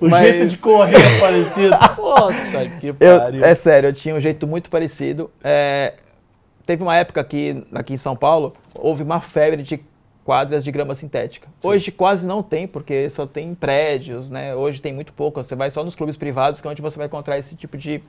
o 0.00 0.08
Mas... 0.08 0.20
jeito 0.20 0.46
de 0.46 0.56
correr 0.58 0.96
é 0.96 1.20
parecido. 1.20 1.70
Nossa, 1.98 2.66
que 2.80 2.92
pariu. 2.92 3.40
Eu, 3.40 3.44
é 3.44 3.54
sério, 3.54 3.88
eu 3.88 3.92
tinha 3.92 4.14
um 4.14 4.20
jeito 4.20 4.46
muito 4.46 4.70
parecido. 4.70 5.30
É, 5.42 5.94
teve 6.66 6.82
uma 6.82 6.96
época 6.96 7.20
aqui, 7.20 7.64
aqui 7.74 7.94
em 7.94 7.98
São 7.98 8.16
Paulo, 8.16 8.54
houve 8.74 9.02
uma 9.02 9.20
febre 9.20 9.62
de 9.62 9.80
quadras 10.24 10.64
de 10.64 10.72
grama 10.72 10.94
sintética. 10.94 11.46
Sim. 11.60 11.68
Hoje 11.68 11.92
quase 11.92 12.26
não 12.26 12.42
tem, 12.42 12.66
porque 12.66 13.08
só 13.10 13.26
tem 13.26 13.54
prédios, 13.54 14.30
né? 14.30 14.54
Hoje 14.54 14.80
tem 14.80 14.92
muito 14.92 15.12
pouco. 15.12 15.44
Você 15.44 15.54
vai 15.54 15.70
só 15.70 15.84
nos 15.84 15.94
clubes 15.94 16.16
privados, 16.16 16.60
que 16.60 16.66
é 16.66 16.70
onde 16.70 16.80
você 16.80 16.96
vai 16.96 17.06
encontrar 17.06 17.38
esse 17.38 17.54
tipo 17.54 17.76
de, 17.76 18.02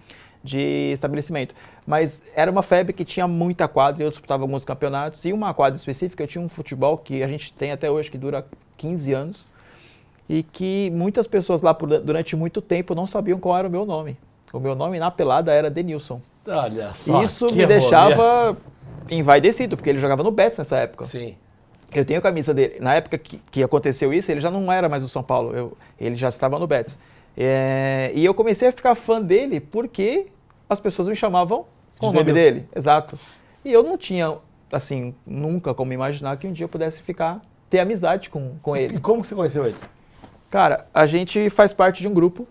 de 0.46 0.92
estabelecimento. 0.94 1.56
Mas 1.86 2.22
era 2.36 2.50
uma 2.50 2.62
febre 2.62 2.94
que 2.94 3.04
tinha 3.04 3.28
muita 3.28 3.68
quadra 3.68 4.04
e 4.04 4.06
eu 4.06 4.10
disputava 4.10 4.44
alguns 4.44 4.64
campeonatos. 4.64 5.26
E 5.26 5.34
uma 5.34 5.54
quadra 5.54 5.76
específica, 5.76 6.24
eu 6.24 6.28
tinha 6.28 6.44
um 6.44 6.48
futebol 6.48 6.98
que 6.98 7.24
a 7.24 7.28
gente 7.28 7.52
tem 7.52 7.72
até 7.72 7.90
hoje, 7.90 8.12
que 8.12 8.18
dura 8.18 8.46
15 8.78 9.14
anos, 9.14 9.46
e 10.30 10.44
que 10.44 10.92
muitas 10.92 11.28
pessoas 11.28 11.62
lá 11.62 11.74
por, 11.74 11.88
durante 12.00 12.36
muito 12.36 12.62
tempo 12.62 12.94
não 12.94 13.08
sabiam 13.08 13.40
qual 13.40 13.58
era 13.58 13.68
o 13.68 13.72
meu 13.72 13.86
nome. 13.86 14.18
O 14.54 14.60
meu 14.60 14.76
nome 14.76 15.00
na 15.00 15.12
pelada 15.12 15.52
era 15.52 15.70
Denilson. 15.70 16.22
Olha 16.48 16.94
só. 16.94 17.24
Isso 17.24 17.48
me 17.54 17.66
deixava 17.66 18.56
envaidecido, 19.10 19.76
porque 19.76 19.90
ele 19.90 20.00
jogava 20.00 20.24
no 20.24 20.32
Betis 20.32 20.60
nessa 20.60 20.78
época. 20.78 21.04
Sim. 21.04 21.36
Eu 21.94 22.06
tenho 22.06 22.20
a 22.20 22.22
camisa 22.22 22.54
dele. 22.54 22.80
Na 22.80 22.94
época 22.94 23.18
que, 23.18 23.40
que 23.52 23.64
aconteceu 23.64 24.14
isso, 24.14 24.32
ele 24.32 24.40
já 24.40 24.52
não 24.52 24.72
era 24.72 24.88
mais 24.88 25.04
o 25.04 25.10
São 25.10 25.24
Paulo. 25.24 25.56
Eu, 25.56 25.78
ele 26.00 26.16
já 26.16 26.30
estava 26.30 26.58
no 26.60 26.68
Betis. 26.68 26.98
É, 27.38 28.12
e 28.16 28.24
eu 28.24 28.34
comecei 28.34 28.70
a 28.70 28.72
ficar 28.72 28.96
fã 28.96 29.22
dele 29.22 29.60
porque 29.60 30.28
as 30.70 30.80
pessoas 30.80 31.08
me 31.08 31.16
chamavam 31.16 31.66
com 31.98 32.12
De 32.12 32.18
o 32.18 32.20
nome 32.20 32.26
Deus. 32.26 32.36
dele. 32.36 32.70
Exato. 32.76 33.18
E 33.64 33.72
eu 33.72 33.84
não 33.84 33.98
tinha, 33.98 34.36
assim, 34.72 35.14
nunca 35.26 35.74
como 35.74 35.94
imaginar 35.94 36.38
que 36.38 36.48
um 36.48 36.52
dia 36.52 36.66
eu 36.66 36.70
pudesse 36.70 37.02
ficar, 37.02 37.42
ter 37.70 37.80
amizade 37.80 38.30
com, 38.30 38.54
com 38.62 38.76
ele. 38.76 38.96
E 38.96 39.00
como 39.00 39.22
que 39.22 39.28
você 39.28 39.36
conheceu 39.36 39.66
ele? 39.66 39.76
Cara, 40.50 40.88
a 40.94 41.06
gente 41.08 41.50
faz 41.50 41.74
parte 41.74 42.02
de 42.02 42.08
um 42.08 42.14
grupo 42.14 42.48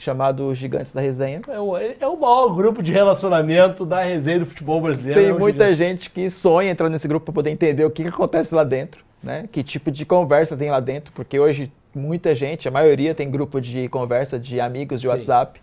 chamado 0.00 0.54
Gigantes 0.54 0.92
da 0.92 1.00
Resenha. 1.00 1.42
É 1.48 1.60
o, 1.60 1.76
é 1.76 2.06
o 2.06 2.18
maior 2.18 2.54
grupo 2.54 2.82
de 2.82 2.90
relacionamento 2.90 3.84
da 3.84 4.02
resenha 4.02 4.38
do 4.40 4.46
futebol 4.46 4.80
brasileiro. 4.80 5.20
Tem 5.20 5.30
é 5.30 5.32
muita 5.32 5.74
gigante. 5.74 5.78
gente 5.78 6.10
que 6.10 6.30
sonha 6.30 6.70
entrar 6.70 6.88
nesse 6.88 7.06
grupo 7.06 7.26
para 7.26 7.34
poder 7.34 7.50
entender 7.50 7.84
o 7.84 7.90
que, 7.90 8.02
que 8.02 8.08
acontece 8.08 8.54
lá 8.54 8.64
dentro, 8.64 9.04
né? 9.22 9.48
Que 9.52 9.62
tipo 9.62 9.90
de 9.90 10.06
conversa 10.06 10.56
tem 10.56 10.70
lá 10.70 10.80
dentro, 10.80 11.12
porque 11.12 11.38
hoje 11.38 11.70
muita 11.94 12.34
gente, 12.34 12.66
a 12.66 12.70
maioria 12.70 13.14
tem 13.14 13.30
grupo 13.30 13.60
de 13.60 13.88
conversa 13.88 14.38
de 14.38 14.60
amigos 14.60 15.00
de 15.00 15.06
Sim. 15.06 15.12
WhatsApp. 15.12 15.60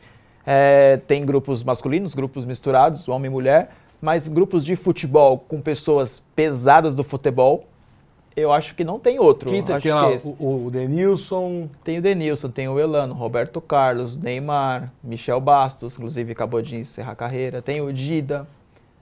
É, 0.49 0.95
tem 1.05 1.25
grupos 1.25 1.61
masculinos, 1.61 2.15
grupos 2.15 2.45
misturados, 2.45 3.05
homem 3.09 3.29
e 3.29 3.29
mulher, 3.29 3.69
mas 4.01 4.29
grupos 4.29 4.63
de 4.63 4.77
futebol 4.77 5.39
com 5.39 5.59
pessoas 5.59 6.23
pesadas 6.33 6.95
do 6.95 7.03
futebol, 7.03 7.65
eu 8.33 8.53
acho 8.53 8.73
que 8.73 8.85
não 8.85 8.97
tem 8.97 9.19
outro. 9.19 9.49
Quem 9.49 9.61
tem, 9.61 9.77
tem 9.77 9.91
lá, 9.91 10.09
o, 10.39 10.67
o 10.67 10.71
Denilson? 10.71 11.67
Tem 11.83 11.97
o 11.97 12.01
Denilson, 12.01 12.49
tem 12.49 12.69
o 12.69 12.79
Elano, 12.79 13.13
Roberto 13.13 13.59
Carlos, 13.59 14.17
Neymar, 14.17 14.93
Michel 15.03 15.41
Bastos, 15.41 15.95
inclusive 15.95 16.31
acabou 16.31 16.61
de 16.61 16.77
encerrar 16.77 17.11
a 17.11 17.15
carreira. 17.15 17.61
Tem 17.61 17.81
o 17.81 17.91
Dida. 17.91 18.47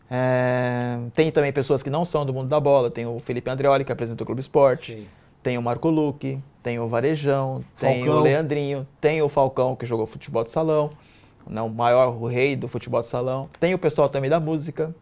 É, 0.09 0.97
tem 1.13 1.29
também 1.31 1.51
pessoas 1.51 1.83
que 1.83 1.89
não 1.89 2.05
são 2.05 2.25
do 2.25 2.33
mundo 2.33 2.47
da 2.47 2.59
bola. 2.59 2.89
Tem 2.89 3.05
o 3.05 3.19
Felipe 3.19 3.51
Andreoli, 3.51 3.83
que 3.83 3.91
apresenta 3.91 4.23
o 4.23 4.25
Clube 4.25 4.41
Esporte. 4.41 4.95
Sim. 4.95 5.07
Tem 5.43 5.57
o 5.59 5.61
Marco 5.61 5.89
Luque, 5.89 6.39
tem 6.63 6.79
o 6.79 6.87
Varejão, 6.87 7.63
tem 7.79 8.03
Falcão. 8.03 8.21
o 8.21 8.23
Leandrinho, 8.23 8.87
tem 8.99 9.21
o 9.21 9.29
Falcão, 9.29 9.75
que 9.75 9.85
jogou 9.85 10.07
futebol 10.07 10.43
de 10.43 10.49
salão. 10.49 10.89
Não, 11.49 11.67
o 11.67 11.69
maior, 11.69 12.09
o 12.09 12.27
rei 12.27 12.55
do 12.55 12.67
futebol 12.67 13.01
de 13.01 13.07
salão. 13.07 13.49
Tem 13.59 13.73
o 13.73 13.79
pessoal 13.79 14.09
também 14.09 14.29
da 14.29 14.39
música. 14.39 14.93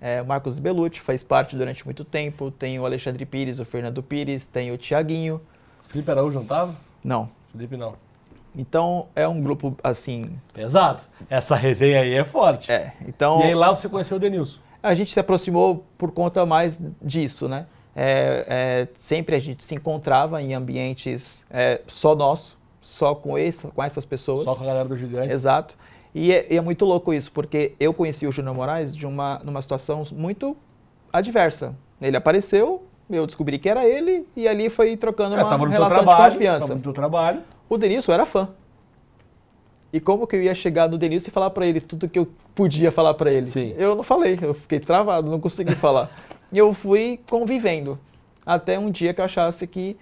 É, 0.00 0.22
Marcos 0.22 0.58
Belucci 0.58 1.00
faz 1.00 1.22
parte 1.22 1.56
durante 1.56 1.84
muito 1.84 2.04
tempo. 2.04 2.50
Tem 2.50 2.78
o 2.78 2.86
Alexandre 2.86 3.26
Pires, 3.26 3.58
o 3.58 3.64
Fernando 3.64 4.02
Pires, 4.02 4.46
tem 4.46 4.72
o 4.72 4.78
Tiaguinho. 4.78 5.40
Felipe 5.82 6.10
Araújo 6.10 6.36
não 6.36 6.42
estava? 6.42 6.74
Não. 7.04 7.28
Felipe 7.52 7.76
não. 7.76 7.94
Então 8.56 9.08
é 9.14 9.26
um 9.28 9.40
grupo 9.40 9.76
assim. 9.82 10.30
Pesado. 10.52 11.02
Essa 11.28 11.54
resenha 11.54 12.00
aí 12.00 12.14
é 12.14 12.24
forte. 12.24 12.70
É. 12.70 12.94
Então. 13.06 13.40
E 13.40 13.44
aí 13.44 13.54
lá 13.54 13.68
você 13.68 13.88
conheceu 13.88 14.16
o 14.16 14.20
Denilson? 14.20 14.60
A 14.82 14.94
gente 14.94 15.12
se 15.12 15.20
aproximou 15.20 15.84
por 15.98 16.10
conta 16.10 16.46
mais 16.46 16.78
disso, 17.02 17.48
né? 17.48 17.66
É, 17.94 18.46
é, 18.48 18.88
sempre 18.98 19.36
a 19.36 19.40
gente 19.40 19.62
se 19.62 19.74
encontrava 19.74 20.40
em 20.40 20.54
ambientes 20.54 21.44
é, 21.50 21.80
só 21.86 22.14
nosso, 22.14 22.56
só 22.90 23.14
com, 23.14 23.38
esse, 23.38 23.68
com 23.68 23.82
essas 23.82 24.04
pessoas. 24.04 24.44
Só 24.44 24.54
com 24.54 24.64
a 24.64 24.66
galera 24.66 24.88
do 24.88 24.96
gigante. 24.96 25.32
Exato. 25.32 25.76
E 26.12 26.32
é, 26.32 26.52
e 26.52 26.56
é, 26.56 26.60
muito 26.60 26.84
louco 26.84 27.14
isso, 27.14 27.30
porque 27.30 27.72
eu 27.78 27.94
conheci 27.94 28.26
o 28.26 28.32
Júnior 28.32 28.54
Moraes 28.54 28.94
de 28.94 29.06
uma, 29.06 29.40
numa 29.44 29.62
situação 29.62 30.02
muito 30.12 30.56
adversa. 31.12 31.74
Ele 32.02 32.16
apareceu, 32.16 32.82
eu 33.08 33.26
descobri 33.26 33.60
que 33.60 33.68
era 33.68 33.86
ele, 33.86 34.26
e 34.36 34.48
ali 34.48 34.68
foi 34.68 34.96
trocando 34.96 35.36
é, 35.36 35.42
uma 35.42 35.68
relação 35.68 35.98
trabalho, 35.98 36.24
de 36.24 36.30
confiança. 36.32 36.60
Tava 36.60 36.74
no 36.74 36.82
teu 36.82 36.92
trabalho. 36.92 37.42
O 37.68 37.78
Denilson 37.78 38.12
era 38.12 38.26
fã. 38.26 38.48
E 39.92 40.00
como 40.00 40.26
que 40.26 40.34
eu 40.34 40.42
ia 40.42 40.54
chegar 40.54 40.88
no 40.88 40.98
Denilson 40.98 41.28
e 41.28 41.30
falar 41.30 41.50
para 41.50 41.66
ele 41.66 41.80
tudo 41.80 42.08
que 42.08 42.18
eu 42.18 42.28
podia 42.56 42.90
falar 42.90 43.14
para 43.14 43.30
ele? 43.30 43.46
Sim. 43.46 43.72
Eu 43.76 43.94
não 43.94 44.02
falei, 44.02 44.36
eu 44.42 44.52
fiquei 44.52 44.80
travado, 44.80 45.30
não 45.30 45.40
consegui 45.40 45.74
falar. 45.76 46.10
E 46.52 46.58
eu 46.58 46.74
fui 46.74 47.20
convivendo, 47.30 47.96
até 48.44 48.76
um 48.76 48.90
dia 48.90 49.14
que 49.14 49.20
eu 49.20 49.24
achasse 49.24 49.68
que 49.68 49.96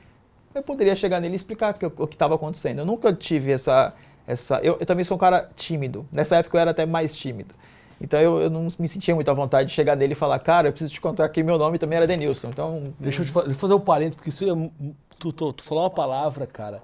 eu 0.54 0.62
poderia 0.62 0.96
chegar 0.96 1.20
nele 1.20 1.34
e 1.34 1.36
explicar 1.36 1.76
o 1.98 2.06
que 2.06 2.14
estava 2.14 2.34
acontecendo. 2.34 2.80
Eu 2.80 2.86
nunca 2.86 3.12
tive 3.12 3.52
essa 3.52 3.94
essa. 4.28 4.58
Eu, 4.58 4.76
eu, 4.78 4.84
também 4.84 5.04
sou 5.04 5.16
um 5.16 5.18
cara 5.18 5.48
tímido. 5.56 6.06
Nessa 6.12 6.36
época 6.36 6.58
eu 6.58 6.60
era 6.60 6.70
até 6.70 6.84
mais 6.84 7.16
tímido. 7.16 7.54
Então 7.98 8.20
eu, 8.20 8.42
eu 8.42 8.50
não 8.50 8.68
me 8.78 8.86
sentia 8.86 9.14
muito 9.14 9.28
à 9.30 9.34
vontade 9.34 9.70
de 9.70 9.74
chegar 9.74 9.96
nele 9.96 10.12
e 10.12 10.14
falar, 10.14 10.38
cara, 10.38 10.68
eu 10.68 10.72
preciso 10.72 10.92
te 10.92 11.00
contar 11.00 11.28
que 11.30 11.42
meu 11.42 11.58
nome 11.58 11.78
também 11.78 11.96
era 11.96 12.06
Denilson. 12.06 12.48
Então. 12.48 12.92
Deixa 13.00 13.22
eu 13.22 13.26
te 13.26 13.32
fazer, 13.32 13.54
fazer 13.54 13.74
um 13.74 13.80
parênteses, 13.80 14.14
porque 14.16 14.28
isso 14.28 14.44
é. 14.44 14.70
Tu, 15.18 15.32
tu, 15.32 15.52
tu 15.52 15.62
falou 15.64 15.82
uma 15.82 15.90
palavra, 15.90 16.46
cara, 16.46 16.80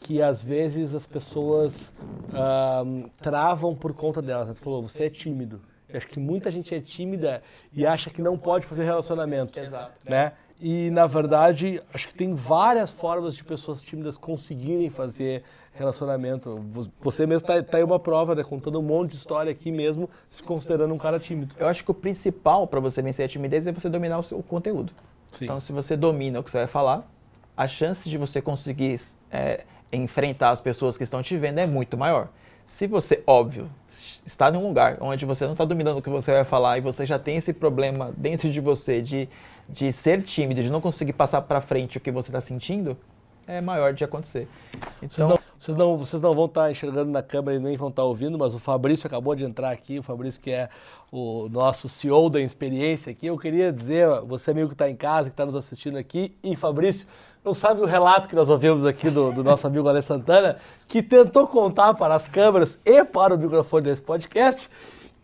que 0.00 0.20
às 0.20 0.42
vezes 0.42 0.94
as 0.94 1.06
pessoas 1.06 1.94
travam 3.22 3.74
por 3.74 3.94
conta 3.94 4.20
delas. 4.20 4.48
Né? 4.48 4.54
Tu 4.54 4.60
falou, 4.60 4.82
você 4.82 5.04
é 5.04 5.10
tímido. 5.10 5.60
Eu 5.88 5.96
acho 5.96 6.06
que 6.06 6.20
muita 6.20 6.50
gente 6.50 6.74
é 6.74 6.80
tímida 6.80 7.42
e 7.72 7.86
acha 7.86 8.10
que 8.10 8.20
não 8.20 8.36
pode 8.36 8.66
fazer 8.66 8.84
relacionamento. 8.84 9.58
Exato. 9.58 9.92
Né? 10.04 10.32
E, 10.60 10.90
na 10.90 11.06
verdade, 11.06 11.80
acho 11.94 12.08
que 12.08 12.14
tem 12.14 12.34
várias 12.34 12.90
formas 12.90 13.34
de 13.34 13.44
pessoas 13.44 13.82
tímidas 13.82 14.16
conseguirem 14.16 14.90
fazer 14.90 15.44
relacionamento. 15.72 16.64
Você 17.00 17.26
mesmo 17.26 17.48
está 17.48 17.62
tá 17.62 17.78
aí 17.78 17.84
uma 17.84 18.00
prova, 18.00 18.34
né? 18.34 18.42
Contando 18.42 18.80
um 18.80 18.82
monte 18.82 19.12
de 19.12 19.16
história 19.16 19.52
aqui 19.52 19.70
mesmo, 19.70 20.10
se 20.28 20.42
considerando 20.42 20.92
um 20.92 20.98
cara 20.98 21.20
tímido. 21.20 21.54
Eu 21.58 21.68
acho 21.68 21.84
que 21.84 21.90
o 21.90 21.94
principal 21.94 22.66
para 22.66 22.80
você 22.80 23.00
vencer 23.00 23.24
a 23.24 23.28
timidez 23.28 23.66
é 23.66 23.72
você 23.72 23.88
dominar 23.88 24.18
o 24.18 24.22
seu 24.24 24.42
conteúdo. 24.42 24.92
Sim. 25.30 25.44
Então, 25.44 25.60
se 25.60 25.72
você 25.72 25.96
domina 25.96 26.40
o 26.40 26.42
que 26.42 26.50
você 26.50 26.58
vai 26.58 26.66
falar, 26.66 27.08
a 27.56 27.68
chance 27.68 28.08
de 28.08 28.18
você 28.18 28.42
conseguir 28.42 29.00
é, 29.30 29.64
enfrentar 29.92 30.50
as 30.50 30.60
pessoas 30.60 30.96
que 30.96 31.04
estão 31.04 31.22
te 31.22 31.36
vendo 31.36 31.58
é 31.58 31.66
muito 31.66 31.96
maior. 31.96 32.28
Se 32.66 32.86
você, 32.86 33.22
óbvio, 33.26 33.70
está 34.26 34.50
num 34.50 34.66
lugar 34.66 34.98
onde 35.00 35.24
você 35.24 35.44
não 35.44 35.52
está 35.52 35.64
dominando 35.64 35.98
o 35.98 36.02
que 36.02 36.10
você 36.10 36.32
vai 36.32 36.44
falar 36.44 36.76
e 36.76 36.80
você 36.80 37.06
já 37.06 37.18
tem 37.18 37.36
esse 37.36 37.52
problema 37.52 38.12
dentro 38.16 38.50
de 38.50 38.60
você 38.60 39.00
de, 39.00 39.28
de 39.68 39.92
ser 39.92 40.22
tímido, 40.22 40.62
de 40.62 40.70
não 40.70 40.80
conseguir 40.80 41.12
passar 41.12 41.42
para 41.42 41.60
frente 41.60 41.98
o 41.98 42.00
que 42.00 42.10
você 42.10 42.30
está 42.30 42.40
sentindo, 42.40 42.96
é 43.46 43.60
maior 43.60 43.92
de 43.94 44.04
acontecer. 44.04 44.46
Então, 45.02 45.38
vocês 45.58 45.76
não, 45.76 45.96
vocês 45.96 46.22
não 46.22 46.34
vão 46.34 46.44
estar 46.44 46.64
tá 46.64 46.70
enxergando 46.70 47.10
na 47.10 47.22
câmera 47.22 47.56
e 47.56 47.60
nem 47.60 47.76
vão 47.76 47.88
estar 47.88 48.02
tá 48.02 48.06
ouvindo, 48.06 48.38
mas 48.38 48.54
o 48.54 48.58
Fabrício 48.58 49.06
acabou 49.06 49.34
de 49.34 49.44
entrar 49.44 49.70
aqui, 49.70 49.98
o 49.98 50.02
Fabrício 50.02 50.40
que 50.40 50.50
é 50.50 50.68
o 51.10 51.48
nosso 51.48 51.88
CEO 51.88 52.28
da 52.28 52.40
experiência 52.40 53.10
aqui. 53.10 53.26
Eu 53.26 53.38
queria 53.38 53.72
dizer, 53.72 54.06
você 54.26 54.50
amigo 54.50 54.68
que 54.68 54.74
está 54.74 54.88
em 54.88 54.94
casa, 54.94 55.24
que 55.24 55.32
está 55.32 55.46
nos 55.46 55.54
assistindo 55.54 55.96
aqui, 55.96 56.36
e 56.44 56.54
Fabrício, 56.54 57.08
não 57.44 57.54
sabe 57.54 57.80
o 57.80 57.86
relato 57.86 58.28
que 58.28 58.36
nós 58.36 58.50
ouvimos 58.50 58.84
aqui 58.84 59.08
do, 59.08 59.32
do 59.32 59.42
nosso 59.42 59.66
amigo 59.66 59.88
Ale 59.88 60.02
Santana, 60.02 60.56
que 60.86 61.02
tentou 61.02 61.46
contar 61.46 61.94
para 61.94 62.14
as 62.14 62.26
câmeras 62.28 62.78
e 62.84 63.02
para 63.02 63.34
o 63.34 63.38
microfone 63.38 63.84
desse 63.84 64.02
podcast 64.02 64.68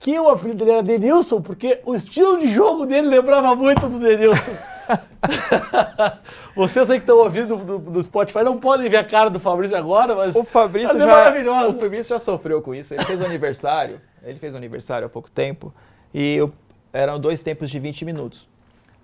que 0.04 0.20
o 0.20 0.28
apelido 0.28 0.58
dele 0.58 0.72
era 0.72 0.82
Denilson, 0.82 1.40
porque 1.40 1.80
o 1.82 1.94
estilo 1.94 2.38
de 2.38 2.46
jogo 2.46 2.84
dele 2.84 3.08
lembrava 3.08 3.56
muito 3.56 3.88
do 3.88 3.98
Denilson. 3.98 4.50
Vocês 6.54 6.90
aí 6.90 6.98
que 6.98 7.04
estão 7.04 7.16
ouvindo 7.16 7.56
do, 7.56 7.78
do, 7.78 8.02
Spotify 8.02 8.44
não 8.44 8.58
podem 8.58 8.86
ver 8.90 8.98
a 8.98 9.04
cara 9.04 9.30
do 9.30 9.40
Fabrício 9.40 9.74
agora, 9.74 10.14
mas, 10.14 10.36
o 10.36 10.44
Fabrício 10.44 10.92
mas 10.92 10.98
é 10.98 11.06
já, 11.06 11.10
maravilhoso. 11.10 11.68
O 11.70 11.80
Fabrício 11.80 12.14
já 12.14 12.18
sofreu 12.18 12.60
com 12.60 12.74
isso. 12.74 12.92
Ele 12.92 13.02
fez 13.02 13.18
um 13.18 13.24
aniversário, 13.24 13.98
ele 14.22 14.38
fez 14.38 14.52
um 14.52 14.58
aniversário 14.58 15.06
há 15.06 15.08
pouco 15.08 15.30
tempo, 15.30 15.72
e 16.12 16.34
eu, 16.34 16.52
eram 16.92 17.18
dois 17.18 17.40
tempos 17.40 17.70
de 17.70 17.78
20 17.78 18.04
minutos. 18.04 18.46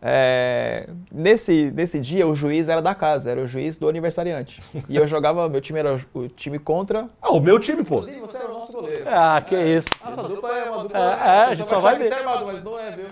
É, 0.02 0.88
nesse, 1.12 1.70
nesse 1.74 2.00
dia, 2.00 2.26
o 2.26 2.34
juiz 2.34 2.68
era 2.68 2.80
da 2.80 2.94
casa, 2.94 3.30
era 3.30 3.40
o 3.40 3.46
juiz 3.46 3.78
do 3.78 3.88
aniversariante. 3.88 4.62
E 4.88 4.96
eu 4.96 5.06
jogava, 5.06 5.48
meu 5.48 5.60
time 5.60 5.78
era 5.78 6.00
o 6.14 6.28
time 6.28 6.58
contra. 6.58 7.08
Ah, 7.20 7.32
o 7.32 7.40
meu 7.40 7.58
time, 7.58 7.84
pô. 7.84 7.96
Inclusive, 7.96 8.20
você 8.20 8.38
era 8.38 8.50
o 8.50 8.54
nosso 8.54 8.72
goleiro. 8.72 9.04
Ah, 9.06 9.42
que 9.46 9.54
isso. 9.56 9.90
Nossa 10.02 10.22
dupla 10.22 10.56
é 10.56 10.70
uma 10.70 10.82
dupla. 10.84 10.98
É, 10.98 11.02
é, 11.02 11.42
a 11.44 11.54
gente 11.54 11.68
só 11.68 11.80
vai 11.80 11.98
ver. 11.98 12.10
Mas 12.24 12.64
não 12.64 12.78
é, 12.78 12.90
viu? 12.92 13.06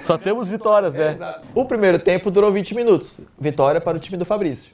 Só 0.00 0.16
temos 0.16 0.48
vitórias, 0.48 0.94
né? 0.94 1.12
Exato. 1.12 1.46
O 1.54 1.64
primeiro 1.64 1.98
tempo 1.98 2.30
durou 2.30 2.50
20 2.50 2.74
minutos. 2.74 3.20
Vitória 3.38 3.80
para 3.80 3.96
o 3.96 4.00
time 4.00 4.16
do 4.16 4.24
Fabrício. 4.24 4.72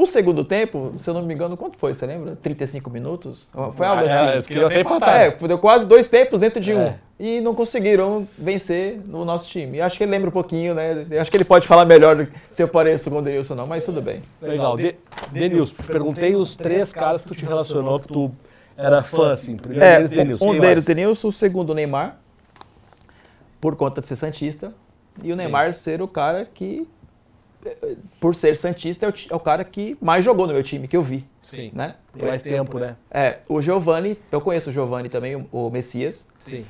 O 0.00 0.06
segundo 0.06 0.44
tempo, 0.44 0.92
se 1.00 1.10
eu 1.10 1.14
não 1.14 1.22
me 1.22 1.34
engano, 1.34 1.56
quanto 1.56 1.76
foi? 1.76 1.92
Você 1.92 2.06
lembra? 2.06 2.36
35 2.40 2.88
minutos? 2.88 3.48
Foi 3.74 3.84
algo 3.84 4.04
assim. 4.04 4.38
É, 4.38 4.42
queriam 4.42 4.66
até 4.68 4.80
empatar. 4.82 5.20
É, 5.22 5.30
deu 5.32 5.58
quase 5.58 5.88
dois 5.88 6.06
tempos 6.06 6.38
dentro 6.38 6.60
de 6.60 6.72
um. 6.72 6.82
É. 6.82 7.00
E 7.18 7.40
não 7.40 7.52
conseguiram 7.52 8.28
vencer 8.38 9.00
no 9.04 9.24
nosso 9.24 9.48
time. 9.48 9.78
E 9.78 9.80
acho 9.80 9.98
que 9.98 10.04
ele 10.04 10.12
lembra 10.12 10.28
um 10.28 10.32
pouquinho, 10.32 10.72
né? 10.72 11.04
Eu 11.10 11.20
Acho 11.20 11.28
que 11.28 11.36
ele 11.36 11.44
pode 11.44 11.66
falar 11.66 11.84
melhor 11.84 12.26
que 12.26 12.32
se 12.48 12.62
eu 12.62 12.68
pareço 12.68 13.10
com 13.10 13.18
o 13.18 13.22
Denilson 13.22 13.54
ou 13.54 13.56
não, 13.56 13.66
mas 13.66 13.84
tudo 13.84 14.00
bem. 14.00 14.22
Legal. 14.40 14.76
De, 14.76 14.94
Denilson, 15.32 15.74
te 15.74 15.88
perguntei 15.88 16.36
os 16.36 16.56
três 16.56 16.92
caras 16.92 17.24
que 17.24 17.30
tu 17.30 17.34
te 17.34 17.44
relacionou, 17.44 17.98
que 17.98 18.06
tu 18.06 18.30
era 18.76 19.02
fã, 19.02 19.32
assim. 19.32 19.56
Primeiro 19.56 19.84
É, 19.84 19.96
deles, 19.96 20.10
Denilson. 20.10 20.48
um 20.48 20.60
deles? 20.60 20.84
Denilson, 20.84 21.26
o 21.26 21.32
segundo, 21.32 21.70
o 21.70 21.74
Neymar, 21.74 22.20
por 23.60 23.74
conta 23.74 24.00
de 24.00 24.06
ser 24.06 24.14
Santista. 24.14 24.72
E 25.24 25.32
o 25.32 25.36
Sim. 25.36 25.42
Neymar 25.42 25.74
ser 25.74 26.00
o 26.00 26.06
cara 26.06 26.44
que, 26.44 26.86
por 28.20 28.34
ser 28.34 28.56
Santista, 28.56 29.06
é 29.06 29.08
o, 29.08 29.14
é 29.30 29.34
o 29.34 29.40
cara 29.40 29.64
que 29.64 29.96
mais 30.00 30.24
jogou 30.24 30.46
no 30.46 30.52
meu 30.52 30.62
time, 30.62 30.86
que 30.86 30.96
eu 30.96 31.02
vi. 31.02 31.24
Sim. 31.42 31.70
Né? 31.74 31.94
Por 32.12 32.26
mais 32.26 32.42
tempo, 32.42 32.78
né? 32.78 32.96
É, 33.10 33.38
o 33.48 33.60
Giovanni, 33.60 34.18
eu 34.30 34.40
conheço 34.40 34.70
o 34.70 34.72
Giovanni 34.72 35.08
também, 35.08 35.36
o, 35.36 35.46
o 35.50 35.70
Messias. 35.70 36.28
Sim. 36.44 36.64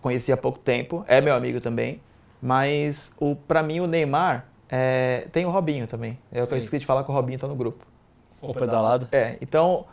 Conheci 0.00 0.32
há 0.32 0.36
pouco 0.36 0.58
tempo, 0.58 1.04
é 1.06 1.20
meu 1.20 1.34
amigo 1.34 1.60
também. 1.60 2.00
Mas, 2.42 3.10
o, 3.18 3.34
pra 3.34 3.62
mim, 3.62 3.80
o 3.80 3.86
Neymar 3.86 4.46
é, 4.68 5.26
tem 5.32 5.46
o 5.46 5.50
Robinho 5.50 5.86
também. 5.86 6.18
Eu 6.32 6.46
Sim. 6.46 6.56
esqueci 6.56 6.80
de 6.80 6.86
falar 6.86 7.04
que 7.04 7.10
o 7.10 7.14
Robinho 7.14 7.38
tá 7.38 7.46
no 7.46 7.54
grupo. 7.54 7.86
O 8.40 8.52
pedalado. 8.52 9.08
É, 9.10 9.38
então, 9.40 9.86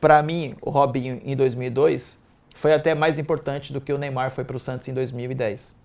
pra 0.00 0.22
mim, 0.22 0.54
o 0.60 0.70
Robinho 0.70 1.20
em 1.24 1.34
2002 1.34 2.18
foi 2.54 2.72
até 2.72 2.94
mais 2.94 3.18
importante 3.18 3.72
do 3.72 3.80
que 3.80 3.92
o 3.92 3.98
Neymar 3.98 4.30
foi 4.30 4.44
pro 4.44 4.60
Santos 4.60 4.86
em 4.86 4.94
2010. 4.94 5.77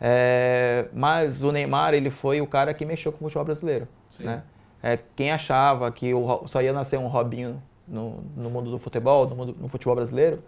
É, 0.00 0.86
mas 0.92 1.42
o 1.42 1.52
Neymar, 1.52 1.94
ele 1.94 2.10
foi 2.10 2.40
o 2.40 2.46
cara 2.46 2.74
que 2.74 2.84
mexeu 2.84 3.12
com 3.12 3.18
o 3.18 3.28
futebol 3.28 3.44
brasileiro. 3.44 3.88
Sim. 4.08 4.26
Né? 4.26 4.42
É, 4.82 4.98
quem 5.16 5.30
achava 5.30 5.90
que 5.90 6.12
o 6.12 6.46
só 6.46 6.60
ia 6.60 6.72
nascer 6.72 6.98
um 6.98 7.06
Robinho 7.06 7.62
no, 7.86 8.22
no 8.36 8.50
mundo 8.50 8.70
do 8.70 8.78
futebol, 8.78 9.26
no, 9.26 9.34
mundo, 9.34 9.56
no 9.58 9.68
futebol 9.68 9.96
brasileiro, 9.96 10.42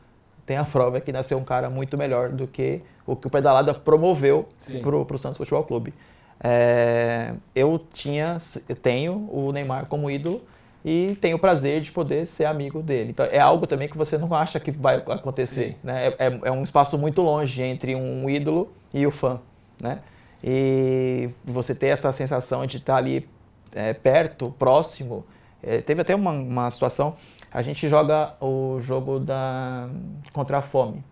tem 0.44 0.57
a 0.57 0.64
prova 0.64 1.01
que 1.01 1.11
nasceu 1.11 1.38
um 1.38 1.44
cara 1.44 1.68
muito 1.70 1.97
melhor 1.97 2.30
do 2.30 2.47
que 2.47 2.82
o 3.07 3.16
que 3.16 3.26
o 3.26 3.30
Pedalada 3.30 3.72
promoveu 3.74 4.49
pro, 4.82 5.05
pro 5.05 5.18
Santos 5.18 5.38
Futebol 5.38 5.64
Clube. 5.64 5.94
É, 6.42 7.34
eu 7.55 7.80
tinha, 7.92 8.36
eu 8.68 8.76
tenho 8.76 9.28
o 9.32 9.53
Neymar 9.53 9.86
como 9.86 10.11
ídolo 10.11 10.42
e 10.85 11.16
tenho 11.20 11.37
o 11.37 11.41
prazer 11.41 11.81
de 11.81 11.91
poder 11.93 12.27
ser 12.27 12.45
amigo 12.45 12.83
dele. 12.83 13.11
Então 13.11 13.27
é 13.27 13.39
algo 13.41 13.66
também 13.66 13.89
que 13.89 13.97
você 13.97 14.16
não 14.18 14.33
acha 14.35 14.61
que 14.61 14.70
vai 14.70 14.97
acontecer, 14.97 15.72
Sim. 15.72 15.77
né? 15.83 16.09
É, 16.09 16.27
é- 16.27 16.41
é 16.45 16.53
um 16.53 16.62
espaço 16.62 16.97
muito 16.99 17.22
longe 17.22 17.62
entre 17.62 17.95
um 17.97 18.29
ídolo 18.31 18.72
e 18.95 19.07
o 19.07 19.11
fã, 19.11 19.41
né? 19.81 20.01
E 20.45 21.29
você 21.45 21.74
ter 21.74 21.89
essa 21.89 22.12
sensação 22.12 22.64
de 22.66 22.77
estar 22.77 22.97
ali 22.97 23.29
é, 23.74 23.93
perto, 23.93 24.55
próximo. 24.59 25.24
É, 25.62 25.81
teve 25.81 26.01
até 26.03 26.14
uma, 26.14 26.31
uma 26.31 26.70
situação, 26.70 27.16
a 27.53 27.62
gente 27.62 27.89
joga 27.89 28.35
o 28.41 28.79
jogo 28.81 29.18
da 29.18 29.89
contra 30.33 30.59
a 30.59 30.62
fome 30.62 31.03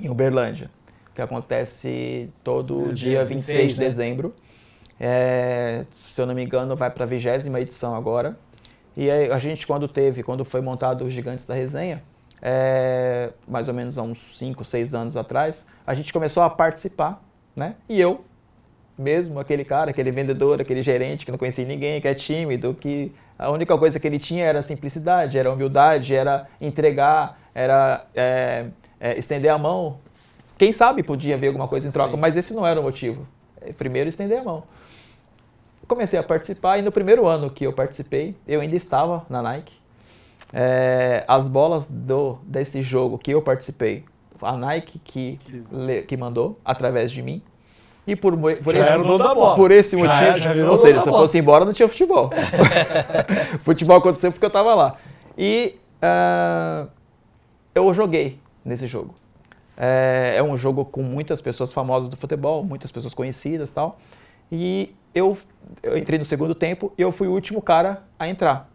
em 0.00 0.08
Uberlândia, 0.08 0.70
que 1.14 1.20
acontece 1.20 2.30
todo 2.42 2.90
É, 2.90 2.92
dia 2.92 2.94
dia 2.94 3.24
26 3.24 3.72
de 3.72 3.76
26, 3.76 3.78
né? 3.78 3.84
dezembro. 3.84 4.34
É, 5.00 5.84
se 5.92 6.20
eu 6.20 6.26
não 6.26 6.34
me 6.34 6.42
engano, 6.44 6.74
vai 6.76 6.90
para 6.90 7.04
a 7.04 7.06
vigésima 7.06 7.60
edição 7.60 7.94
agora. 7.94 8.38
E 8.98 9.08
aí, 9.08 9.30
a 9.30 9.38
gente, 9.38 9.64
quando 9.64 9.86
teve, 9.86 10.24
quando 10.24 10.44
foi 10.44 10.60
montado 10.60 11.04
os 11.04 11.12
Gigantes 11.12 11.46
da 11.46 11.54
Resenha, 11.54 12.02
é, 12.42 13.30
mais 13.46 13.68
ou 13.68 13.74
menos 13.74 13.96
há 13.96 14.02
uns 14.02 14.18
5, 14.36 14.64
6 14.64 14.92
anos 14.92 15.16
atrás, 15.16 15.68
a 15.86 15.94
gente 15.94 16.12
começou 16.12 16.42
a 16.42 16.50
participar, 16.50 17.22
né? 17.54 17.76
E 17.88 18.00
eu, 18.00 18.24
mesmo 18.98 19.38
aquele 19.38 19.64
cara, 19.64 19.90
aquele 19.90 20.10
vendedor, 20.10 20.60
aquele 20.60 20.82
gerente 20.82 21.24
que 21.24 21.30
não 21.30 21.38
conhecia 21.38 21.64
ninguém, 21.64 22.00
que 22.00 22.08
é 22.08 22.14
tímido, 22.14 22.74
que 22.74 23.12
a 23.38 23.48
única 23.52 23.78
coisa 23.78 24.00
que 24.00 24.06
ele 24.08 24.18
tinha 24.18 24.44
era 24.44 24.62
simplicidade, 24.62 25.38
era 25.38 25.48
humildade, 25.52 26.12
era 26.12 26.48
entregar, 26.60 27.38
era 27.54 28.04
é, 28.16 28.66
é, 28.98 29.16
estender 29.16 29.52
a 29.52 29.58
mão. 29.58 29.98
Quem 30.58 30.72
sabe 30.72 31.04
podia 31.04 31.38
ver 31.38 31.46
alguma 31.46 31.68
coisa 31.68 31.86
em 31.86 31.92
troca, 31.92 32.14
Sim. 32.14 32.20
mas 32.20 32.36
esse 32.36 32.52
não 32.52 32.66
era 32.66 32.80
o 32.80 32.82
motivo. 32.82 33.28
Primeiro 33.76 34.08
estender 34.08 34.40
a 34.40 34.42
mão. 34.42 34.64
Comecei 35.88 36.18
a 36.18 36.22
participar 36.22 36.78
e 36.78 36.82
no 36.82 36.92
primeiro 36.92 37.26
ano 37.26 37.50
que 37.50 37.64
eu 37.64 37.72
participei, 37.72 38.36
eu 38.46 38.60
ainda 38.60 38.76
estava 38.76 39.24
na 39.28 39.40
Nike. 39.42 39.72
É, 40.52 41.24
as 41.26 41.48
bolas 41.48 41.86
do, 41.90 42.38
desse 42.42 42.82
jogo 42.82 43.18
que 43.18 43.30
eu 43.32 43.40
participei, 43.42 44.04
a 44.40 44.56
Nike 44.56 44.98
que, 44.98 45.38
que 46.06 46.16
mandou 46.16 46.58
através 46.64 47.10
de 47.10 47.22
mim. 47.22 47.42
E 48.06 48.14
por, 48.14 48.36
por 48.36 48.74
Já 48.74 48.82
esse, 48.82 48.92
era 48.92 49.00
o 49.00 49.04
dono 49.04 49.18
da 49.18 49.34
bola. 49.34 49.54
por 49.54 49.70
esse 49.70 49.90
Já 49.90 50.02
motivo, 50.02 50.26
era, 50.26 50.38
já 50.38 50.52
virou 50.52 50.70
ou 50.70 50.78
seja, 50.78 51.00
se 51.00 51.08
eu 51.08 51.12
bola. 51.12 51.22
fosse 51.24 51.38
embora 51.38 51.64
não 51.64 51.72
tinha 51.72 51.88
futebol. 51.88 52.30
futebol 53.64 53.96
aconteceu 53.98 54.30
porque 54.30 54.44
eu 54.44 54.48
estava 54.48 54.74
lá. 54.74 54.96
E 55.36 55.74
ah, 56.00 56.86
eu 57.74 57.92
joguei 57.92 58.38
nesse 58.64 58.86
jogo. 58.86 59.14
É, 59.76 60.34
é 60.36 60.42
um 60.42 60.56
jogo 60.56 60.84
com 60.84 61.02
muitas 61.02 61.40
pessoas 61.40 61.72
famosas 61.72 62.08
do 62.08 62.16
futebol, 62.16 62.64
muitas 62.64 62.90
pessoas 62.90 63.14
conhecidas 63.14 63.68
e 63.68 63.72
tal. 63.72 63.98
E 64.50 64.94
eu, 65.18 65.36
eu 65.82 65.96
entrei 65.96 66.18
no 66.18 66.24
segundo 66.24 66.54
tempo 66.54 66.92
e 66.96 67.02
eu 67.02 67.12
fui 67.12 67.28
o 67.28 67.32
último 67.32 67.60
cara 67.60 68.02
a 68.18 68.28
entrar. 68.28 68.70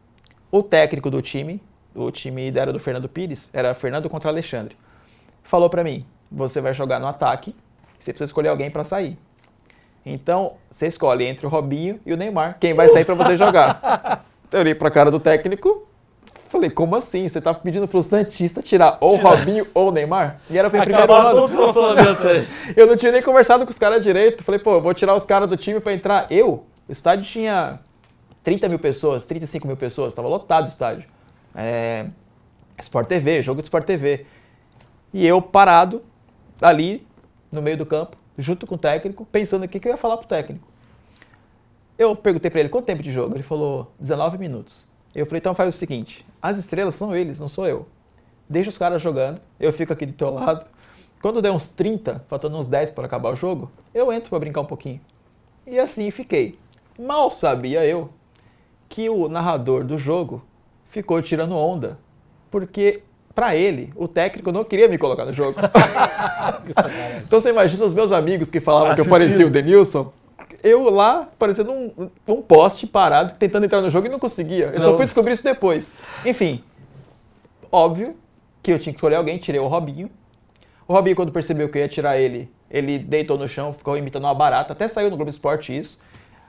O 0.51 0.61
técnico 0.61 1.09
do 1.09 1.21
time, 1.21 1.61
o 1.95 2.11
time 2.11 2.51
era 2.55 2.71
do 2.71 2.79
Fernando 2.79 3.09
Pires, 3.09 3.49
era 3.53 3.73
Fernando 3.73 4.09
contra 4.09 4.29
Alexandre. 4.29 4.77
Falou 5.41 5.69
pra 5.69 5.83
mim: 5.83 6.05
você 6.31 6.61
vai 6.61 6.73
jogar 6.73 6.99
no 6.99 7.07
ataque, 7.07 7.55
você 7.99 8.11
precisa 8.11 8.29
escolher 8.29 8.49
alguém 8.49 8.69
pra 8.69 8.83
sair. 8.83 9.17
Então, 10.05 10.57
você 10.69 10.87
escolhe 10.87 11.25
entre 11.25 11.45
o 11.45 11.49
Robinho 11.49 11.99
e 12.05 12.13
o 12.13 12.17
Neymar, 12.17 12.57
quem 12.59 12.73
vai 12.73 12.89
sair 12.89 13.05
pra 13.05 13.15
você 13.15 13.37
jogar. 13.37 14.25
Eu 14.51 14.59
olhei 14.59 14.75
pra 14.75 14.91
cara 14.91 15.09
do 15.09 15.19
técnico, 15.19 15.87
falei: 16.53 16.69
como 16.69 16.95
assim? 16.95 17.27
Você 17.27 17.41
tá 17.41 17.53
pedindo 17.53 17.87
pro 17.87 18.01
Santista 18.01 18.61
tirar 18.61 18.97
ou 19.01 19.15
o 19.15 19.17
Robinho 19.17 19.67
ou 19.73 19.89
o 19.89 19.91
Neymar? 19.91 20.39
E 20.49 20.57
era 20.57 20.69
meu 20.69 20.81
primeiro 20.81 21.11
ano. 21.11 21.31
todos 21.31 21.49
os 21.49 21.55
relacionamentos 21.55 22.25
aí. 22.25 22.47
Eu 22.77 22.87
não 22.87 22.95
tinha 22.95 23.11
nem 23.11 23.21
conversado 23.21 23.65
com 23.65 23.71
os 23.71 23.77
caras 23.77 24.03
direito. 24.03 24.43
Falei, 24.43 24.59
pô, 24.59 24.79
vou 24.79 24.93
tirar 24.93 25.15
os 25.15 25.23
caras 25.23 25.49
do 25.49 25.57
time 25.57 25.79
pra 25.79 25.93
entrar. 25.93 26.31
Eu? 26.31 26.65
O 26.87 26.91
estádio 26.91 27.25
tinha 27.25 27.79
30 28.43 28.69
mil 28.69 28.79
pessoas, 28.79 29.23
35 29.23 29.65
mil 29.65 29.77
pessoas, 29.77 30.13
tava 30.13 30.27
lotado 30.27 30.65
o 30.65 30.67
estádio. 30.67 31.09
É, 31.55 32.05
Sport 32.79 33.07
TV, 33.07 33.41
jogo 33.41 33.61
de 33.61 33.65
Sport 33.65 33.85
TV. 33.85 34.25
E 35.13 35.25
eu 35.25 35.41
parado 35.41 36.03
ali 36.61 37.07
no 37.51 37.61
meio 37.61 37.77
do 37.77 37.85
campo, 37.85 38.17
junto 38.37 38.67
com 38.67 38.75
o 38.75 38.77
técnico, 38.77 39.25
pensando 39.25 39.63
o 39.63 39.67
que 39.67 39.79
que 39.79 39.87
eu 39.87 39.91
ia 39.91 39.97
falar 39.97 40.17
pro 40.17 40.27
técnico. 40.27 40.67
Eu 41.97 42.15
perguntei 42.15 42.49
pra 42.49 42.59
ele 42.59 42.69
quanto 42.69 42.85
tempo 42.85 43.03
de 43.03 43.11
jogo. 43.11 43.35
Ele 43.35 43.43
falou 43.43 43.91
19 43.99 44.37
minutos. 44.37 44.92
Eu 45.15 45.25
falei, 45.25 45.39
então 45.39 45.53
faz 45.53 45.73
o 45.73 45.77
seguinte: 45.77 46.25
as 46.41 46.57
estrelas 46.57 46.95
são 46.95 47.15
eles, 47.15 47.39
não 47.39 47.49
sou 47.49 47.67
eu. 47.67 47.87
Deixa 48.49 48.69
os 48.69 48.77
caras 48.77 49.01
jogando, 49.01 49.39
eu 49.59 49.71
fico 49.71 49.93
aqui 49.93 50.05
do 50.05 50.13
teu 50.13 50.33
lado. 50.33 50.65
Quando 51.21 51.41
der 51.41 51.51
uns 51.51 51.73
30, 51.73 52.23
faltando 52.27 52.57
uns 52.57 52.67
10 52.67 52.89
para 52.89 53.05
acabar 53.05 53.31
o 53.31 53.35
jogo, 53.35 53.71
eu 53.93 54.11
entro 54.11 54.29
para 54.29 54.39
brincar 54.39 54.61
um 54.61 54.65
pouquinho. 54.65 54.99
E 55.65 55.79
assim 55.79 56.11
fiquei. 56.11 56.59
Mal 56.99 57.31
sabia 57.31 57.85
eu 57.85 58.09
que 58.89 59.09
o 59.09 59.29
narrador 59.29 59.83
do 59.83 59.97
jogo 59.97 60.43
ficou 60.85 61.21
tirando 61.21 61.55
onda, 61.55 61.97
porque 62.51 63.01
para 63.33 63.55
ele, 63.55 63.91
o 63.95 64.07
técnico 64.07 64.51
não 64.51 64.63
queria 64.63 64.87
me 64.87 64.97
colocar 64.97 65.25
no 65.25 65.33
jogo. 65.33 65.59
então 67.25 67.41
você 67.41 67.49
imagina 67.49 67.85
os 67.85 67.93
meus 67.93 68.11
amigos 68.11 68.51
que 68.51 68.59
falavam 68.59 68.93
que 68.93 69.01
eu 69.01 69.09
parecia 69.09 69.47
o 69.47 69.49
Denilson, 69.49 70.11
eu 70.63 70.89
lá 70.89 71.27
parecendo 71.37 71.71
um, 71.71 72.09
um 72.27 72.41
poste 72.41 72.87
parado, 72.87 73.33
tentando 73.37 73.65
entrar 73.65 73.81
no 73.81 73.89
jogo 73.89 74.07
e 74.07 74.09
não 74.09 74.17
conseguia. 74.19 74.67
Eu 74.67 74.79
Não. 74.79 74.81
só 74.91 74.95
fui 74.95 75.05
descobrir 75.05 75.33
isso 75.33 75.43
depois. 75.43 75.93
Enfim, 76.25 76.63
óbvio 77.71 78.15
que 78.61 78.71
eu 78.71 78.79
tinha 78.79 78.93
que 78.93 78.97
escolher 78.97 79.15
alguém, 79.15 79.37
tirei 79.37 79.59
o 79.59 79.67
Robinho. 79.67 80.09
O 80.87 80.93
Robinho, 80.93 81.15
quando 81.15 81.31
percebeu 81.31 81.67
que 81.69 81.77
eu 81.77 81.81
ia 81.81 81.87
tirar 81.87 82.17
ele, 82.17 82.49
ele 82.71 82.97
deitou 82.97 83.37
no 83.37 83.47
chão, 83.47 83.73
ficou 83.73 83.97
imitando 83.97 84.23
uma 84.23 84.33
barata, 84.33 84.73
até 84.73 84.87
saiu 84.87 85.09
no 85.09 85.15
Globo 85.15 85.29
Esporte 85.29 85.77
isso. 85.77 85.97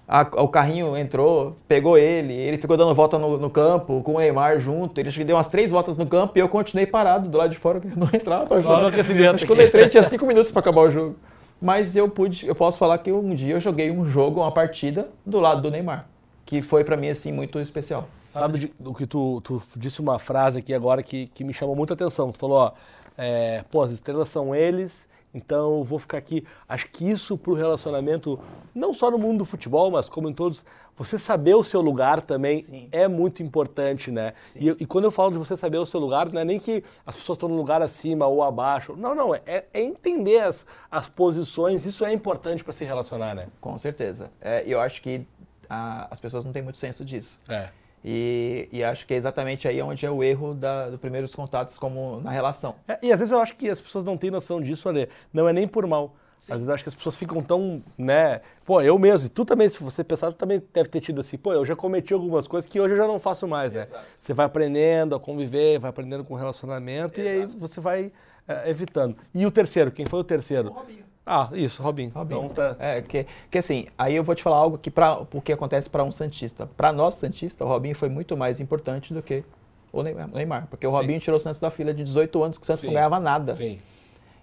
A- 0.07 0.29
o 0.37 0.49
carrinho 0.49 0.95
entrou, 0.99 1.57
pegou 1.67 1.97
ele, 1.97 2.35
ele 2.35 2.59
ficou 2.59 2.77
dando 2.77 2.95
volta 2.95 3.19
no, 3.19 3.39
no 3.39 3.49
campo 3.49 4.03
com 4.03 4.17
o 4.17 4.19
Neymar 4.19 4.61
junto. 4.61 4.99
Ele 5.01 5.11
deu 5.25 5.35
umas 5.37 5.47
três 5.47 5.71
voltas 5.71 5.97
no 5.97 6.07
campo 6.07 6.35
e 6.37 6.41
eu 6.41 6.49
continuei 6.49 6.87
parado 6.87 7.27
do 7.29 7.39
lado 7.39 7.51
de 7.51 7.57
fora, 7.59 7.81
eu 7.83 7.97
não 7.97 8.09
entrava. 8.13 8.63
Só 8.63 8.81
no 8.81 8.89
aquecimento 8.89 9.37
Acho 9.37 9.45
que 9.45 9.51
quando 9.51 9.61
eu 9.61 9.67
entrei 9.67 9.89
tinha 9.89 10.03
cinco 10.03 10.27
minutos 10.27 10.53
para 10.53 10.61
acabar 10.61 10.83
o 10.83 10.91
jogo. 10.91 11.17
Mas 11.61 11.97
eu 11.97 12.09
pude, 12.09 12.47
eu 12.47 12.55
posso 12.55 12.79
falar 12.79 12.99
que 12.99 13.11
um 13.11 13.35
dia 13.35 13.55
eu 13.55 13.61
joguei 13.61 13.91
um 13.91 14.05
jogo, 14.05 14.41
uma 14.41 14.53
partida 14.53 15.09
do 15.25 15.41
lado 15.41 15.63
do 15.63 15.71
Neymar, 15.71 16.07
que 16.45 16.61
foi 16.61 16.85
para 16.85 16.97
mim 16.97 17.09
assim 17.09 17.33
muito 17.33 17.59
especial. 17.59 18.09
Sabe 18.27 18.59
de- 18.59 18.75
do 18.79 18.93
que 18.93 19.07
tu, 19.07 19.41
tu 19.41 19.63
disse 19.77 20.01
uma 20.01 20.19
frase 20.19 20.59
aqui 20.59 20.75
agora 20.75 21.03
que, 21.03 21.29
que 21.29 21.45
me 21.45 21.55
chamou 21.55 21.75
muita 21.77 21.95
atenção. 21.95 22.33
Tu 22.33 22.39
falou, 22.39 22.59
ó, 22.59 22.73
é, 23.17 23.65
pô, 23.71 23.83
as 23.83 23.93
estrelas 23.93 24.29
são 24.29 24.55
eles 24.55 25.09
Então 25.35 25.79
eu 25.79 25.85
vou 25.85 25.99
ficar 25.99 26.19
aqui. 26.19 26.47
Acho 26.69 26.89
que 26.89 27.11
isso 27.11 27.37
para 27.37 27.51
o 27.51 27.55
relacionamento, 27.55 28.39
não 28.73 28.95
só 28.95 29.11
no 29.11 29.19
mundo 29.19 29.39
do 29.39 29.45
futebol, 29.45 29.91
mas 29.91 30.09
como 30.09 30.29
em 30.29 30.33
todos, 30.33 30.65
você 30.97 31.19
saber 31.19 31.55
o 31.55 31.65
seu 31.65 31.81
lugar 31.81 32.21
também 32.21 32.63
Sim. 32.63 32.89
é 32.93 33.09
muito 33.09 33.43
importante, 33.43 34.13
né? 34.13 34.35
E, 34.55 34.69
e, 34.69 34.87
quando 34.87 35.07
eu 35.07 35.11
falo 35.11 35.33
de 35.33 35.39
você 35.39 35.57
saber 35.57 35.79
o 35.79 35.87
seu 35.87 35.99
lugar, 35.99 36.31
não 36.33 36.41
é 36.41 36.45
nem 36.45 36.61
que 36.61 36.85
as 37.05 37.17
pessoas 37.17 37.37
estão 37.37 37.49
no 37.49 37.57
lugar 37.57 37.83
acima 37.83 38.27
ou 38.27 38.43
abaixo. 38.45 38.95
Não, 38.97 39.15
não, 39.15 39.35
é, 39.35 39.43
é 39.45 39.83
entender 39.83 40.39
as, 40.39 40.65
as 40.89 41.09
posições, 41.09 41.85
isso 41.85 42.05
é 42.05 42.13
importante 42.13 42.63
para 42.63 42.73
se 42.73 42.85
relacionar, 42.85 43.35
né? 43.35 43.49
Com 43.61 43.77
certeza. 43.77 44.31
É, 44.41 44.63
eu 44.65 44.81
acho 44.81 45.03
que 45.03 45.27
a, 45.69 46.07
as 46.11 46.21
pessoas 46.21 46.45
não 46.45 46.53
têm 46.53 46.63
muito 46.63 46.79
senso 46.79 47.05
disso. 47.05 47.41
É. 47.49 47.71
E, 48.05 48.69
e, 48.71 48.85
acho 48.85 49.07
que 49.07 49.15
é 49.15 49.17
exatamente 49.17 49.67
aí 49.67 49.81
onde 49.81 50.05
é 50.05 50.11
o 50.11 50.23
erro 50.23 50.53
da, 50.53 50.91
do 50.91 50.99
primeiros 50.99 51.35
contatos 51.35 51.79
como 51.79 52.21
na 52.21 52.31
relação. 52.31 52.75
É, 52.87 52.99
e 53.03 53.11
às 53.11 53.19
vezes 53.19 53.33
eu 53.33 53.41
acho 53.41 53.57
que 53.57 53.71
as 53.71 53.81
pessoas 53.81 54.05
não 54.05 54.19
têm 54.19 54.31
noção 54.31 54.61
disso, 54.61 54.89
Ale. 54.91 55.09
Não 55.33 55.49
é 55.49 55.55
nem 55.55 55.67
por 55.67 55.87
mal. 55.87 56.15
Sim. 56.39 56.53
Às 56.53 56.59
vezes 56.59 56.69
eu 56.69 56.75
acho 56.75 56.83
que 56.83 56.89
as 56.91 56.95
pessoas 56.95 57.17
ficam 57.17 57.43
tão, 57.43 57.83
né? 57.97 58.43
Pô, 58.67 58.83
eu 58.83 58.99
mesmo, 58.99 59.29
e 59.29 59.31
tu 59.31 59.47
também, 59.47 59.71
se 59.71 59.83
você 59.83 60.05
pensar, 60.05 60.31
você 60.31 60.37
também 60.37 60.63
deve 60.75 60.91
ter 60.91 61.01
tido 61.01 61.19
assim, 61.19 61.39
pô, 61.39 61.55
eu 61.55 61.65
já 61.65 61.75
cometi 61.75 62.13
algumas 62.13 62.47
coisas 62.47 62.71
que 62.71 62.79
hoje 62.79 62.93
eu 62.93 62.99
já 62.99 63.07
não 63.07 63.19
faço 63.19 63.49
mais, 63.49 63.73
né? 63.73 63.85
Exato. 63.85 64.05
Você 64.19 64.35
vai 64.35 64.45
aprendendo 64.45 65.15
a 65.15 65.21
conviver, 65.21 65.79
vai 65.79 65.89
aprendendo 65.89 66.25
com 66.25 66.35
o 66.35 66.37
relacionamento 66.37 67.19
Exato. 67.23 67.37
e 67.37 67.41
aí 67.41 67.47
você 67.47 67.81
vai 67.81 68.13
é, 68.47 68.69
evitando. 68.69 69.17
E 69.35 69.47
o 69.47 69.51
terceiro, 69.51 69.91
quem 69.91 70.05
foi 70.05 70.21
o 70.21 70.25
terceiro? 70.25 70.69
O 70.69 70.73
Robinho. 70.73 71.14
Ah, 71.27 71.49
isso, 71.55 71.83
Robin. 71.83 72.09
Robin. 72.09 72.35
Então, 72.35 72.49
tá... 72.51 72.77
É, 72.79 73.01
que, 73.01 73.27
que 73.51 73.59
assim, 73.59 73.87
aí 73.97 74.15
eu 74.15 74.23
vou 74.23 74.35
te 74.35 74.43
falar 74.43 74.57
algo 74.57 74.77
que 74.77 74.91
para 74.91 75.21
o 75.33 75.41
que 75.41 75.53
acontece 75.53 75.89
para 75.89 76.05
um 76.05 76.13
Santista. 76.13 76.67
Para 76.77 76.93
nós 76.93 77.15
Santista, 77.15 77.65
o 77.65 77.69
Robinho 77.69 77.95
foi 77.95 78.09
muito 78.09 78.37
mais 78.37 78.61
importante 78.61 79.15
do 79.15 79.23
que 79.23 79.43
o 79.91 80.03
Neymar. 80.03 80.67
Porque 80.69 80.87
o 80.87 80.91
Sim. 80.91 80.97
Robinho 80.97 81.21
tirou 81.21 81.39
o 81.39 81.41
Santos 81.41 81.61
da 81.61 81.71
fila 81.71 81.95
de 81.95 82.05
18 82.05 82.43
anos 82.43 82.59
que 82.59 82.65
o 82.65 82.67
Santos 82.67 82.83
Sim. 82.83 82.89
não 82.89 82.95
ganhava 82.95 83.19
nada. 83.19 83.55
Sim. 83.55 83.79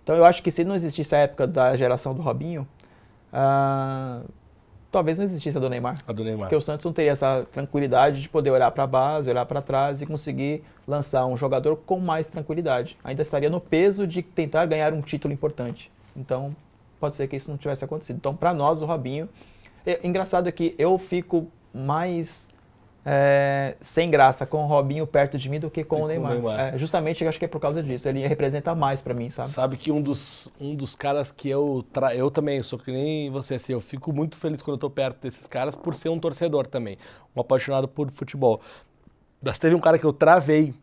Então 0.03 0.15
eu 0.15 0.25
acho 0.25 0.41
que 0.41 0.49
se 0.49 0.63
não 0.63 0.73
existisse 0.73 1.13
a 1.13 1.19
época 1.19 1.45
da 1.45 1.75
geração 1.77 2.15
do 2.15 2.21
Robinho, 2.23 2.67
ah, 3.31 4.21
talvez 4.91 5.19
não 5.19 5.25
existisse 5.25 5.55
a 5.55 5.61
do 5.61 5.69
Neymar. 5.69 5.97
A 6.07 6.11
do 6.11 6.23
Neymar. 6.23 6.45
Porque 6.45 6.55
o 6.55 6.61
Santos 6.61 6.83
não 6.83 6.93
teria 6.93 7.11
essa 7.11 7.45
tranquilidade 7.51 8.23
de 8.23 8.27
poder 8.27 8.49
olhar 8.49 8.71
para 8.71 8.85
a 8.85 8.87
base, 8.87 9.29
olhar 9.29 9.45
para 9.45 9.61
trás 9.61 10.01
e 10.01 10.07
conseguir 10.07 10.63
lançar 10.87 11.27
um 11.27 11.37
jogador 11.37 11.75
com 11.75 11.99
mais 11.99 12.27
tranquilidade. 12.27 12.97
Ainda 13.03 13.21
estaria 13.21 13.51
no 13.51 13.61
peso 13.61 14.07
de 14.07 14.23
tentar 14.23 14.65
ganhar 14.65 14.93
um 14.93 15.01
título 15.01 15.31
importante. 15.31 15.91
Então, 16.15 16.55
pode 17.01 17.15
ser 17.15 17.27
que 17.27 17.35
isso 17.35 17.49
não 17.49 17.57
tivesse 17.57 17.83
acontecido. 17.83 18.15
Então, 18.15 18.35
para 18.35 18.53
nós, 18.53 18.81
o 18.81 18.85
Robinho. 18.85 19.27
É, 19.85 19.99
engraçado 20.07 20.47
é 20.47 20.51
que 20.51 20.75
eu 20.77 20.95
fico 20.99 21.47
mais 21.73 22.47
é, 23.03 23.75
sem 23.81 24.11
graça 24.11 24.45
com 24.45 24.63
o 24.63 24.67
Robinho 24.67 25.07
perto 25.07 25.35
de 25.35 25.49
mim 25.49 25.59
do 25.59 25.71
que 25.71 25.83
com 25.83 25.99
e 25.99 26.01
o 26.03 26.07
Neymar. 26.07 26.31
Com 26.33 26.37
o 26.37 26.41
Neymar. 26.49 26.73
É, 26.75 26.77
justamente, 26.77 27.23
eu 27.23 27.29
acho 27.29 27.39
que 27.39 27.45
é 27.45 27.47
por 27.47 27.59
causa 27.59 27.81
disso. 27.81 28.07
Ele 28.07 28.25
representa 28.27 28.75
mais 28.75 29.01
para 29.01 29.13
mim, 29.13 29.31
sabe? 29.31 29.49
Sabe 29.49 29.77
que 29.77 29.91
um 29.91 30.01
dos, 30.01 30.51
um 30.59 30.75
dos 30.75 30.95
caras 30.95 31.31
que 31.31 31.49
eu. 31.49 31.83
Tra... 31.91 32.15
Eu 32.15 32.29
também 32.29 32.61
sou 32.61 32.77
que 32.77 32.91
nem 32.91 33.31
você, 33.31 33.55
assim, 33.55 33.73
eu 33.73 33.81
fico 33.81 34.13
muito 34.13 34.37
feliz 34.37 34.61
quando 34.61 34.75
eu 34.75 34.79
tô 34.79 34.89
perto 34.89 35.21
desses 35.21 35.47
caras 35.47 35.75
por 35.75 35.95
ser 35.95 36.09
um 36.09 36.19
torcedor 36.19 36.67
também, 36.67 36.97
um 37.35 37.41
apaixonado 37.41 37.87
por 37.87 38.11
futebol. 38.11 38.61
Mas 39.41 39.57
teve 39.57 39.73
um 39.73 39.79
cara 39.79 39.97
que 39.97 40.05
eu 40.05 40.13
travei 40.13 40.73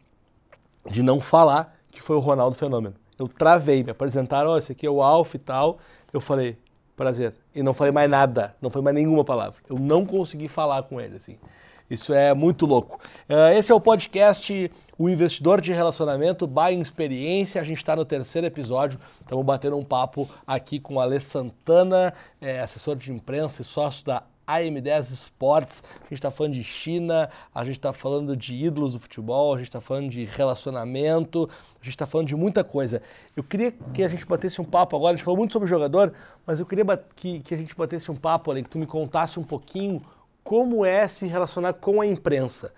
de 0.90 1.02
não 1.02 1.20
falar, 1.20 1.76
que 1.92 2.02
foi 2.02 2.16
o 2.16 2.20
Ronaldo 2.20 2.56
Fenômeno. 2.56 2.96
Eu 3.18 3.28
travei, 3.28 3.82
me 3.82 3.90
apresentaram, 3.90 4.50
ó, 4.50 4.54
oh, 4.54 4.58
esse 4.58 4.72
aqui 4.72 4.86
é 4.86 4.90
o 4.90 5.02
Alf 5.02 5.34
e 5.34 5.38
tal. 5.38 5.78
Eu 6.12 6.20
falei, 6.20 6.56
prazer. 6.96 7.34
E 7.54 7.62
não 7.62 7.72
falei 7.72 7.92
mais 7.92 8.10
nada, 8.10 8.54
não 8.60 8.70
foi 8.70 8.82
mais 8.82 8.94
nenhuma 8.94 9.24
palavra. 9.24 9.60
Eu 9.68 9.78
não 9.78 10.04
consegui 10.04 10.48
falar 10.48 10.82
com 10.82 11.00
ele, 11.00 11.16
assim. 11.16 11.38
Isso 11.88 12.12
é 12.12 12.34
muito 12.34 12.66
louco. 12.66 13.00
Uh, 13.28 13.56
esse 13.56 13.72
é 13.72 13.74
o 13.74 13.80
podcast 13.80 14.70
O 14.98 15.08
Investidor 15.08 15.60
de 15.60 15.72
Relacionamento 15.72 16.46
by 16.46 16.78
Experiência. 16.78 17.60
A 17.60 17.64
gente 17.64 17.78
está 17.78 17.96
no 17.96 18.04
terceiro 18.04 18.46
episódio. 18.46 19.00
Estamos 19.20 19.44
batendo 19.44 19.76
um 19.76 19.84
papo 19.84 20.28
aqui 20.46 20.78
com 20.78 20.96
o 20.96 21.00
Alê 21.00 21.18
Santana, 21.18 22.12
é, 22.40 22.60
assessor 22.60 22.96
de 22.96 23.10
imprensa 23.10 23.62
e 23.62 23.64
sócio 23.64 24.04
da 24.04 24.22
AM10 24.48 25.12
Esportes. 25.12 25.82
A 26.00 26.04
gente 26.04 26.14
está 26.14 26.30
falando 26.30 26.54
de 26.54 26.64
China, 26.64 27.28
a 27.54 27.64
gente 27.64 27.76
está 27.76 27.92
falando 27.92 28.36
de 28.36 28.54
ídolos 28.54 28.94
do 28.94 28.98
futebol, 28.98 29.54
a 29.54 29.58
gente 29.58 29.68
está 29.68 29.80
falando 29.80 30.08
de 30.08 30.24
relacionamento, 30.24 31.48
a 31.80 31.84
gente 31.84 31.94
está 31.94 32.06
falando 32.06 32.28
de 32.28 32.36
muita 32.36 32.64
coisa. 32.64 33.02
Eu 33.36 33.44
queria 33.44 33.72
que 33.92 34.02
a 34.02 34.08
gente 34.08 34.24
batesse 34.24 34.60
um 34.60 34.64
papo 34.64 34.96
agora, 34.96 35.14
a 35.14 35.16
gente 35.16 35.24
falou 35.24 35.36
muito 35.36 35.52
sobre 35.52 35.66
o 35.66 35.68
jogador, 35.68 36.12
mas 36.46 36.58
eu 36.58 36.66
queria 36.66 36.84
que, 37.14 37.40
que 37.40 37.54
a 37.54 37.58
gente 37.58 37.76
batesse 37.76 38.10
um 38.10 38.16
papo 38.16 38.50
ali, 38.50 38.62
que 38.62 38.70
tu 38.70 38.78
me 38.78 38.86
contasse 38.86 39.38
um 39.38 39.44
pouquinho 39.44 40.02
como 40.42 40.84
é 40.84 41.06
se 41.06 41.26
relacionar 41.26 41.74
com 41.74 42.00
a 42.00 42.06
imprensa. 42.06 42.72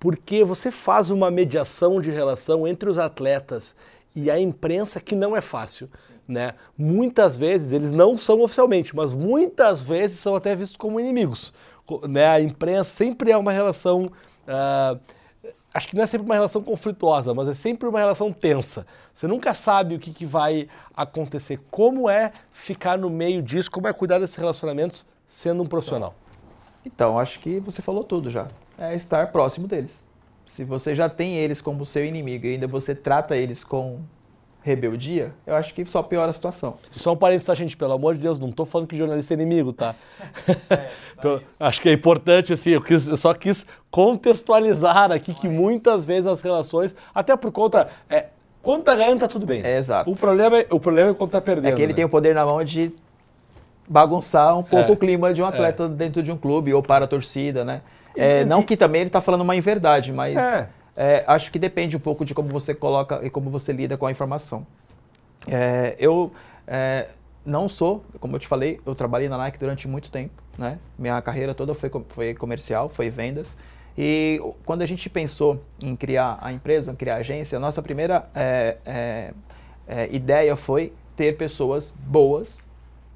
Porque 0.00 0.42
você 0.42 0.72
faz 0.72 1.10
uma 1.10 1.30
mediação 1.30 2.00
de 2.00 2.10
relação 2.10 2.66
entre 2.66 2.90
os 2.90 2.98
atletas 2.98 3.76
e 4.16 4.30
a 4.30 4.38
imprensa 4.38 5.00
que 5.00 5.14
não 5.14 5.36
é 5.36 5.40
fácil, 5.40 5.88
né? 6.32 6.54
Muitas 6.76 7.36
vezes 7.36 7.72
eles 7.72 7.90
não 7.90 8.16
são 8.16 8.40
oficialmente, 8.42 8.94
mas 8.96 9.14
muitas 9.14 9.82
vezes 9.82 10.18
são 10.18 10.34
até 10.34 10.56
vistos 10.56 10.76
como 10.76 10.98
inimigos, 10.98 11.52
né? 12.08 12.26
A 12.26 12.40
imprensa 12.40 12.90
sempre 12.90 13.30
é 13.30 13.36
uma 13.36 13.52
relação, 13.52 14.10
uh, 14.46 15.00
acho 15.72 15.88
que 15.88 15.94
não 15.94 16.02
é 16.02 16.06
sempre 16.06 16.24
uma 16.24 16.34
relação 16.34 16.62
conflituosa, 16.62 17.34
mas 17.34 17.48
é 17.48 17.54
sempre 17.54 17.88
uma 17.88 17.98
relação 17.98 18.32
tensa. 18.32 18.86
Você 19.12 19.26
nunca 19.26 19.54
sabe 19.54 19.94
o 19.94 19.98
que, 19.98 20.12
que 20.12 20.26
vai 20.26 20.68
acontecer. 20.96 21.60
Como 21.70 22.08
é 22.08 22.32
ficar 22.50 22.98
no 22.98 23.10
meio 23.10 23.42
disso? 23.42 23.70
Como 23.70 23.86
é 23.86 23.92
cuidar 23.92 24.18
desses 24.18 24.36
relacionamentos 24.36 25.06
sendo 25.26 25.62
um 25.62 25.66
profissional? 25.66 26.14
Então, 26.84 27.18
acho 27.18 27.38
que 27.38 27.60
você 27.60 27.80
falou 27.80 28.02
tudo 28.02 28.30
já. 28.30 28.48
É 28.76 28.94
estar 28.96 29.30
próximo 29.30 29.68
deles. 29.68 29.92
Se 30.46 30.64
você 30.64 30.94
já 30.94 31.08
tem 31.08 31.36
eles 31.36 31.60
como 31.60 31.86
seu 31.86 32.04
inimigo 32.04 32.46
e 32.46 32.54
ainda 32.54 32.66
você 32.66 32.94
trata 32.94 33.36
eles 33.36 33.62
com 33.62 34.00
rebeldia, 34.62 35.32
eu 35.46 35.54
acho 35.56 35.74
que 35.74 35.84
só 35.84 36.02
piora 36.02 36.30
a 36.30 36.32
situação. 36.32 36.76
Só 36.90 37.12
um 37.12 37.16
parênteses, 37.16 37.46
tá, 37.46 37.54
gente? 37.54 37.76
Pelo 37.76 37.92
amor 37.92 38.14
de 38.14 38.20
Deus, 38.20 38.38
não 38.38 38.48
estou 38.48 38.64
falando 38.64 38.86
que 38.86 38.96
jornalista 38.96 39.34
é 39.34 39.36
inimigo, 39.36 39.72
tá? 39.72 39.94
É, 40.70 40.88
então, 41.18 41.40
acho 41.60 41.80
que 41.80 41.88
é 41.88 41.92
importante, 41.92 42.52
assim, 42.52 42.70
eu, 42.70 42.80
quis, 42.80 43.06
eu, 43.06 43.16
só 43.16 43.34
quis 43.34 43.66
contextualizar 43.90 45.12
aqui 45.12 45.34
que 45.34 45.48
muitas 45.48 46.06
vezes 46.06 46.26
as 46.26 46.40
relações, 46.40 46.94
até 47.14 47.36
por 47.36 47.52
conta. 47.52 47.88
É, 48.08 48.26
quando 48.62 48.84
tá 48.84 48.94
ganhando, 48.94 49.20
tá 49.20 49.28
tudo 49.28 49.44
bem. 49.44 49.62
É, 49.62 49.76
exato. 49.76 50.10
O 50.10 50.16
problema 50.16 50.58
é, 50.58 50.66
o 50.70 50.80
problema 50.80 51.10
é 51.10 51.14
quando 51.14 51.30
tá 51.30 51.40
perdendo. 51.40 51.72
É 51.72 51.76
que 51.76 51.82
ele 51.82 51.92
né? 51.92 51.96
tem 51.96 52.04
o 52.04 52.08
poder 52.08 52.34
na 52.34 52.44
mão 52.44 52.64
de 52.64 52.92
bagunçar 53.88 54.56
um 54.58 54.62
pouco 54.62 54.90
é, 54.90 54.94
o 54.94 54.96
clima 54.96 55.34
de 55.34 55.42
um 55.42 55.46
atleta 55.46 55.84
é. 55.84 55.88
dentro 55.88 56.22
de 56.22 56.32
um 56.32 56.36
clube 56.36 56.72
ou 56.72 56.82
para 56.82 57.04
a 57.04 57.08
torcida, 57.08 57.64
né? 57.64 57.82
É, 58.16 58.44
não 58.44 58.62
que 58.62 58.76
também 58.76 59.02
ele 59.02 59.08
está 59.08 59.20
falando 59.20 59.42
uma 59.42 59.56
inverdade, 59.56 60.12
mas 60.12 60.36
é. 60.96 61.14
é. 61.14 61.24
acho 61.26 61.50
que 61.50 61.58
depende 61.58 61.96
um 61.96 62.00
pouco 62.00 62.24
de 62.24 62.34
como 62.34 62.48
você 62.48 62.74
coloca 62.74 63.20
e 63.24 63.30
como 63.30 63.50
você 63.50 63.72
lida 63.72 63.96
com 63.96 64.06
a 64.06 64.10
informação. 64.10 64.66
É, 65.46 65.96
eu 65.98 66.32
é, 66.66 67.10
não 67.44 67.68
sou, 67.68 68.04
como 68.20 68.36
eu 68.36 68.40
te 68.40 68.46
falei, 68.46 68.80
eu 68.86 68.94
trabalhei 68.94 69.28
na 69.28 69.36
Nike 69.36 69.58
durante 69.58 69.88
muito 69.88 70.10
tempo, 70.10 70.42
né? 70.56 70.78
Minha 70.98 71.20
carreira 71.20 71.54
toda 71.54 71.74
foi, 71.74 71.90
foi 72.08 72.34
comercial, 72.34 72.88
foi 72.88 73.10
vendas. 73.10 73.56
E 73.96 74.40
quando 74.64 74.82
a 74.82 74.86
gente 74.86 75.10
pensou 75.10 75.62
em 75.82 75.94
criar 75.94 76.38
a 76.40 76.52
empresa, 76.52 76.94
criar 76.94 77.16
a 77.16 77.18
agência, 77.18 77.56
a 77.56 77.60
nossa 77.60 77.82
primeira 77.82 78.26
é, 78.34 79.32
ideia 80.10 80.56
foi 80.56 80.92
ter 81.14 81.36
pessoas 81.36 81.92
boas 82.06 82.64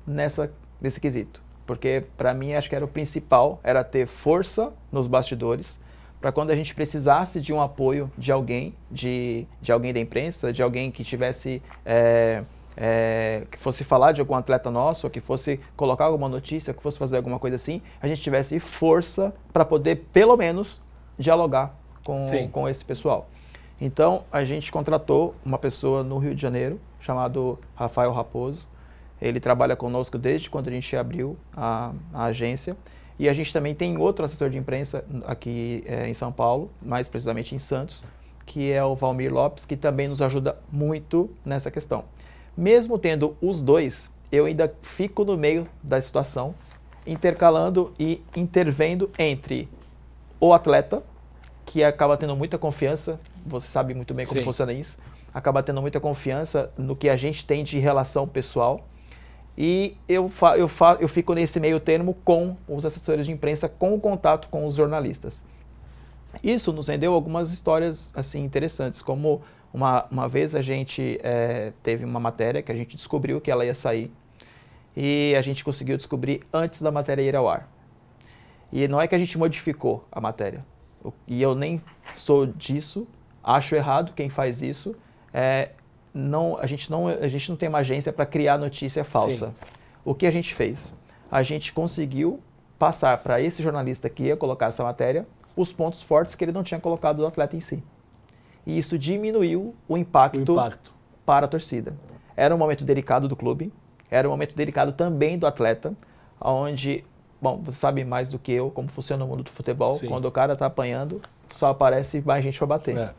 nessa, 0.07 0.53
nesse 0.81 1.01
quesito 1.01 1.47
porque 1.66 2.05
para 2.16 2.33
mim 2.33 2.55
acho 2.55 2.68
que 2.70 2.77
era 2.77 2.85
o 2.85 2.89
principal, 2.89 3.61
era 3.62 3.83
ter 3.83 4.07
força 4.07 4.72
nos 4.91 5.09
bastidores, 5.09 5.81
para 6.27 6.33
quando 6.33 6.51
a 6.51 6.57
gente 6.57 6.74
precisasse 6.74 7.41
de 7.41 7.53
um 7.53 7.61
apoio 7.61 8.11
de 8.18 8.33
alguém, 8.33 8.74
de, 8.91 9.47
de 9.62 9.70
alguém 9.70 9.95
da 9.95 10.01
imprensa, 10.01 10.53
de 10.53 10.61
alguém 10.61 10.91
que 10.91 11.05
tivesse 11.05 11.62
é, 11.85 12.43
é, 12.77 13.47
que 13.49 13.57
fosse 13.57 13.85
falar 13.85 14.11
de 14.11 14.20
algum 14.20 14.35
atleta 14.35 14.68
nosso, 14.68 15.07
ou 15.07 15.11
que 15.11 15.20
fosse 15.20 15.61
colocar 15.77 16.07
alguma 16.07 16.29
notícia, 16.29 16.74
que 16.74 16.83
fosse 16.83 16.99
fazer 16.99 17.16
alguma 17.16 17.39
coisa 17.39 17.55
assim, 17.55 17.81
a 18.03 18.09
gente 18.09 18.20
tivesse 18.20 18.59
força 18.59 19.33
para 19.53 19.64
poder 19.64 20.05
pelo 20.12 20.37
menos 20.37 20.83
dialogar 21.16 21.79
com, 22.03 22.18
com 22.51 22.68
esse 22.68 22.85
pessoal. 22.85 23.29
Então 23.81 24.24
a 24.33 24.45
gente 24.45 24.72
contratou 24.72 25.33
uma 25.45 25.59
pessoa 25.59 26.03
no 26.03 26.18
Rio 26.18 26.35
de 26.35 26.43
Janeiro 26.43 26.81
chamado 26.99 27.57
Rafael 27.77 28.11
Raposo 28.11 28.66
ele 29.20 29.41
trabalha 29.41 29.74
conosco 29.74 30.18
desde 30.18 30.51
quando 30.51 30.68
a 30.68 30.72
gente 30.72 30.95
abriu 30.95 31.37
a, 31.57 31.93
a 32.12 32.24
agência. 32.24 32.77
E 33.18 33.28
a 33.28 33.34
gente 33.34 33.52
também 33.52 33.74
tem 33.74 33.96
outro 33.96 34.24
assessor 34.24 34.50
de 34.50 34.58
imprensa 34.58 35.04
aqui 35.26 35.82
é, 35.86 36.08
em 36.08 36.14
São 36.14 36.30
Paulo, 36.30 36.70
mais 36.82 37.08
precisamente 37.08 37.54
em 37.54 37.58
Santos, 37.58 38.02
que 38.44 38.70
é 38.70 38.84
o 38.84 38.94
Valmir 38.94 39.32
Lopes, 39.32 39.64
que 39.64 39.76
também 39.76 40.06
nos 40.06 40.20
ajuda 40.20 40.58
muito 40.70 41.30
nessa 41.44 41.70
questão. 41.70 42.04
Mesmo 42.56 42.98
tendo 42.98 43.36
os 43.40 43.62
dois, 43.62 44.10
eu 44.30 44.44
ainda 44.44 44.72
fico 44.82 45.24
no 45.24 45.36
meio 45.36 45.66
da 45.82 46.00
situação, 46.00 46.54
intercalando 47.06 47.94
e 47.98 48.22
intervendo 48.34 49.10
entre 49.18 49.68
o 50.38 50.52
atleta, 50.52 51.02
que 51.64 51.82
acaba 51.82 52.16
tendo 52.16 52.36
muita 52.36 52.58
confiança, 52.58 53.18
você 53.44 53.66
sabe 53.66 53.94
muito 53.94 54.14
bem 54.14 54.26
como 54.26 54.40
Sim. 54.40 54.44
funciona 54.44 54.72
isso, 54.72 54.98
acaba 55.32 55.62
tendo 55.62 55.80
muita 55.80 55.98
confiança 56.00 56.70
no 56.76 56.94
que 56.94 57.08
a 57.08 57.16
gente 57.16 57.46
tem 57.46 57.64
de 57.64 57.78
relação 57.78 58.26
pessoal 58.26 58.86
e 59.57 59.96
eu, 60.09 60.28
fa 60.28 60.57
eu, 60.57 60.68
fa 60.68 60.98
eu 61.00 61.09
fico 61.09 61.32
nesse 61.34 61.59
meio 61.59 61.80
termo 61.80 62.14
com 62.24 62.57
os 62.68 62.84
assessores 62.84 63.26
de 63.26 63.32
imprensa, 63.32 63.68
com 63.68 63.94
o 63.94 64.00
contato 64.00 64.48
com 64.48 64.66
os 64.66 64.74
jornalistas. 64.74 65.42
Isso 66.42 66.72
nos 66.72 66.88
rendeu 66.88 67.14
algumas 67.14 67.50
histórias 67.50 68.12
assim 68.14 68.44
interessantes, 68.44 69.00
como 69.00 69.42
uma, 69.72 70.07
uma 70.11 70.28
vez 70.28 70.54
a 70.54 70.61
gente 70.61 71.18
é, 71.22 71.72
teve 71.82 72.04
uma 72.04 72.20
matéria 72.20 72.62
que 72.62 72.70
a 72.70 72.74
gente 72.74 72.96
descobriu 72.96 73.40
que 73.40 73.50
ela 73.50 73.64
ia 73.64 73.74
sair 73.74 74.12
e 74.94 75.34
a 75.36 75.42
gente 75.42 75.64
conseguiu 75.64 75.96
descobrir 75.96 76.42
antes 76.52 76.82
da 76.82 76.90
matéria 76.90 77.22
ir 77.22 77.36
ao 77.36 77.48
ar. 77.48 77.68
E 78.72 78.88
não 78.88 79.00
é 79.00 79.07
que 79.07 79.14
a 79.14 79.18
gente 79.18 79.38
modificou 79.38 80.07
a 80.11 80.20
matéria. 80.20 80.64
E 81.26 81.40
eu 81.40 81.54
nem 81.54 81.80
sou 82.12 82.46
disso, 82.46 83.07
acho 83.42 83.74
errado 83.74 84.12
quem 84.14 84.28
faz 84.28 84.62
isso. 84.62 84.94
É, 85.32 85.70
não, 86.16 86.56
a, 86.58 86.66
gente 86.66 86.90
não, 86.90 87.08
a 87.08 87.28
gente 87.28 87.50
não 87.50 87.56
tem 87.56 87.68
uma 87.68 87.78
agência 87.78 88.10
para 88.10 88.24
criar 88.24 88.56
notícia 88.56 89.04
falsa. 89.04 89.48
Sim. 89.48 89.54
O 90.02 90.14
que 90.14 90.26
a 90.26 90.30
gente 90.30 90.54
fez? 90.54 90.92
A 91.30 91.42
gente 91.42 91.74
conseguiu 91.74 92.40
passar 92.78 93.18
para 93.18 93.40
esse 93.40 93.62
jornalista 93.62 94.08
que 94.08 94.24
ia 94.24 94.36
colocar 94.36 94.66
essa 94.66 94.82
matéria 94.82 95.26
os 95.54 95.72
pontos 95.72 96.02
fortes 96.02 96.34
que 96.34 96.44
ele 96.44 96.52
não 96.52 96.62
tinha 96.62 96.80
colocado 96.80 97.16
do 97.16 97.26
atleta 97.26 97.56
em 97.56 97.60
si. 97.60 97.82
E 98.66 98.78
isso 98.78 98.98
diminuiu 98.98 99.74
o 99.88 99.96
impacto, 99.96 100.38
o 100.38 100.52
impacto. 100.54 100.94
para 101.24 101.46
a 101.46 101.48
torcida. 101.48 101.94
Era 102.36 102.54
um 102.54 102.58
momento 102.58 102.84
delicado 102.84 103.28
do 103.28 103.36
clube, 103.36 103.72
era 104.10 104.26
um 104.26 104.30
momento 104.30 104.54
delicado 104.54 104.92
também 104.92 105.38
do 105.38 105.46
atleta, 105.46 105.94
onde, 106.40 107.04
bom, 107.40 107.60
você 107.62 107.78
sabe 107.78 108.04
mais 108.04 108.28
do 108.28 108.38
que 108.38 108.52
eu 108.52 108.70
como 108.70 108.88
funciona 108.88 109.24
o 109.24 109.28
mundo 109.28 109.42
do 109.42 109.50
futebol, 109.50 109.92
Sim. 109.92 110.08
quando 110.08 110.26
o 110.26 110.30
cara 110.30 110.54
está 110.54 110.66
apanhando, 110.66 111.20
só 111.48 111.68
aparece 111.68 112.20
mais 112.20 112.42
gente 112.42 112.58
para 112.58 112.66
bater. 112.66 112.96
É. 112.96 113.14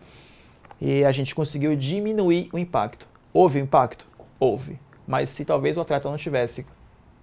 E 0.79 1.03
a 1.03 1.11
gente 1.11 1.33
conseguiu 1.33 1.75
diminuir 1.75 2.49
o 2.53 2.57
impacto. 2.57 3.07
Houve 3.33 3.59
impacto? 3.59 4.07
Houve. 4.39 4.79
Mas 5.07 5.29
se 5.29 5.45
talvez 5.45 5.77
o 5.77 5.81
atleta 5.81 6.07
não 6.07 6.15
estivesse 6.15 6.65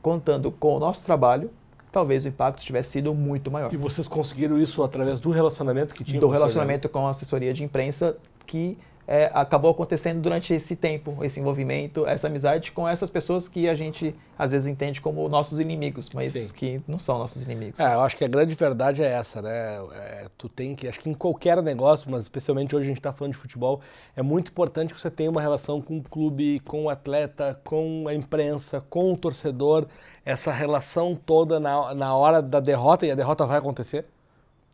contando 0.03 0.51
com 0.51 0.77
o 0.77 0.79
nosso 0.79 1.05
trabalho, 1.05 1.51
talvez 1.93 2.25
o 2.25 2.29
impacto 2.29 2.63
tivesse 2.63 2.91
sido 2.91 3.15
muito 3.15 3.51
maior. 3.51 3.73
E 3.73 3.77
vocês 3.77 4.09
conseguiram 4.09 4.59
isso 4.59 4.83
através 4.83 5.21
do 5.21 5.31
relacionamento 5.31 5.95
que 5.95 6.03
tinha 6.03 6.21
Do 6.21 6.29
relacionamento 6.29 6.89
com 6.89 7.07
a 7.07 7.11
assessoria 7.11 7.55
de 7.55 7.63
imprensa 7.63 8.17
que 8.47 8.77
é, 9.07 9.31
acabou 9.35 9.71
acontecendo 9.71 10.21
durante 10.21 10.55
esse 10.55 10.75
tempo, 10.75 11.23
esse 11.23 11.39
envolvimento, 11.39 12.07
essa 12.07 12.27
amizade 12.27 12.73
com 12.73 12.89
essas 12.89 13.11
pessoas 13.11 13.47
que 13.49 13.69
a 13.69 13.75
gente 13.75 14.15
às 14.39 14.51
vezes 14.51 14.67
entende 14.67 15.01
como 15.01 15.29
nossos 15.29 15.61
inimigos, 15.61 16.11
mas 16.11 16.33
Sim. 16.33 16.53
que 16.55 16.81
não 16.89 16.99
são 16.99 17.19
nossos 17.19 17.43
inimigos. 17.43 17.79
É, 17.79 17.95
eu 17.95 18.01
acho 18.01 18.17
que 18.17 18.25
a 18.25 18.29
grande 18.29 18.55
verdade 18.55 19.03
é 19.03 19.07
essa, 19.07 19.43
né? 19.43 19.77
É, 19.93 20.27
tu 20.39 20.49
tem 20.49 20.75
que, 20.75 20.89
acho 20.89 20.99
que 21.01 21.11
em 21.11 21.15
qualquer 21.15 21.63
negócio, 21.63 22.11
mas 22.11 22.23
especialmente 22.23 22.75
hoje 22.75 22.85
a 22.85 22.89
gente 22.89 22.99
está 22.99 23.13
falando 23.13 23.33
de 23.33 23.39
futebol, 23.39 23.81
é 24.17 24.23
muito 24.23 24.51
importante 24.51 24.95
que 24.95 25.01
você 25.01 25.11
tenha 25.11 25.31
uma 25.31 25.41
relação 25.41 25.81
com 25.81 25.99
o 25.99 26.03
clube, 26.03 26.61
com 26.61 26.85
o 26.85 26.91
atleta, 26.91 27.61
com 27.63 28.07
a 28.09 28.15
imprensa, 28.15 28.81
com 28.89 29.13
o 29.13 29.17
torcedor, 29.17 29.87
essa 30.25 30.51
relação 30.51 31.15
toda 31.15 31.61
na, 31.61 31.95
na 31.95 32.17
hora 32.17 32.41
da 32.41 32.59
derrota, 32.59 33.07
e 33.07 33.11
a 33.11 33.15
derrota 33.15 33.45
vai 33.45 33.59
acontecer. 33.59 34.07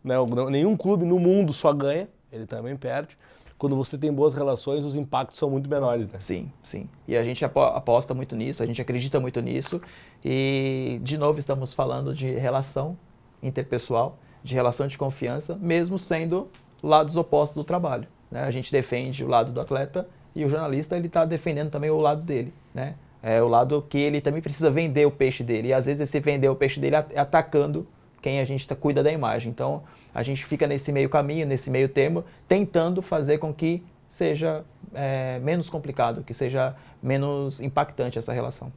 Né? 0.05 0.15
Nenhum 0.51 0.77
clube 0.77 1.05
no 1.05 1.19
mundo 1.19 1.53
só 1.53 1.73
ganha, 1.73 2.09
ele 2.33 2.47
também 2.47 2.77
perde 2.77 3.19
quando 3.61 3.77
você 3.77 3.99
tem 3.99 4.11
boas 4.11 4.33
relações, 4.33 4.87
os 4.87 4.97
impactos 4.97 5.39
são 5.39 5.51
muito 5.51 5.69
menores, 5.69 6.09
né? 6.09 6.19
Sim, 6.19 6.51
sim. 6.63 6.89
E 7.07 7.15
a 7.15 7.23
gente 7.23 7.45
aposta 7.45 8.15
muito 8.15 8.35
nisso, 8.35 8.63
a 8.63 8.67
gente 8.67 8.81
acredita 8.81 9.21
muito 9.21 9.39
nisso. 9.43 9.83
E, 10.25 10.99
de 11.03 11.19
novo, 11.19 11.39
estamos 11.39 11.75
falando 11.75 12.15
de 12.15 12.31
relação 12.31 12.97
interpessoal, 13.43 14.19
de 14.43 14.55
relação 14.55 14.87
de 14.87 14.97
confiança, 14.97 15.59
mesmo 15.61 15.99
sendo 15.99 16.49
lados 16.83 17.19
opostos 17.19 17.55
do 17.55 17.63
trabalho. 17.63 18.09
Né? 18.31 18.45
A 18.45 18.51
gente 18.51 18.73
defende 18.73 19.23
o 19.23 19.29
lado 19.29 19.53
do 19.53 19.61
atleta 19.61 20.09
e 20.35 20.43
o 20.43 20.49
jornalista 20.49 20.97
ele 20.97 21.09
está 21.09 21.27
defendendo 21.27 21.69
também 21.69 21.91
o 21.91 22.01
lado 22.01 22.23
dele, 22.23 22.55
né? 22.73 22.95
É 23.23 23.43
o 23.43 23.49
lado 23.49 23.85
que 23.87 23.99
ele 23.99 24.23
também 24.23 24.41
precisa 24.41 24.71
vender 24.71 25.05
o 25.05 25.11
peixe 25.11 25.45
dele. 25.45 25.69
E 25.69 25.73
às 25.75 25.85
vezes 25.85 26.01
esse 26.01 26.19
vender 26.19 26.49
o 26.49 26.57
peixe 26.57 26.81
dele 26.81 26.97
atacando 26.97 27.87
quem 28.21 28.41
a 28.41 28.45
gente 28.45 28.67
tá, 28.67 28.75
cuida 28.75 29.03
da 29.03 29.11
imagem. 29.11 29.51
Então, 29.51 29.83
a 30.15 30.23
gente 30.23 30.45
fica 30.45 30.67
nesse 30.67 30.93
meio 30.93 31.09
caminho, 31.09 31.47
nesse 31.47 31.71
meio 31.71 31.89
termo, 31.89 32.25
tentando 32.49 33.01
fazer 33.03 33.39
com 33.39 33.53
que 33.53 33.83
seja 34.09 34.65
é, 34.93 35.39
menos 35.39 35.71
complicado, 35.71 36.23
que 36.23 36.35
seja 36.35 36.75
menos 37.03 37.61
impactante 37.61 38.19
essa 38.19 38.33
relação. 38.33 38.73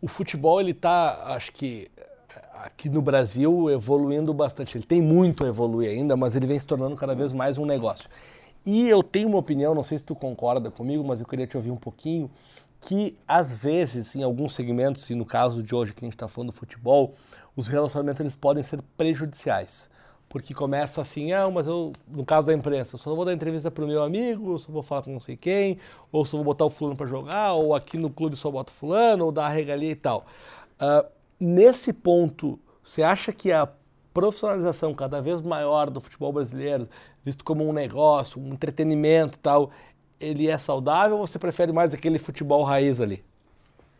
O 0.00 0.08
futebol, 0.08 0.60
ele 0.60 0.72
está, 0.72 1.34
acho 1.34 1.50
que 1.52 1.90
aqui 2.54 2.88
no 2.88 3.02
Brasil, 3.02 3.70
evoluindo 3.70 4.32
bastante. 4.32 4.76
Ele 4.76 4.84
tem 4.84 5.00
muito 5.00 5.44
a 5.44 5.48
evoluir 5.48 5.90
ainda, 5.90 6.16
mas 6.16 6.34
ele 6.34 6.46
vem 6.46 6.58
se 6.58 6.66
tornando 6.66 6.96
cada 6.96 7.14
vez 7.14 7.32
mais 7.32 7.58
um 7.58 7.66
negócio. 7.66 8.08
E 8.64 8.88
eu 8.88 9.02
tenho 9.02 9.28
uma 9.28 9.38
opinião, 9.38 9.74
não 9.74 9.82
sei 9.82 9.98
se 9.98 10.04
tu 10.04 10.14
concorda 10.14 10.70
comigo, 10.70 11.04
mas 11.04 11.20
eu 11.20 11.26
queria 11.26 11.46
te 11.46 11.56
ouvir 11.56 11.70
um 11.70 11.76
pouquinho, 11.76 12.30
que 12.80 13.16
às 13.28 13.56
vezes, 13.56 14.14
em 14.14 14.22
alguns 14.22 14.54
segmentos, 14.54 15.08
e 15.10 15.14
no 15.14 15.24
caso 15.24 15.62
de 15.62 15.74
hoje 15.74 15.92
que 15.92 16.04
a 16.04 16.06
gente 16.06 16.14
está 16.14 16.28
falando 16.28 16.50
do 16.50 16.56
futebol, 16.56 17.14
os 17.56 17.68
relacionamentos 17.68 18.20
eles 18.20 18.36
podem 18.36 18.62
ser 18.62 18.80
prejudiciais. 18.96 19.90
Porque 20.28 20.52
começa 20.52 21.00
assim, 21.00 21.32
ah, 21.32 21.48
mas 21.48 21.66
eu, 21.66 21.92
no 22.08 22.24
caso 22.24 22.48
da 22.48 22.54
imprensa, 22.54 22.96
só 22.96 23.14
vou 23.14 23.24
dar 23.24 23.32
entrevista 23.32 23.70
para 23.70 23.84
o 23.84 23.86
meu 23.86 24.02
amigo, 24.02 24.58
só 24.58 24.72
vou 24.72 24.82
falar 24.82 25.02
com 25.02 25.12
não 25.12 25.20
sei 25.20 25.36
quem, 25.36 25.78
ou 26.10 26.24
só 26.24 26.36
vou 26.36 26.44
botar 26.44 26.64
o 26.64 26.70
fulano 26.70 26.96
para 26.96 27.06
jogar, 27.06 27.52
ou 27.52 27.74
aqui 27.74 27.96
no 27.96 28.10
clube 28.10 28.34
só 28.34 28.50
boto 28.50 28.72
fulano, 28.72 29.26
ou 29.26 29.32
dar 29.32 29.46
a 29.46 29.48
regalia 29.48 29.92
e 29.92 29.96
tal. 29.96 30.26
Uh, 30.80 31.06
nesse 31.38 31.92
ponto, 31.92 32.58
você 32.82 33.02
acha 33.02 33.32
que 33.32 33.52
a 33.52 33.68
profissionalização 34.12 34.94
cada 34.94 35.20
vez 35.20 35.40
maior 35.40 35.90
do 35.90 36.00
futebol 36.00 36.32
brasileiro, 36.32 36.88
visto 37.22 37.44
como 37.44 37.68
um 37.68 37.72
negócio, 37.72 38.40
um 38.40 38.52
entretenimento 38.52 39.36
e 39.36 39.40
tal, 39.40 39.70
ele 40.18 40.48
é 40.48 40.56
saudável 40.58 41.18
ou 41.18 41.26
você 41.26 41.38
prefere 41.38 41.72
mais 41.72 41.94
aquele 41.94 42.18
futebol 42.18 42.62
raiz 42.64 43.00
ali? 43.00 43.24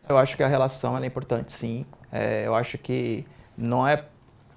Eu 0.07 0.17
acho 0.17 0.37
que 0.37 0.43
a 0.43 0.47
relação 0.47 0.97
é 0.97 1.05
importante, 1.05 1.51
sim. 1.51 1.85
É, 2.11 2.45
eu 2.45 2.55
acho 2.55 2.77
que 2.77 3.25
não 3.57 3.87
é 3.87 4.05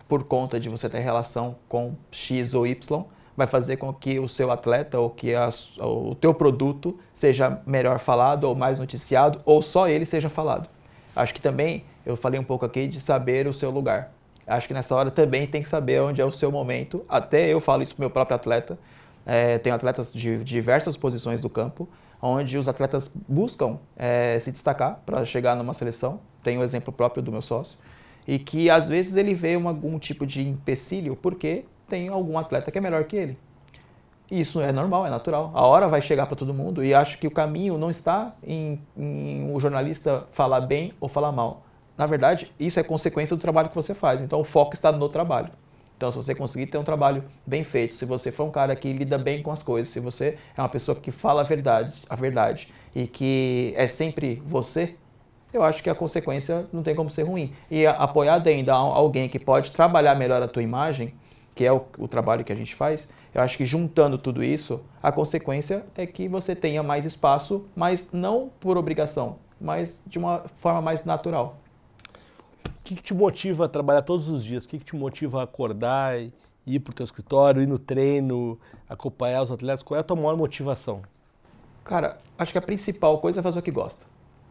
por 0.09 0.25
conta 0.25 0.59
de 0.59 0.69
você 0.69 0.89
ter 0.89 1.01
relação 1.01 1.57
com 1.69 1.95
X 2.11 2.55
ou 2.55 2.67
Y, 2.67 3.05
vai 3.37 3.47
fazer 3.47 3.77
com 3.77 3.93
que 3.93 4.19
o 4.19 4.27
seu 4.27 4.51
atleta 4.51 4.99
ou 4.99 5.11
que 5.11 5.35
a, 5.35 5.51
o 5.79 6.15
teu 6.15 6.35
produto 6.35 6.99
seja 7.13 7.61
melhor 7.67 7.99
falado 7.99 8.45
ou 8.45 8.55
mais 8.55 8.81
noticiado 8.81 9.41
ou 9.45 9.63
só 9.63 9.89
ele 9.89 10.07
seja 10.07 10.29
falado. 10.29 10.69
Acho 11.15 11.35
que 11.35 11.41
também 11.41 11.85
eu 12.05 12.17
falei 12.17 12.41
um 12.41 12.45
pouco 12.45 12.65
aqui 12.65 12.89
de 12.89 13.01
saber 13.01 13.47
o 13.47 13.53
seu 13.53 13.71
lugar. 13.71 14.13
Acho 14.47 14.67
que 14.67 14.75
nessa 14.75 14.95
hora 14.95 15.11
também 15.11 15.47
tem 15.47 15.63
que 15.63 15.69
saber 15.69 16.01
onde 16.01 16.21
é 16.21 16.25
o 16.25 16.33
seu 16.33 16.51
momento. 16.51 17.05
Até 17.09 17.47
eu 17.49 17.61
falo 17.61 17.83
isso 17.83 17.95
para 17.95 18.03
meu 18.03 18.11
próprio 18.11 18.35
atleta. 18.35 18.79
É, 19.27 19.59
tenho 19.59 19.77
atletas 19.77 20.13
de 20.13 20.43
diversas 20.43 20.97
posições 20.97 21.43
do 21.43 21.51
campo, 21.51 21.87
onde 22.21 22.57
os 22.57 22.67
atletas 22.67 23.15
buscam 23.29 23.79
é, 23.95 24.39
se 24.41 24.51
destacar 24.51 25.03
para 25.05 25.25
chegar 25.25 25.55
numa 25.55 25.75
seleção. 25.75 26.19
Tenho 26.43 26.61
o 26.61 26.65
exemplo 26.65 26.93
próprio 26.93 27.23
do 27.23 27.31
meu 27.31 27.43
sócio 27.43 27.77
e 28.29 28.39
que 28.39 28.69
às 28.69 28.91
vezes 28.91 29.17
ele 29.17 29.33
vê 29.33 29.57
uma, 29.57 29.71
algum 29.71 29.99
tipo 29.99 30.27
de 30.27 30.47
empecilho 30.47 31.17
porque 31.17 31.65
tem 31.89 32.09
algum 32.09 32.37
atleta 32.37 32.71
que 32.71 32.77
é 32.77 32.81
melhor 32.81 33.05
que 33.05 33.17
ele. 33.17 33.39
Isso 34.31 34.61
é 34.61 34.71
normal, 34.71 35.07
é 35.07 35.11
natural. 35.11 35.51
A 35.55 35.67
hora 35.67 35.89
vai 35.89 36.03
chegar 36.03 36.27
para 36.27 36.37
todo 36.37 36.53
mundo 36.53 36.85
e 36.85 36.93
acho 36.93 37.17
que 37.17 37.27
o 37.27 37.31
caminho 37.31 37.79
não 37.79 37.89
está 37.89 38.35
em, 38.45 38.79
em 38.95 39.51
o 39.51 39.59
jornalista 39.59 40.27
falar 40.31 40.61
bem 40.61 40.93
ou 41.01 41.09
falar 41.09 41.33
mal. 41.33 41.63
Na 41.97 42.05
verdade, 42.05 42.53
isso 42.61 42.79
é 42.79 42.83
consequência 42.83 43.35
do 43.35 43.41
trabalho 43.41 43.71
que 43.71 43.75
você 43.75 43.95
faz. 43.95 44.21
Então, 44.21 44.39
o 44.39 44.45
foco 44.45 44.75
está 44.75 44.93
no 44.93 45.09
trabalho. 45.09 45.51
Então, 45.97 46.13
se 46.13 46.19
você 46.19 46.35
conseguir 46.35 46.67
ter 46.67 46.77
um 46.77 46.85
trabalho 46.85 47.25
bem 47.47 47.65
feito, 47.65 47.95
se 47.95 48.05
você 48.05 48.31
for 48.31 48.45
um 48.45 48.51
cara 48.51 48.77
que 48.77 48.93
lida 48.93 49.17
bem 49.17 49.43
com 49.43 49.51
as 49.51 49.63
coisas, 49.63 49.91
se 49.91 49.99
você 49.99 50.37
é 50.55 50.61
uma 50.61 50.69
pessoa 50.69 50.95
que 50.95 51.11
fala 51.11 51.41
a 51.41 51.45
verdade, 51.45 52.03
a 52.09 52.15
verdade 52.15 52.69
e 52.95 53.07
que 53.07 53.73
é 53.75 53.89
sempre 53.89 54.43
você, 54.47 54.95
eu 55.53 55.63
acho 55.63 55.83
que 55.83 55.89
a 55.89 55.95
consequência 55.95 56.67
não 56.73 56.83
tem 56.83 56.95
como 56.95 57.11
ser 57.11 57.23
ruim. 57.23 57.53
E 57.71 57.87
apoiado 57.87 58.47
ainda 58.49 58.75
alguém 58.75 59.29
que 59.29 59.39
pode 59.39 59.73
trabalhar 59.73 60.15
melhor 60.15 60.43
a 60.43 60.49
tua 60.49 60.63
imagem, 60.63 61.15
que 61.55 61.65
é 61.65 61.73
o, 61.73 61.83
o, 61.99 62.07
trabalho 62.07 62.45
que 62.45 62.53
a 62.53 62.57
gente 62.57 62.75
faz, 62.75 63.11
eu 63.35 63.43
acho 63.43 63.57
que 63.57 63.65
juntando 63.65 64.19
tudo 64.19 64.45
isso, 64.45 64.81
a 65.03 65.11
consequência 65.11 65.85
é 65.97 66.07
que 66.07 66.29
você 66.29 66.55
tenha 66.55 66.83
mais 66.83 67.05
espaço, 67.05 67.67
mas 67.75 68.13
não 68.13 68.51
por 68.61 68.77
obrigação, 68.77 69.37
mas 69.61 70.05
de 70.07 70.19
uma 70.19 70.45
forma 70.61 70.81
mais 70.81 71.05
natural. 71.05 71.57
O 72.67 72.71
que, 72.85 72.95
que 72.95 73.03
te 73.03 73.13
motiva 73.13 73.67
a 73.67 73.69
trabalhar 73.69 74.03
todos 74.03 74.29
os 74.29 74.45
dias? 74.45 74.65
O 74.65 74.69
que, 74.69 74.79
que 74.79 74.85
te 74.85 74.97
motiva 74.97 75.41
a 75.41 75.45
acordar, 75.45 76.15
ir 76.67 76.81
para 76.81 76.91
o 76.91 76.95
teu 76.95 77.05
escritório, 77.05 77.61
ir 77.61 77.67
no 77.67 77.79
treino, 77.79 78.59
acompanhar 78.89 79.43
os 79.43 79.51
atletas? 79.51 79.83
Qual 79.83 79.97
é 79.97 80.01
a 80.01 80.05
tua 80.05 80.17
maior 80.17 80.37
motivação? 80.37 81.03
Cara, 81.85 82.19
acho 82.39 82.53
que 82.53 82.59
a 82.59 82.63
principal 82.63 83.19
coisa 83.19 83.41
é 83.41 83.43
fazer 83.43 83.59
o 83.59 83.63
que 83.63 83.71
gosta 83.71 84.08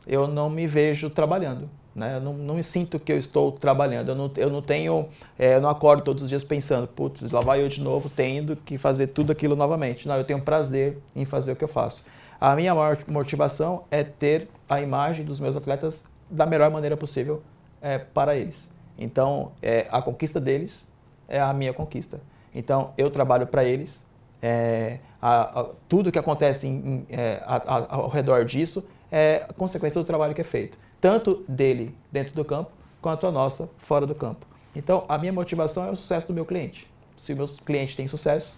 eu 0.08 0.28
não 0.28 0.49
me 0.49 0.66
vejo 0.66 1.10
trabalhando. 1.10 1.70
Né? 1.93 2.16
Eu 2.16 2.22
não, 2.22 2.34
não 2.34 2.55
me 2.55 2.64
sinto 2.64 2.99
que 2.99 3.12
eu 3.12 3.18
estou 3.18 3.51
trabalhando. 3.51 4.10
Eu 4.10 4.16
não, 4.16 4.32
eu 4.38 4.49
não 4.49 4.62
tenho, 4.62 5.08
é, 5.38 5.55
eu 5.55 5.62
não 5.62 5.70
acordo 5.70 6.03
todos 6.03 6.24
os 6.24 6.30
dias 6.30 6.43
pensando, 6.43 6.88
putz, 6.88 7.32
lá 7.32 7.41
vai 7.41 7.64
eu 7.64 7.68
de 7.68 7.84
novo 7.84 8.10
tendo 8.10 8.55
que 8.55 8.78
fazer 8.78 9.08
tudo 9.08 9.32
aquilo 9.32 9.55
novamente. 9.55 10.08
Não, 10.08 10.16
eu 10.16 10.24
tenho 10.24 10.39
prazer 10.39 10.97
em 11.16 11.26
fazer 11.26 11.53
o 11.53 11.55
que 11.55 11.64
eu 11.64 11.68
faço. 11.68 12.05
A 12.39 12.55
minha 12.55 12.74
maior 12.74 12.97
motivação 13.08 13.84
é 13.89 14.03
ter 14.03 14.47
a 14.70 14.80
imagem 14.80 15.26
dos 15.26 15.39
meus 15.39 15.55
atletas 15.55 16.08
da 16.30 16.45
melhor 16.45 16.70
maneira 16.70 16.95
possível 16.95 17.41
é, 17.82 17.97
para 17.97 18.36
eles. 18.36 18.70
Então, 18.97 19.51
é, 19.62 19.88
a 19.89 20.01
conquista 20.01 20.39
deles 20.39 20.88
é 21.28 21.39
a 21.39 21.51
minha 21.51 21.74
conquista. 21.74 22.22
Então, 22.53 22.91
eu 22.95 23.10
trabalho 23.10 23.47
para 23.47 23.64
eles. 23.64 24.05
É, 24.39 24.99
a, 25.20 25.62
a, 25.62 25.66
tudo 25.89 26.12
que 26.12 26.20
acontece 26.20 26.68
em, 26.68 27.08
em, 27.10 27.18
a, 27.41 27.88
ao 27.89 28.08
redor 28.08 28.45
disso 28.45 28.84
é 29.12 29.47
consequência 29.58 29.99
do 30.01 30.05
trabalho 30.05 30.34
que 30.34 30.41
é 30.41 30.43
feito, 30.43 30.78
tanto 30.99 31.43
dele 31.47 31.95
dentro 32.12 32.34
do 32.34 32.43
campo, 32.43 32.72
quanto 33.01 33.28
a 33.28 33.32
nossa 33.32 33.70
fora 33.78 34.05
do 34.05 34.16
campo. 34.16 34.45
Então, 34.76 35.05
a 35.08 35.18
minha 35.18 35.34
motivação 35.34 35.88
é 35.88 35.91
o 35.91 35.95
sucesso 35.95 36.28
do 36.28 36.34
meu 36.34 36.45
cliente. 36.45 36.88
Se 37.18 37.34
o 37.34 37.38
meu 37.38 37.47
cliente 37.47 37.95
tem 37.95 38.08
sucesso, 38.08 38.55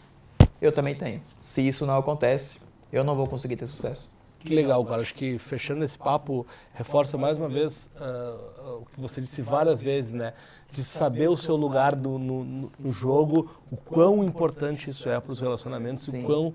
eu 0.61 0.71
também 0.71 0.95
tenho. 0.95 1.21
Se 1.39 1.65
isso 1.65 1.85
não 1.85 1.97
acontece, 1.97 2.57
eu 2.91 3.03
não 3.03 3.15
vou 3.15 3.27
conseguir 3.27 3.55
ter 3.55 3.67
sucesso. 3.67 4.09
Que 4.39 4.53
legal, 4.53 4.83
cara. 4.85 5.01
Acho 5.01 5.13
que 5.13 5.37
fechando 5.37 5.83
esse 5.83 5.97
papo, 5.97 6.47
reforça 6.73 7.17
mais 7.17 7.37
uma 7.37 7.49
vez 7.49 7.89
uh, 7.99 8.81
o 8.81 8.85
que 8.85 8.99
você 8.99 9.19
disse 9.19 9.41
várias 9.41 9.81
vezes, 9.81 10.13
né? 10.13 10.33
De 10.71 10.83
saber 10.83 11.29
o 11.29 11.35
seu 11.35 11.55
lugar 11.55 11.95
no, 11.95 12.17
no, 12.17 12.71
no 12.79 12.91
jogo, 12.91 13.49
o 13.69 13.75
quão 13.75 14.23
importante 14.23 14.89
isso 14.89 15.09
é 15.09 15.19
para 15.19 15.31
os 15.31 15.39
relacionamentos, 15.39 16.05
Sim. 16.05 16.23
o 16.23 16.25
quão 16.25 16.47
uh, 16.47 16.53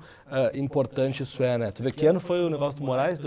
importante 0.54 1.22
isso 1.22 1.42
é, 1.42 1.58
né? 1.58 1.70
Tu 1.70 1.82
vê 1.82 1.92
que 1.92 2.06
ano 2.06 2.20
foi 2.20 2.42
o 2.42 2.48
negócio 2.48 2.78
do 2.78 2.86
Moraes? 2.86 3.18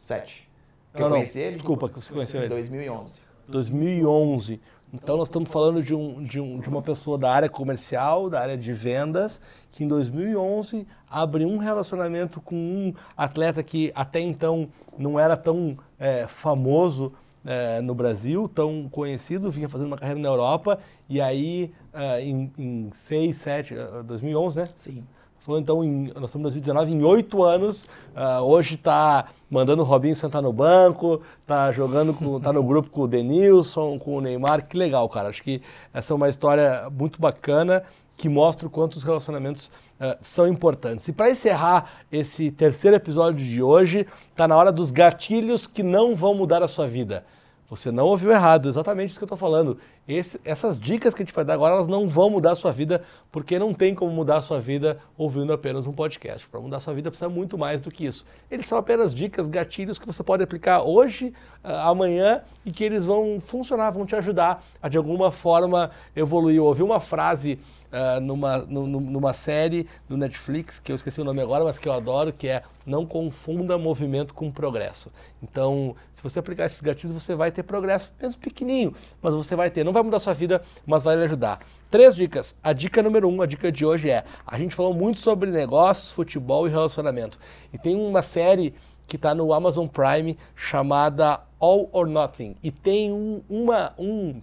2007. 0.00 0.50
Não, 0.98 1.08
não, 1.08 1.22
desculpa, 1.22 1.88
que 1.88 2.00
você 2.00 2.12
conheceu 2.12 2.40
ele. 2.40 2.48
2011. 2.48 3.20
2011. 3.46 4.60
Então 4.92 5.16
nós 5.16 5.28
estamos 5.28 5.50
falando 5.50 5.82
de, 5.82 5.94
um, 5.94 6.22
de, 6.22 6.40
um, 6.40 6.58
de 6.58 6.68
uma 6.68 6.82
pessoa 6.82 7.16
da 7.16 7.30
área 7.30 7.48
comercial, 7.48 8.28
da 8.28 8.40
área 8.40 8.56
de 8.56 8.72
vendas, 8.72 9.40
que 9.70 9.84
em 9.84 9.88
2011 9.88 10.84
abre 11.08 11.44
um 11.44 11.58
relacionamento 11.58 12.40
com 12.40 12.56
um 12.56 12.94
atleta 13.16 13.62
que 13.62 13.92
até 13.94 14.18
então 14.18 14.68
não 14.98 15.18
era 15.18 15.36
tão 15.36 15.78
é, 15.96 16.26
famoso 16.26 17.12
é, 17.44 17.80
no 17.80 17.94
Brasil, 17.94 18.48
tão 18.48 18.88
conhecido, 18.90 19.48
vinha 19.48 19.68
fazendo 19.68 19.86
uma 19.86 19.96
carreira 19.96 20.20
na 20.20 20.28
Europa, 20.28 20.80
e 21.08 21.20
aí 21.20 21.72
é, 21.94 22.24
em, 22.24 22.52
em 22.58 22.90
6, 22.92 23.36
7, 23.36 23.74
2011, 24.04 24.58
né? 24.58 24.64
Sim 24.74 25.04
Falou 25.40 25.58
então, 25.58 25.82
em, 25.82 26.12
nós 26.14 26.28
estamos 26.28 26.54
em 26.54 26.60
2019, 26.60 26.92
em 26.92 27.02
oito 27.02 27.42
anos, 27.42 27.84
uh, 28.14 28.42
hoje 28.42 28.74
está 28.74 29.24
mandando 29.48 29.80
o 29.80 29.84
Robinho 29.86 30.14
sentar 30.14 30.42
no 30.42 30.52
banco, 30.52 31.22
está 31.40 31.72
jogando, 31.72 32.12
com, 32.12 32.38
tá 32.38 32.52
no 32.52 32.62
grupo 32.62 32.90
com 32.90 33.02
o 33.02 33.08
Denilson, 33.08 33.98
com 33.98 34.16
o 34.16 34.20
Neymar, 34.20 34.66
que 34.66 34.76
legal, 34.76 35.08
cara. 35.08 35.30
Acho 35.30 35.42
que 35.42 35.62
essa 35.94 36.12
é 36.12 36.16
uma 36.16 36.28
história 36.28 36.90
muito 36.90 37.18
bacana 37.18 37.82
que 38.18 38.28
mostra 38.28 38.66
o 38.66 38.70
quanto 38.70 38.96
os 38.96 39.02
relacionamentos 39.02 39.70
uh, 39.98 40.14
são 40.20 40.46
importantes. 40.46 41.08
E 41.08 41.12
para 41.12 41.30
encerrar 41.30 41.90
esse 42.12 42.50
terceiro 42.50 42.98
episódio 42.98 43.42
de 43.42 43.62
hoje, 43.62 44.06
está 44.30 44.46
na 44.46 44.54
hora 44.54 44.70
dos 44.70 44.90
gatilhos 44.90 45.66
que 45.66 45.82
não 45.82 46.14
vão 46.14 46.34
mudar 46.34 46.62
a 46.62 46.68
sua 46.68 46.86
vida. 46.86 47.24
Você 47.70 47.92
não 47.92 48.06
ouviu 48.06 48.32
errado, 48.32 48.68
exatamente 48.68 49.10
isso 49.10 49.18
que 49.20 49.22
eu 49.22 49.26
estou 49.26 49.38
falando. 49.38 49.78
Esse, 50.08 50.40
essas 50.44 50.76
dicas 50.76 51.14
que 51.14 51.22
a 51.22 51.24
gente 51.24 51.32
vai 51.32 51.44
dar 51.44 51.54
agora, 51.54 51.76
elas 51.76 51.86
não 51.86 52.08
vão 52.08 52.28
mudar 52.28 52.50
a 52.50 52.54
sua 52.56 52.72
vida, 52.72 53.00
porque 53.30 53.60
não 53.60 53.72
tem 53.72 53.94
como 53.94 54.10
mudar 54.10 54.38
a 54.38 54.40
sua 54.40 54.58
vida 54.58 54.98
ouvindo 55.16 55.52
apenas 55.52 55.86
um 55.86 55.92
podcast. 55.92 56.48
Para 56.48 56.58
mudar 56.60 56.78
a 56.78 56.80
sua 56.80 56.92
vida 56.92 57.10
precisa 57.10 57.28
muito 57.28 57.56
mais 57.56 57.80
do 57.80 57.88
que 57.88 58.04
isso. 58.06 58.26
Eles 58.50 58.66
são 58.66 58.76
apenas 58.76 59.14
dicas, 59.14 59.46
gatilhos 59.46 60.00
que 60.00 60.06
você 60.06 60.20
pode 60.20 60.42
aplicar 60.42 60.82
hoje, 60.82 61.32
ah, 61.62 61.90
amanhã 61.90 62.42
e 62.66 62.72
que 62.72 62.82
eles 62.82 63.06
vão 63.06 63.38
funcionar, 63.38 63.92
vão 63.92 64.04
te 64.04 64.16
ajudar 64.16 64.64
a 64.82 64.88
de 64.88 64.96
alguma 64.96 65.30
forma 65.30 65.92
evoluir. 66.16 66.56
Eu 66.56 66.64
ouvi 66.64 66.82
uma 66.82 66.98
frase 66.98 67.56
uh, 67.92 68.20
numa, 68.20 68.58
numa 68.58 69.32
série 69.32 69.86
do 70.08 70.16
Netflix, 70.16 70.78
que 70.78 70.92
eu 70.92 70.96
esqueci 70.96 71.20
o 71.20 71.24
nome 71.24 71.40
agora, 71.40 71.64
mas 71.64 71.78
que 71.78 71.88
eu 71.88 71.92
adoro, 71.92 72.32
que 72.32 72.48
é 72.48 72.62
não 72.86 73.04
confunda 73.06 73.76
movimento 73.78 74.34
com 74.34 74.50
progresso. 74.50 75.10
Então, 75.42 75.94
se 76.14 76.22
você 76.22 76.38
aplicar 76.38 76.66
esses 76.66 76.80
gatilhos, 76.80 77.12
você 77.12 77.34
vai 77.34 77.50
ter 77.50 77.62
progresso, 77.62 78.12
mesmo 78.20 78.40
pequenininho, 78.40 78.94
mas 79.22 79.34
você 79.34 79.54
vai 79.54 79.70
ter. 79.70 79.84
Não 79.84 79.92
vai 79.92 80.02
mudar 80.02 80.18
sua 80.18 80.32
vida, 80.32 80.62
mas 80.86 81.02
vai 81.02 81.16
lhe 81.16 81.24
ajudar. 81.24 81.60
Três 81.90 82.14
dicas. 82.14 82.54
A 82.62 82.72
dica 82.72 83.02
número 83.02 83.28
um, 83.28 83.42
a 83.42 83.46
dica 83.46 83.70
de 83.70 83.84
hoje 83.84 84.10
é: 84.10 84.24
a 84.46 84.58
gente 84.58 84.74
falou 84.74 84.94
muito 84.94 85.18
sobre 85.18 85.50
negócios, 85.50 86.10
futebol 86.10 86.66
e 86.66 86.70
relacionamento. 86.70 87.38
E 87.72 87.78
tem 87.78 87.96
uma 87.96 88.22
série 88.22 88.74
que 89.06 89.16
está 89.16 89.34
no 89.34 89.52
Amazon 89.52 89.88
Prime 89.88 90.38
chamada 90.54 91.40
All 91.58 91.88
or 91.92 92.06
Nothing. 92.06 92.54
E 92.62 92.70
tem 92.70 93.12
um, 93.12 93.42
uma, 93.48 93.92
um 93.98 94.40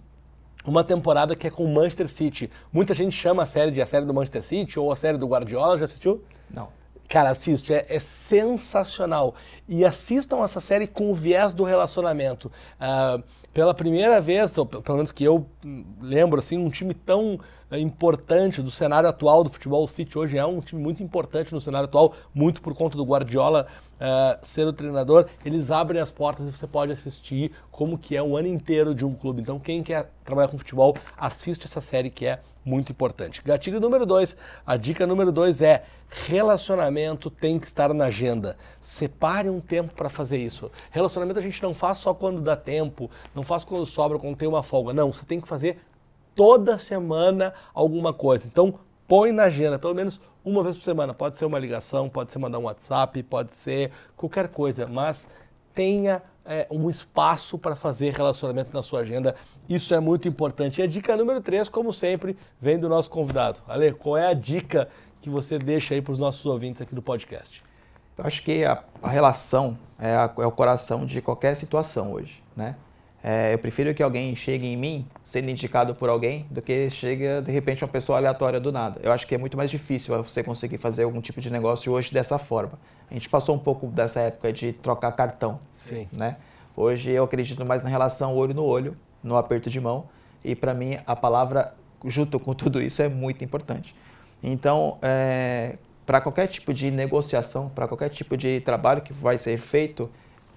uma 0.64 0.84
temporada 0.84 1.34
que 1.34 1.46
é 1.46 1.50
com 1.50 1.64
o 1.64 1.72
Manchester 1.72 2.08
City. 2.08 2.50
Muita 2.72 2.94
gente 2.94 3.12
chama 3.12 3.42
a 3.42 3.46
série 3.46 3.70
de 3.70 3.80
a 3.80 3.86
série 3.86 4.04
do 4.04 4.14
Manchester 4.14 4.42
City 4.42 4.78
ou 4.78 4.92
a 4.92 4.96
série 4.96 5.16
do 5.16 5.26
Guardiola. 5.26 5.78
Já 5.78 5.84
assistiu? 5.84 6.22
Não. 6.50 6.68
Cara, 7.08 7.30
assiste, 7.30 7.72
é, 7.72 7.86
é 7.88 7.98
sensacional. 7.98 9.34
E 9.66 9.84
assistam 9.84 10.44
essa 10.44 10.60
série 10.60 10.86
com 10.86 11.10
o 11.10 11.14
viés 11.14 11.54
do 11.54 11.64
relacionamento. 11.64 12.52
Uh, 12.78 13.22
pela 13.54 13.72
primeira 13.72 14.20
vez, 14.20 14.56
ou 14.58 14.66
pelo 14.66 14.98
menos 14.98 15.10
que 15.10 15.24
eu 15.24 15.46
lembro, 16.00 16.38
assim, 16.38 16.56
um 16.58 16.70
time 16.70 16.94
tão 16.94 17.38
eh, 17.70 17.78
importante 17.78 18.62
do 18.62 18.70
cenário 18.70 19.08
atual 19.08 19.44
do 19.44 19.50
futebol. 19.50 19.84
O 19.84 19.88
City 19.88 20.18
hoje 20.18 20.38
é 20.38 20.44
um 20.44 20.60
time 20.60 20.80
muito 20.80 21.02
importante 21.02 21.52
no 21.52 21.60
cenário 21.60 21.88
atual, 21.88 22.14
muito 22.34 22.60
por 22.60 22.74
conta 22.74 22.96
do 22.96 23.04
Guardiola 23.04 23.66
uh, 23.98 24.38
ser 24.42 24.66
o 24.66 24.72
treinador. 24.72 25.26
Eles 25.44 25.70
abrem 25.70 26.00
as 26.00 26.10
portas 26.10 26.48
e 26.48 26.52
você 26.52 26.66
pode 26.66 26.92
assistir 26.92 27.52
como 27.70 27.98
que 27.98 28.16
é 28.16 28.22
o 28.22 28.36
ano 28.36 28.48
inteiro 28.48 28.94
de 28.94 29.04
um 29.04 29.12
clube. 29.12 29.40
Então, 29.40 29.58
quem 29.58 29.82
quer 29.82 30.10
trabalhar 30.24 30.48
com 30.48 30.58
futebol, 30.58 30.94
assiste 31.16 31.66
essa 31.66 31.80
série 31.80 32.10
que 32.10 32.26
é 32.26 32.40
muito 32.64 32.92
importante. 32.92 33.42
Gatilho 33.42 33.80
número 33.80 34.04
dois, 34.04 34.36
a 34.66 34.76
dica 34.76 35.06
número 35.06 35.32
dois 35.32 35.62
é 35.62 35.84
relacionamento 36.10 37.30
tem 37.30 37.58
que 37.58 37.66
estar 37.66 37.92
na 37.94 38.06
agenda. 38.06 38.56
Separe 38.80 39.48
um 39.48 39.60
tempo 39.60 39.94
para 39.94 40.08
fazer 40.08 40.38
isso. 40.38 40.70
Relacionamento 40.90 41.38
a 41.38 41.42
gente 41.42 41.62
não 41.62 41.74
faz 41.74 41.98
só 41.98 42.12
quando 42.12 42.40
dá 42.40 42.56
tempo, 42.56 43.10
não 43.34 43.42
faz 43.42 43.64
quando 43.64 43.84
sobra, 43.86 44.18
quando 44.18 44.36
tem 44.36 44.48
uma 44.48 44.62
folga. 44.62 44.92
Não, 44.92 45.12
você 45.12 45.24
tem 45.24 45.40
que 45.40 45.48
fazer 45.48 45.57
toda 46.34 46.78
semana 46.78 47.52
alguma 47.74 48.12
coisa. 48.12 48.46
Então, 48.46 48.74
põe 49.06 49.32
na 49.32 49.44
agenda, 49.44 49.78
pelo 49.78 49.94
menos 49.94 50.20
uma 50.44 50.62
vez 50.62 50.76
por 50.76 50.84
semana. 50.84 51.12
Pode 51.12 51.36
ser 51.36 51.44
uma 51.44 51.58
ligação, 51.58 52.08
pode 52.08 52.32
ser 52.32 52.38
mandar 52.38 52.58
um 52.58 52.64
WhatsApp, 52.64 53.22
pode 53.24 53.54
ser 53.54 53.90
qualquer 54.16 54.48
coisa, 54.48 54.86
mas 54.86 55.28
tenha 55.74 56.22
é, 56.44 56.66
um 56.70 56.88
espaço 56.88 57.58
para 57.58 57.76
fazer 57.76 58.14
relacionamento 58.14 58.72
na 58.72 58.82
sua 58.82 59.00
agenda. 59.00 59.34
Isso 59.68 59.94
é 59.94 60.00
muito 60.00 60.26
importante. 60.26 60.80
E 60.80 60.82
a 60.82 60.86
dica 60.86 61.16
número 61.16 61.40
3, 61.40 61.68
como 61.68 61.92
sempre, 61.92 62.36
vem 62.60 62.78
do 62.78 62.88
nosso 62.88 63.10
convidado. 63.10 63.60
Ale, 63.68 63.92
qual 63.92 64.16
é 64.16 64.26
a 64.26 64.34
dica 64.34 64.88
que 65.20 65.28
você 65.28 65.58
deixa 65.58 65.94
aí 65.94 66.00
para 66.00 66.12
os 66.12 66.18
nossos 66.18 66.44
ouvintes 66.46 66.82
aqui 66.82 66.94
do 66.94 67.02
podcast? 67.02 67.62
Eu 68.16 68.24
acho 68.24 68.42
que 68.42 68.64
a, 68.64 68.82
a 69.02 69.08
relação 69.08 69.78
é, 69.98 70.14
a, 70.14 70.32
é, 70.38 70.46
o 70.46 70.50
coração 70.50 71.04
de 71.04 71.20
qualquer 71.20 71.54
situação 71.54 72.12
hoje, 72.12 72.42
né? 72.56 72.74
É, 73.30 73.52
eu 73.52 73.58
prefiro 73.58 73.92
que 73.94 74.02
alguém 74.02 74.34
chegue 74.34 74.66
em 74.66 74.74
mim 74.74 75.06
sendo 75.22 75.50
indicado 75.50 75.94
por 75.94 76.08
alguém 76.08 76.46
do 76.48 76.62
que 76.62 76.88
chega 76.88 77.42
de 77.42 77.52
repente 77.52 77.84
uma 77.84 77.90
pessoa 77.90 78.16
aleatória 78.16 78.58
do 78.58 78.72
nada. 78.72 78.98
Eu 79.02 79.12
acho 79.12 79.26
que 79.26 79.34
é 79.34 79.38
muito 79.38 79.54
mais 79.54 79.70
difícil 79.70 80.22
você 80.22 80.42
conseguir 80.42 80.78
fazer 80.78 81.02
algum 81.02 81.20
tipo 81.20 81.38
de 81.38 81.52
negócio 81.52 81.92
hoje 81.92 82.10
dessa 82.10 82.38
forma. 82.38 82.78
A 83.10 83.12
gente 83.12 83.28
passou 83.28 83.54
um 83.54 83.58
pouco 83.58 83.86
dessa 83.88 84.22
época 84.22 84.50
de 84.50 84.72
trocar 84.72 85.12
cartão, 85.12 85.60
Sim. 85.74 86.08
né? 86.10 86.36
Hoje 86.74 87.10
eu 87.10 87.22
acredito 87.22 87.66
mais 87.66 87.82
na 87.82 87.90
relação 87.90 88.34
olho 88.34 88.54
no 88.54 88.64
olho, 88.64 88.96
no 89.22 89.36
aperto 89.36 89.68
de 89.68 89.78
mão, 89.78 90.08
e 90.42 90.56
para 90.56 90.72
mim 90.72 90.96
a 91.06 91.14
palavra 91.14 91.74
junto 92.06 92.40
com 92.40 92.54
tudo 92.54 92.80
isso 92.80 93.02
é 93.02 93.10
muito 93.10 93.44
importante. 93.44 93.94
Então, 94.42 94.96
é, 95.02 95.76
para 96.06 96.22
qualquer 96.22 96.46
tipo 96.46 96.72
de 96.72 96.90
negociação, 96.90 97.68
para 97.68 97.86
qualquer 97.86 98.08
tipo 98.08 98.38
de 98.38 98.62
trabalho 98.62 99.02
que 99.02 99.12
vai 99.12 99.36
ser 99.36 99.58
feito, 99.58 100.10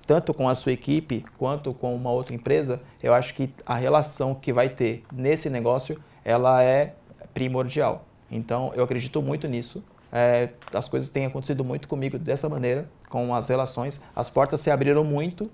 tanto 0.05 0.33
com 0.33 0.49
a 0.49 0.55
sua 0.55 0.71
equipe 0.71 1.25
quanto 1.37 1.73
com 1.73 1.95
uma 1.95 2.11
outra 2.11 2.33
empresa, 2.33 2.81
eu 3.01 3.13
acho 3.13 3.33
que 3.33 3.53
a 3.65 3.75
relação 3.75 4.35
que 4.35 4.51
vai 4.51 4.69
ter 4.69 5.03
nesse 5.11 5.49
negócio, 5.49 6.01
ela 6.23 6.63
é 6.63 6.95
primordial. 7.33 8.05
Então, 8.29 8.71
eu 8.75 8.83
acredito 8.83 9.21
muito 9.21 9.47
nisso. 9.47 9.83
É, 10.11 10.49
as 10.73 10.89
coisas 10.89 11.09
têm 11.09 11.25
acontecido 11.25 11.63
muito 11.63 11.87
comigo 11.87 12.17
dessa 12.17 12.49
maneira, 12.49 12.89
com 13.09 13.33
as 13.33 13.47
relações. 13.47 14.05
As 14.15 14.29
portas 14.29 14.61
se 14.61 14.69
abriram 14.69 15.03
muito 15.03 15.49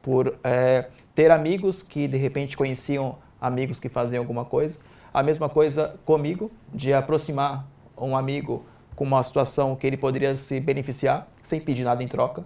por 0.00 0.38
é, 0.42 0.88
ter 1.14 1.30
amigos 1.30 1.82
que 1.82 2.08
de 2.08 2.16
repente 2.16 2.56
conheciam 2.56 3.16
amigos 3.40 3.78
que 3.78 3.88
faziam 3.88 4.22
alguma 4.22 4.44
coisa. 4.44 4.78
A 5.12 5.22
mesma 5.22 5.48
coisa 5.48 5.98
comigo, 6.04 6.50
de 6.72 6.92
aproximar 6.92 7.66
um 7.96 8.16
amigo 8.16 8.64
com 8.94 9.04
uma 9.04 9.22
situação 9.22 9.76
que 9.76 9.86
ele 9.86 9.96
poderia 9.96 10.36
se 10.36 10.60
beneficiar 10.60 11.28
sem 11.42 11.60
pedir 11.60 11.84
nada 11.84 12.02
em 12.02 12.08
troca 12.08 12.44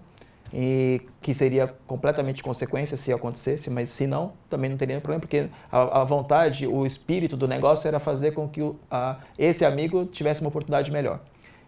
e 0.53 1.01
que 1.21 1.35
seria 1.35 1.69
completamente 1.87 2.43
consequência 2.43 2.97
se 2.97 3.13
acontecesse, 3.13 3.71
mas 3.71 3.89
se 3.89 4.07
não, 4.07 4.33
também 4.51 4.69
não 4.69 4.77
teria 4.77 5.01
problema, 5.01 5.21
porque 5.21 5.49
a, 5.71 6.01
a 6.01 6.05
vontade, 6.05 6.67
o 6.67 6.85
espírito 6.85 7.37
do 7.37 7.49
negócio 7.49 7.89
era 7.89 7.99
fazer 7.99 8.33
com 8.33 8.49
que 8.49 8.61
o, 8.61 8.77
a, 8.91 9.19
esse 9.39 9.65
amigo 9.65 10.05
tivesse 10.05 10.41
uma 10.41 10.49
oportunidade 10.49 10.93
melhor. 10.93 11.21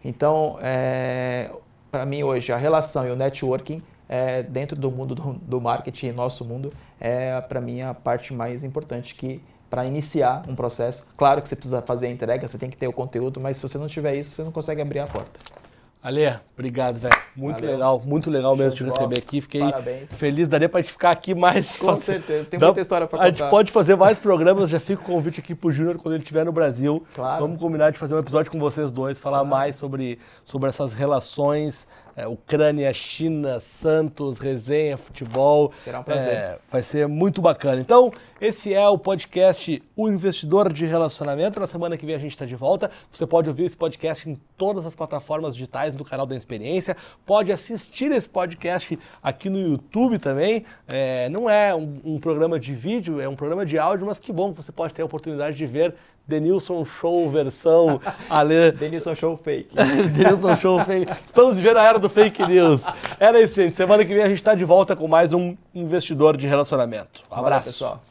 Então, 0.05 0.59
é, 0.61 1.51
para 1.91 2.05
mim 2.05 2.22
hoje, 2.22 2.53
a 2.53 2.57
relação 2.57 3.07
e 3.07 3.11
o 3.11 3.16
networking 3.16 3.82
é, 4.09 4.43
dentro 4.43 4.76
do 4.76 4.91
mundo 4.91 5.14
do, 5.14 5.32
do 5.32 5.61
marketing, 5.61 6.12
nosso 6.12 6.45
mundo, 6.45 6.72
é 7.01 7.41
para 7.41 7.61
mim 7.61 7.80
a 7.80 7.95
parte 7.95 8.35
mais 8.35 8.62
importante 8.62 9.14
que 9.14 9.41
para 9.70 9.87
iniciar 9.87 10.45
um 10.47 10.55
processo. 10.55 11.09
Claro 11.16 11.43
que 11.43 11.49
você 11.49 11.57
precisa 11.57 11.82
fazer 11.82 12.07
a 12.07 12.11
entrega, 12.11 12.47
você 12.47 12.59
tem 12.59 12.70
que 12.70 12.76
ter 12.76 12.87
o 12.87 12.93
conteúdo, 12.93 13.41
mas 13.41 13.57
se 13.57 13.62
você 13.62 13.78
não 13.78 13.89
tiver 13.89 14.14
isso, 14.14 14.37
você 14.37 14.45
não 14.45 14.53
consegue 14.53 14.80
abrir 14.82 15.01
a 15.01 15.07
porta. 15.07 15.64
Ale, 16.05 16.39
obrigado, 16.53 16.97
velho. 16.99 17.17
Muito 17.35 17.61
Valeu. 17.61 17.73
legal, 17.73 18.03
muito 18.05 18.31
legal 18.31 18.55
mesmo 18.55 18.77
Show 18.77 18.87
te 18.87 18.93
receber 18.93 19.19
aqui. 19.19 19.41
Fiquei 19.41 19.63
Parabéns. 19.63 20.11
feliz. 20.13 20.47
Daria 20.47 20.69
pra 20.69 20.83
gente 20.83 20.93
ficar 20.93 21.11
aqui 21.13 21.35
mais. 21.35 21.79
Com 21.79 21.97
certeza, 21.99 22.45
tem 22.45 22.61
Dá- 22.61 22.67
muita 22.67 22.83
história 22.83 23.07
pra 23.07 23.23
A 23.23 23.27
gente 23.27 23.39
contar. 23.39 23.49
pode 23.51 23.73
fazer 23.73 23.97
mais 23.97 24.19
programas. 24.19 24.69
Já 24.69 24.79
fica 24.79 25.01
o 25.01 25.05
convite 25.07 25.41
aqui 25.41 25.55
pro 25.55 25.73
Júnior 25.73 25.97
quando 25.97 26.13
ele 26.15 26.23
estiver 26.23 26.45
no 26.45 26.53
Brasil. 26.53 27.03
Claro. 27.15 27.41
Vamos 27.41 27.59
combinar 27.59 27.91
de 27.91 27.99
fazer 27.99 28.15
um 28.15 28.19
episódio 28.19 28.53
com 28.53 28.59
vocês 28.61 28.93
dois, 28.93 29.19
falar 29.19 29.45
mais 29.45 29.77
sobre, 29.77 30.19
sobre 30.45 30.69
essas 30.69 30.93
relações. 30.93 31.89
É, 32.17 32.27
Ucrânia, 32.27 32.93
China, 32.93 33.61
Santos, 33.61 34.39
resenha, 34.39 34.97
futebol. 34.97 35.73
Será 35.85 36.01
um 36.01 36.03
prazer. 36.03 36.33
É, 36.33 36.59
vai 36.71 36.83
ser 36.83 37.09
muito 37.09 37.43
bacana. 37.43 37.81
Então, 37.81 38.12
esse 38.41 38.73
é 38.73 38.89
o 38.89 38.99
podcast 38.99 39.83
O 39.97 40.09
Investidor 40.09 40.73
de 40.73 40.87
Relacionamento. 40.87 41.59
Na 41.59 41.67
semana 41.67 41.97
que 41.97 42.07
vem 42.07 42.15
a 42.15 42.19
gente 42.19 42.33
está 42.33 42.45
de 42.45 42.57
volta. 42.57 42.91
Você 43.11 43.27
pode 43.27 43.49
ouvir 43.49 43.65
esse 43.65 43.77
podcast 43.77 44.29
em 44.29 44.39
todas 44.57 44.87
as 44.87 44.95
plataformas 44.95 45.55
digitais 45.55 45.95
do 45.95 46.05
canal 46.05 46.27
da 46.27 46.37
Experiência. 46.37 46.97
Pode 47.27 47.51
assistir 47.51 48.11
esse 48.12 48.29
podcast 48.29 48.99
aqui 49.23 49.51
no 49.51 49.59
YouTube 49.59 50.19
também. 50.19 50.65
É, 50.87 51.29
não 51.29 51.49
é 51.49 51.75
um, 51.75 52.01
um 52.05 52.19
programa 52.19 52.59
de 52.59 52.75
vídeo, 52.75 53.21
é 53.21 53.29
um 53.29 53.37
programa 53.37 53.65
de 53.67 53.79
áudio, 53.79 54.07
mas 54.07 54.19
que 54.19 54.33
bom 54.33 54.53
que 54.53 54.62
você 54.62 54.73
pode 54.73 54.95
ter 54.95 55.03
a 55.03 55.05
oportunidade 55.05 55.57
de 55.57 55.67
ver 55.67 55.95
Denilson 56.27 56.85
Show 56.85 57.29
versão 57.31 58.01
Ale. 58.31 58.72
Denilson 58.79 59.14
Show 59.14 59.39
Fake. 59.43 59.75
Denilson 60.12 60.57
Show 60.57 60.85
fake. 60.85 61.12
Estamos 61.27 61.59
vivendo 61.59 61.77
a 61.79 61.85
era 61.85 61.99
do 61.99 62.09
fake 62.09 62.47
news. 62.47 62.87
Era 63.20 63.41
isso, 63.41 63.55
gente. 63.55 63.77
Semana 63.77 64.05
que 64.05 64.14
vem 64.14 64.22
a 64.22 64.29
gente 64.29 64.37
está 64.39 64.55
de 64.55 64.64
volta 64.64 64.97
com 64.97 65.07
mais 65.07 65.33
um 65.33 65.57
investidor 65.75 66.37
de 66.37 66.47
relacionamento. 66.47 67.22
Um 67.27 67.31
Valeu, 67.31 67.45
abraço. 67.47 67.66
pessoal. 67.66 68.03